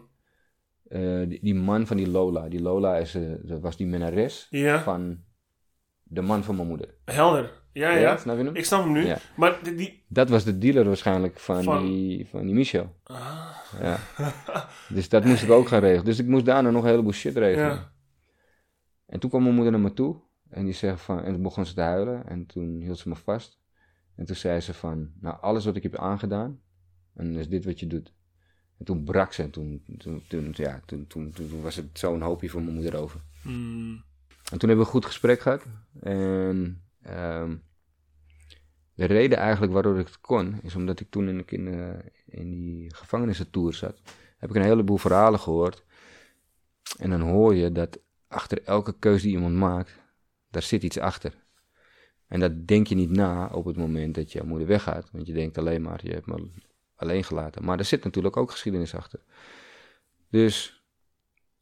[0.87, 2.49] Eh, die, die man van die Lola.
[2.49, 3.23] Die Lola is, eh,
[3.61, 4.79] was die minnares Ja.
[4.81, 5.23] van
[6.03, 6.95] de man van mijn moeder.
[7.05, 7.51] Helder.
[7.73, 8.17] Ja, ja.
[8.17, 8.55] snap je hem?
[8.55, 9.05] Ik snap hem nu.
[9.05, 9.17] Ja.
[9.35, 9.75] Maar die...
[9.75, 12.95] die- Dat was de dealer waarschijnlijk van, Van- Die, van die Michel.
[13.03, 13.55] Ah.
[13.81, 13.97] Ja.
[14.95, 16.05] dus dat moest ik ook gaan regelen.
[16.05, 17.67] Dus ik moest daarna nog een heleboel shit regelen.
[17.69, 17.91] Ja.
[19.05, 20.21] En toen kwam mijn moeder naar me toe.
[20.49, 23.15] En die zegt van, en toen begon ze te huilen en toen hield ze me
[23.15, 23.59] vast.
[24.17, 26.59] En toen zei ze van, nou alles wat ik heb aangedaan,
[27.13, 28.13] en is dit wat je doet.
[28.77, 32.21] En toen brak ze en toen, toen, toen, ja, toen, toen, toen was het zo'n
[32.21, 33.21] hoopje voor mijn moeder over.
[33.43, 34.03] Mm,
[34.51, 35.65] En toen hebben we een goed gesprek gehad.
[35.99, 37.55] En ehm,
[38.93, 42.95] de reden eigenlijk waardoor ik het kon, is omdat ik toen in, in, in die
[42.95, 44.01] gevangenisentour zat.
[44.37, 45.83] Heb ik een heleboel verhalen gehoord.
[46.97, 49.99] En dan hoor je dat achter elke keuze die iemand maakt,
[50.49, 51.46] daar zit iets achter.
[52.27, 55.09] En dat denk je niet na op het moment dat je moeder weggaat.
[55.11, 56.49] Want je denkt alleen maar, je hebt me
[56.95, 57.63] alleen gelaten.
[57.63, 59.19] Maar er zit natuurlijk ook geschiedenis achter.
[60.29, 60.83] Dus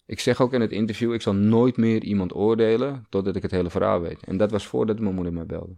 [0.06, 3.52] ik zeg ook in het interview, ik zal nooit meer iemand oordelen totdat ik het
[3.52, 4.24] hele verhaal weet.
[4.24, 5.76] En dat was voordat mijn moeder mij belde.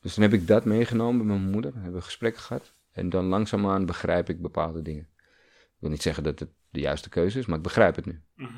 [0.00, 2.74] Dus toen heb ik dat meegenomen bij mijn moeder, hebben we gesprekken gehad.
[2.92, 5.08] En dan langzaamaan begrijp ik bepaalde dingen.
[5.56, 8.22] Ik wil niet zeggen dat het de juiste keuze is, maar ik begrijp het nu.
[8.34, 8.48] mhm.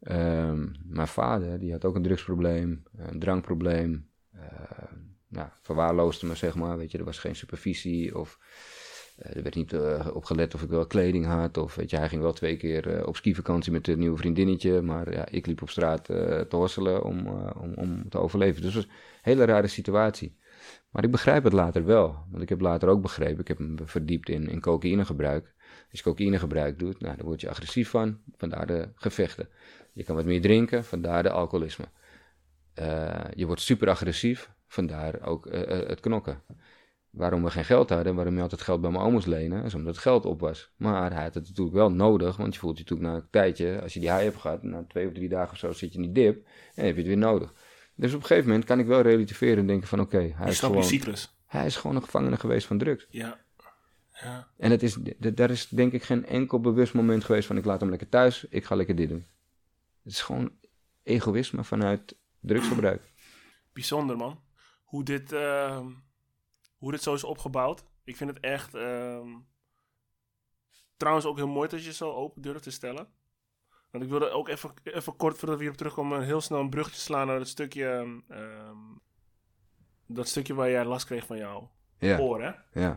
[0.00, 4.07] Ehm, mijn vader, die had ook een drugsprobleem, een drankprobleem.
[4.52, 4.92] Uh,
[5.28, 6.76] nou, verwaarloosde me, zeg maar.
[6.78, 8.38] Weet je, er was geen supervisie of
[9.18, 11.56] eh, er werd niet eh, op gelet of ik wel kleding had.
[11.56, 14.82] Of weet je, hij ging wel twee keer eh, op skivakantie met een nieuwe vriendinnetje.
[14.82, 18.62] Maar ja, ik liep op straat eh, te hosselen om, eh, om, om te overleven.
[18.62, 20.36] Dus het was een hele rare situatie.
[20.90, 22.16] Maar ik begrijp het later wel.
[22.30, 25.54] Want ik heb later ook begrepen, ik heb me verdiept in, in cocaïnegebruik.
[25.90, 29.48] Als je cocaïnegebruik doet, nou, dan word je agressief van, vandaar de gevechten.
[29.92, 31.84] Je kan wat meer drinken, vandaar de alcoholisme.
[32.78, 36.42] Eh, je wordt super agressief, vandaar ook eh, eh, het knokken.
[37.10, 39.74] Waarom we geen geld hadden, waarom je altijd geld bij mijn oom moest lenen, is
[39.74, 40.70] omdat het geld op was.
[40.76, 43.82] Maar hij had het natuurlijk wel nodig, want je voelt je natuurlijk na een tijdje,
[43.82, 45.98] als je die high hebt gehad, na twee of drie dagen of zo zit je
[45.98, 47.52] in die dip en heb je het weer nodig.
[47.94, 50.58] Dus op een gegeven moment kan ik wel relativeren en denken van oké, hij, is
[50.66, 50.82] gewoon-
[51.46, 53.06] hij is gewoon een gevangene geweest van drugs.
[53.10, 53.38] Ja.
[54.22, 54.48] ja.
[54.56, 57.80] En het is, daar is denk ik geen enkel bewust moment geweest van ik laat
[57.80, 59.26] hem lekker thuis, ik ga lekker dit doen.
[60.02, 60.52] Het is gewoon
[61.02, 63.12] egoïsme vanuit drugsgebruik.
[63.72, 64.40] Bijzonder, man.
[64.84, 65.86] Hoe dit, ehm,
[66.78, 67.84] hoe dit zo is opgebouwd.
[68.04, 68.74] Ik vind het echt...
[68.74, 69.28] ehm,
[70.96, 73.08] trouwens ook heel mooi dat je zo open durft te stellen.
[73.90, 76.22] Want ik wilde ook even, even kort voordat we hierop terugkomen...
[76.22, 78.22] heel snel een bruggetje slaan naar het stukje...
[78.28, 78.76] ehm,
[80.06, 82.52] dat stukje waar jij last kreeg van jouw Ja, oor, hè?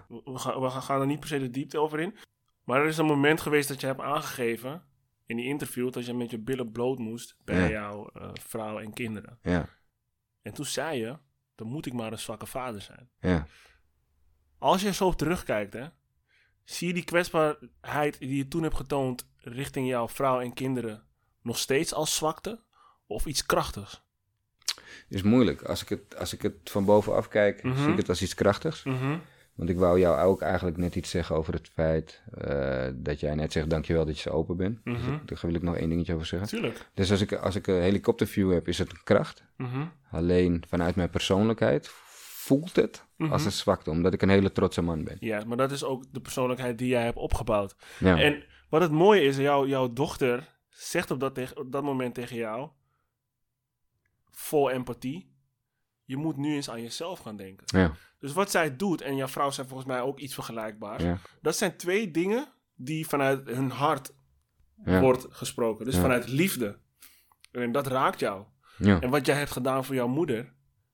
[0.08, 2.16] we gaan, we gaan er niet per se de diepte over in.
[2.64, 4.86] Maar er is een moment geweest dat je hebt aangegeven...
[5.32, 5.91] in die interview...
[5.91, 7.36] dat je met je billen bloot moest...
[7.43, 7.69] bij Ja.
[7.69, 9.39] jouw eh, vrouw en kinderen.
[9.41, 9.69] ja,
[10.41, 11.17] En toen zei je,
[11.55, 13.09] dan moet ik maar een zwakke vader zijn.
[13.19, 13.47] ja.
[14.57, 15.86] Als je zo op terugkijkt, hè,
[16.63, 21.03] zie je die kwetsbaarheid die je toen hebt getoond richting jouw vrouw en kinderen
[21.41, 22.63] nog steeds als zwakte
[23.07, 24.03] of iets krachtigs?
[25.09, 25.61] is moeilijk.
[25.63, 27.77] Als ik het, als ik het van bovenaf kijk, Mhm.
[27.84, 28.84] zie ik het als iets krachtigs.
[29.56, 33.36] Want ik wou jou ook eigenlijk net iets zeggen over het feit eh, dat jij
[33.36, 34.80] net zegt, dankjewel dat je zo open bent.
[34.84, 35.18] Dus Mhm.
[35.26, 36.47] daar wil ik nog één dingetje over zeggen.
[36.49, 36.89] Tuurlijk.
[36.93, 39.43] Dus als ik, als ik een helikopterview heb, is het een kracht.
[39.58, 39.86] Mhm.
[40.12, 41.88] Alleen vanuit mijn persoonlijkheid
[42.43, 43.32] voelt het Mhm.
[43.32, 45.18] als een zwakte, omdat ik een hele trotse man ben.
[45.20, 47.76] Ja, maar dat is ook de persoonlijkheid die jij hebt opgebouwd.
[47.99, 52.14] Ja, En wat het mooie is, jou, jouw dochter zegt op dat, op dat moment
[52.14, 52.70] tegen jou,
[54.30, 55.30] vol empathie,
[56.12, 57.80] je moet nu eens aan jezelf gaan denken.
[57.80, 61.18] ja, Dus wat zij doet, en jouw vrouw zei volgens mij ook iets vergelijkbaars, ja,
[61.41, 64.14] dat zijn twee dingen die vanuit hun hart
[64.86, 65.86] ja, wordt gesproken.
[65.86, 66.78] Dus vanuit liefde.
[67.51, 68.45] En dat raakt jou.
[68.78, 70.53] ja, En wat jij hebt gedaan voor jouw moeder,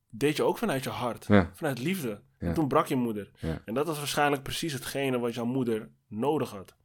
[0.10, 1.26] deed je ook vanuit je hart.
[1.54, 2.22] Vanuit liefde.
[2.38, 3.32] En toen brak je moeder.
[3.66, 6.76] En dat was waarschijnlijk precies hetgene wat jouw moeder nodig had.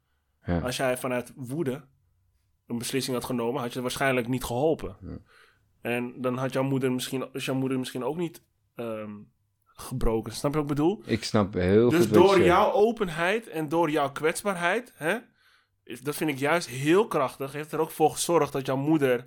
[0.46, 1.84] ja, Als jij vanuit woede
[2.66, 4.96] een beslissing had genomen, had je waarschijnlijk niet geholpen.
[5.82, 8.42] En dan had jouw moeder misschien, is jouw moeder misschien ook niet
[8.74, 9.10] ehm,
[9.64, 10.32] gebroken.
[10.32, 11.02] Snap je wat ik bedoel?
[11.06, 15.16] Ik snap heel Dus goed je door jouw openheid en door jouw kwetsbaarheid, hè,
[16.02, 19.24] dat vind ik juist heel krachtig, heeft er ook voor gezorgd dat jouw moeder,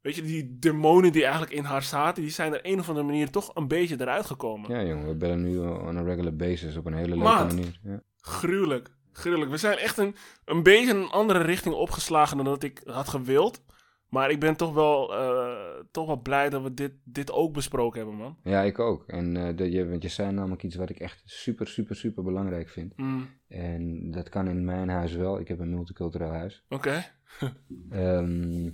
[0.00, 3.06] weet je, die demonen die eigenlijk in haar zaten, die zijn er een of andere
[3.06, 4.70] manier toch een beetje eruit gekomen.
[4.70, 7.46] Ja, jongen, we bellen nu on a regular basis op een hele leuke Maat.
[7.54, 7.80] manier.
[7.82, 8.02] Ja.
[8.20, 9.50] Gruwelijk, gruwelijk.
[9.50, 13.62] We zijn echt een, een beetje een andere richting opgeslagen dan dat ik had gewild.
[14.08, 17.98] Maar ik ben toch wel, eh, toch wel blij dat we dit, dit ook besproken
[17.98, 18.36] hebben, man.
[18.42, 19.04] ja, ik ook.
[19.06, 22.68] En de, je, want je zei namelijk iets wat ik echt super, super, super belangrijk
[22.68, 22.96] vind.
[22.96, 25.40] Mm, En dat kan in mijn huis wel.
[25.40, 26.64] Ik heb een multicultureel huis.
[26.68, 27.04] Oké.
[27.90, 28.70] Ehm,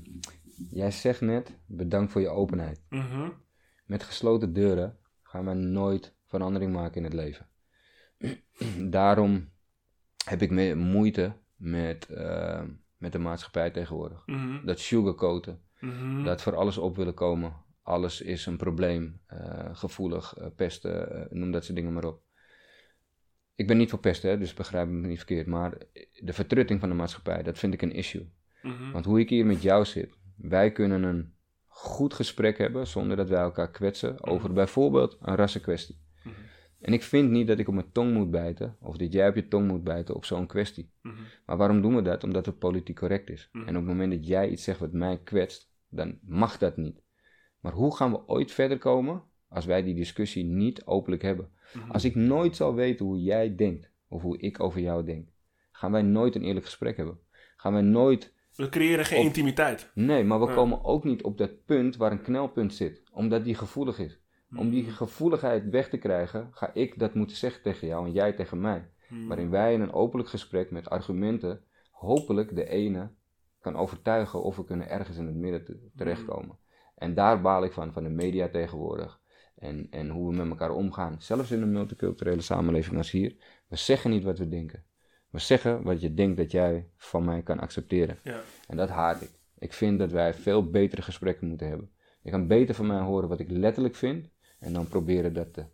[0.70, 2.80] jij zegt net, bedankt voor je openheid.
[2.88, 3.28] Mhm.
[3.86, 7.46] Met gesloten deuren gaan we nooit verandering maken in het leven.
[8.98, 9.48] Daarom
[10.24, 12.62] heb ik me- moeite met, eh,
[13.02, 14.22] met de maatschappij tegenwoordig.
[14.26, 14.66] Mhm.
[14.66, 16.24] Dat sugarcoaten, Mhm.
[16.24, 17.52] dat voor alles op willen komen.
[17.82, 22.20] Alles is een probleem, eh, gevoelig, eh, pesten, eh, noem dat soort dingen maar op.
[23.54, 25.46] Ik ben niet voor pesten, hè, dus begrijp me niet verkeerd.
[25.46, 25.72] Maar
[26.20, 28.28] de vertrutting van de maatschappij, dat vind ik een issue.
[28.62, 28.90] Mhm.
[28.92, 31.34] Want hoe ik hier met jou zit, wij kunnen een
[31.66, 36.00] goed gesprek hebben zonder dat wij elkaar kwetsen over bijvoorbeeld een rassenkwestie.
[36.82, 39.34] En ik vind niet dat ik op mijn tong moet bijten, of dat jij op
[39.34, 40.90] je tong moet bijten op zo'n kwestie.
[41.02, 41.14] Mhm.
[41.46, 42.24] Maar waarom doen we dat?
[42.24, 43.48] Omdat het politiek correct is.
[43.52, 43.62] Mhm.
[43.68, 47.02] En op het moment dat jij iets zegt wat mij kwetst, dan mag dat niet.
[47.60, 51.48] Maar hoe gaan we ooit verder komen als wij die discussie niet openlijk hebben?
[51.74, 51.90] Mhm.
[51.90, 55.28] Als ik nooit zal weten hoe jij denkt, of hoe ik over jou denk,
[55.72, 57.18] gaan wij nooit een eerlijk gesprek hebben.
[57.56, 59.90] Gaan wij nooit We creëren geen Op- intimiteit.
[59.94, 60.54] Nee, maar we Ja.
[60.54, 64.20] komen ook niet op dat punt waar een knelpunt zit, omdat die gevoelig is.
[64.56, 68.32] Om die gevoeligheid weg te krijgen, ga ik dat moeten zeggen tegen jou en jij
[68.32, 68.90] tegen mij.
[69.08, 69.26] Mhm.
[69.26, 73.10] Waarin wij in een openlijk gesprek met argumenten hopelijk de ene
[73.60, 76.58] kan overtuigen of we kunnen ergens in het midden te- terechtkomen.
[76.94, 79.20] En daar baal ik van, van de media tegenwoordig.
[79.56, 81.16] En, en hoe we met elkaar omgaan.
[81.18, 83.36] Zelfs in een multiculturele samenleving als hier.
[83.68, 84.84] We zeggen niet wat we denken.
[85.30, 88.18] We zeggen wat je denkt dat jij van mij kan accepteren.
[88.22, 88.40] Ja.
[88.68, 89.30] En dat haat ik.
[89.58, 91.90] Ik vind dat wij veel betere gesprekken moeten hebben.
[92.22, 94.28] Je kan beter van mij horen wat ik letterlijk vind.
[94.62, 95.64] En dan proberen dat te,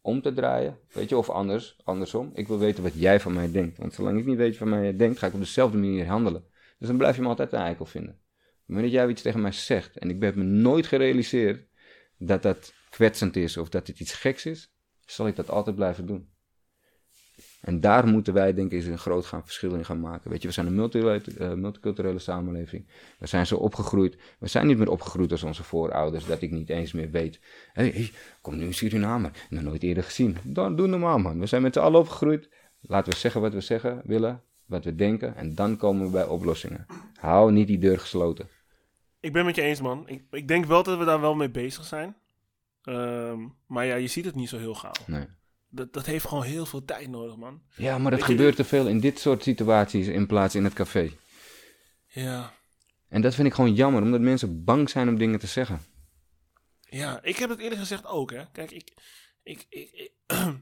[0.00, 0.78] om te draaien.
[0.92, 2.30] Weet je, of anders, andersom.
[2.34, 3.78] Ik wil weten wat jij van mij denkt.
[3.78, 6.44] Want zolang ik niet weet wat mij denkt, ga ik op dezelfde manier handelen.
[6.78, 8.18] Dus dan blijf je me altijd een eikel vinden.
[8.66, 9.98] Moment dat jij iets tegen mij zegt.
[9.98, 11.68] En ik heb me nooit gerealiseerd
[12.18, 13.56] dat dat kwetsend is.
[13.56, 14.72] Of dat het iets geks is.
[15.06, 16.28] Zal ik dat altijd blijven doen.
[17.60, 20.30] En daar moeten wij, denk ik, een groot gaan verschil in gaan maken.
[20.30, 21.00] Weet je, we zijn een multi-
[21.38, 22.86] eh, multiculturele samenleving.
[23.18, 24.16] We zijn zo opgegroeid.
[24.38, 27.40] We zijn niet meer opgegroeid als onze voorouders, dat ik niet eens meer weet.
[27.72, 29.30] Hé, hey, kom nu een Surinamer.
[29.50, 30.36] Nog nooit eerder gezien.
[30.44, 31.38] Dan, doe normaal, man.
[31.40, 32.48] We zijn met z'n allen opgegroeid.
[32.80, 35.36] Laten we zeggen wat we zeggen willen, wat we denken.
[35.36, 36.86] En dan komen we bij oplossingen.
[37.20, 38.48] Hou niet die deur gesloten.
[39.20, 40.08] Ik ben met je eens, man.
[40.08, 42.16] Ik, ik denk wel dat we daar wel mee bezig zijn.
[42.82, 44.92] Ehm, maar ja, je ziet het niet zo heel gauw.
[45.06, 45.26] Nee.
[45.70, 47.62] Dat, dat heeft gewoon heel veel tijd nodig, man.
[47.76, 50.64] Ja, maar dat Weet je, gebeurt te veel in dit soort situaties in plaats in
[50.64, 51.10] het café.
[52.06, 52.52] Ja.
[53.08, 55.80] En dat vind ik gewoon jammer, omdat mensen bang zijn om dingen te zeggen.
[56.80, 58.50] Ja, ik heb het eerlijk gezegd ook, hè.
[58.52, 58.92] Kijk, ik...
[59.42, 60.12] ik, ik, ik-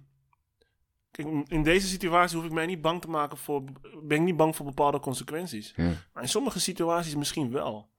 [1.11, 3.65] Kijk, in deze situatie hoef ik mij niet bang te maken voor...
[4.03, 5.73] Ben ik niet bang voor bepaalde consequenties.
[5.77, 5.93] Ja.
[6.13, 7.91] Maar in sommige situaties misschien wel.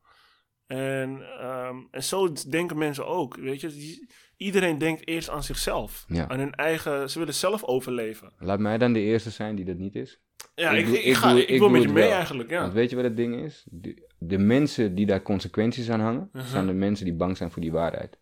[0.68, 4.06] En, ehm, en zo denken mensen ook, weet je.
[4.38, 6.06] Iedereen denkt eerst aan zichzelf.
[6.08, 6.28] Ja.
[6.28, 7.10] Aan hun eigen...
[7.10, 8.32] Ze willen zelf overleven.
[8.38, 10.20] Laat mij dan de eerste zijn die dat niet is.
[10.56, 12.12] Ja, Ik ik, doe- ik, ga, doe- ik, wil doe met je mee wel.
[12.14, 12.62] eigenlijk, ja.
[12.62, 13.66] Want weet je wat het ding is?
[13.72, 16.46] De, de mensen die daar consequenties aan hangen, Mhm.
[16.46, 18.18] zijn de mensen die bang zijn voor die waarheid.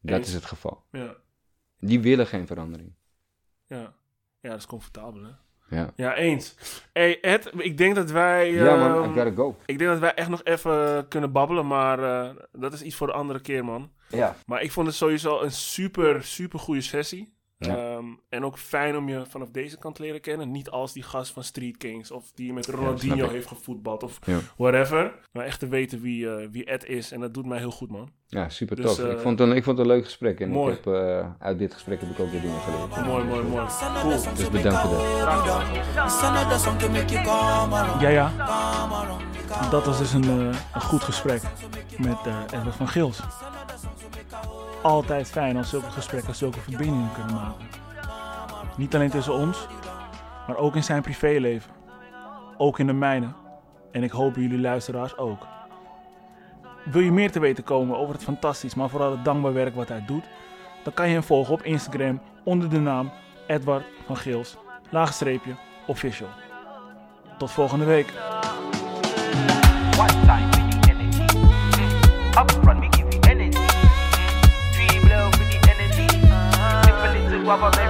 [0.00, 0.28] Dat Eens.
[0.28, 0.84] is het geval.
[0.92, 1.16] Ja,
[1.80, 2.92] Die willen geen verandering.
[3.66, 3.94] ja.
[4.40, 5.30] ja, dat is comfortabel, hè.
[5.68, 6.54] Ja, Ja, eens.
[6.92, 8.52] Hey Ed, ik denk dat wij...
[8.52, 9.56] ja man, ehm, I gotta go.
[9.66, 13.06] Ik denk dat wij echt nog even kunnen babbelen, maar eh, dat is iets voor
[13.06, 13.90] de andere keer, man.
[14.08, 14.36] Ja.
[14.46, 17.36] Maar ik vond het sowieso een super, super goede sessie.
[17.58, 17.76] Ja.
[17.76, 20.50] Ehm, en ook fijn om je vanaf deze kant te leren kennen.
[20.50, 24.38] Niet als die gast van Street Kings of die met Ronaldinho heeft gevoetbald of Ja.
[24.56, 25.14] whatever.
[25.32, 27.12] Maar echt te weten wie, eh, wie Ed is.
[27.12, 28.10] En dat doet mij heel goed, man.
[28.26, 28.98] Ja, super Dus, tof.
[28.98, 30.40] eh, ik, vond het een, ik vond het een leuk gesprek.
[30.40, 30.74] En mooi.
[30.74, 33.06] ik heb, eh, uit dit gesprek heb ik ook weer dingen geleerd.
[33.06, 33.66] Mooi, mooi, mooi.
[34.00, 34.10] Cool.
[34.34, 35.00] Dus bedankt voor dat.
[38.00, 38.30] Ja, ja.
[39.70, 41.42] Dat was dus een, eh, een goed gesprek
[41.98, 43.20] met eh, Edward van Gils.
[44.82, 47.66] Altijd fijn als zulke gesprekken zulke verbindingen kunnen maken.
[48.76, 49.66] Niet alleen tussen ons,
[50.46, 51.70] maar ook in zijn privéleven.
[52.56, 53.26] Ook in de mijne.
[53.92, 55.46] En ik hoop jullie luisteraars ook.
[56.84, 59.88] Wil je meer te weten komen over het fantastisch, maar vooral het dankbaar werk wat
[59.88, 60.24] hij doet?
[60.82, 63.10] Dan kan je hem volgen op Instagram onder de naam
[63.46, 64.56] Edward van Gils,
[64.90, 65.54] laagstreepje,
[65.86, 66.28] official.
[67.38, 68.12] Tot volgende week.
[77.50, 77.87] up on ¿eh?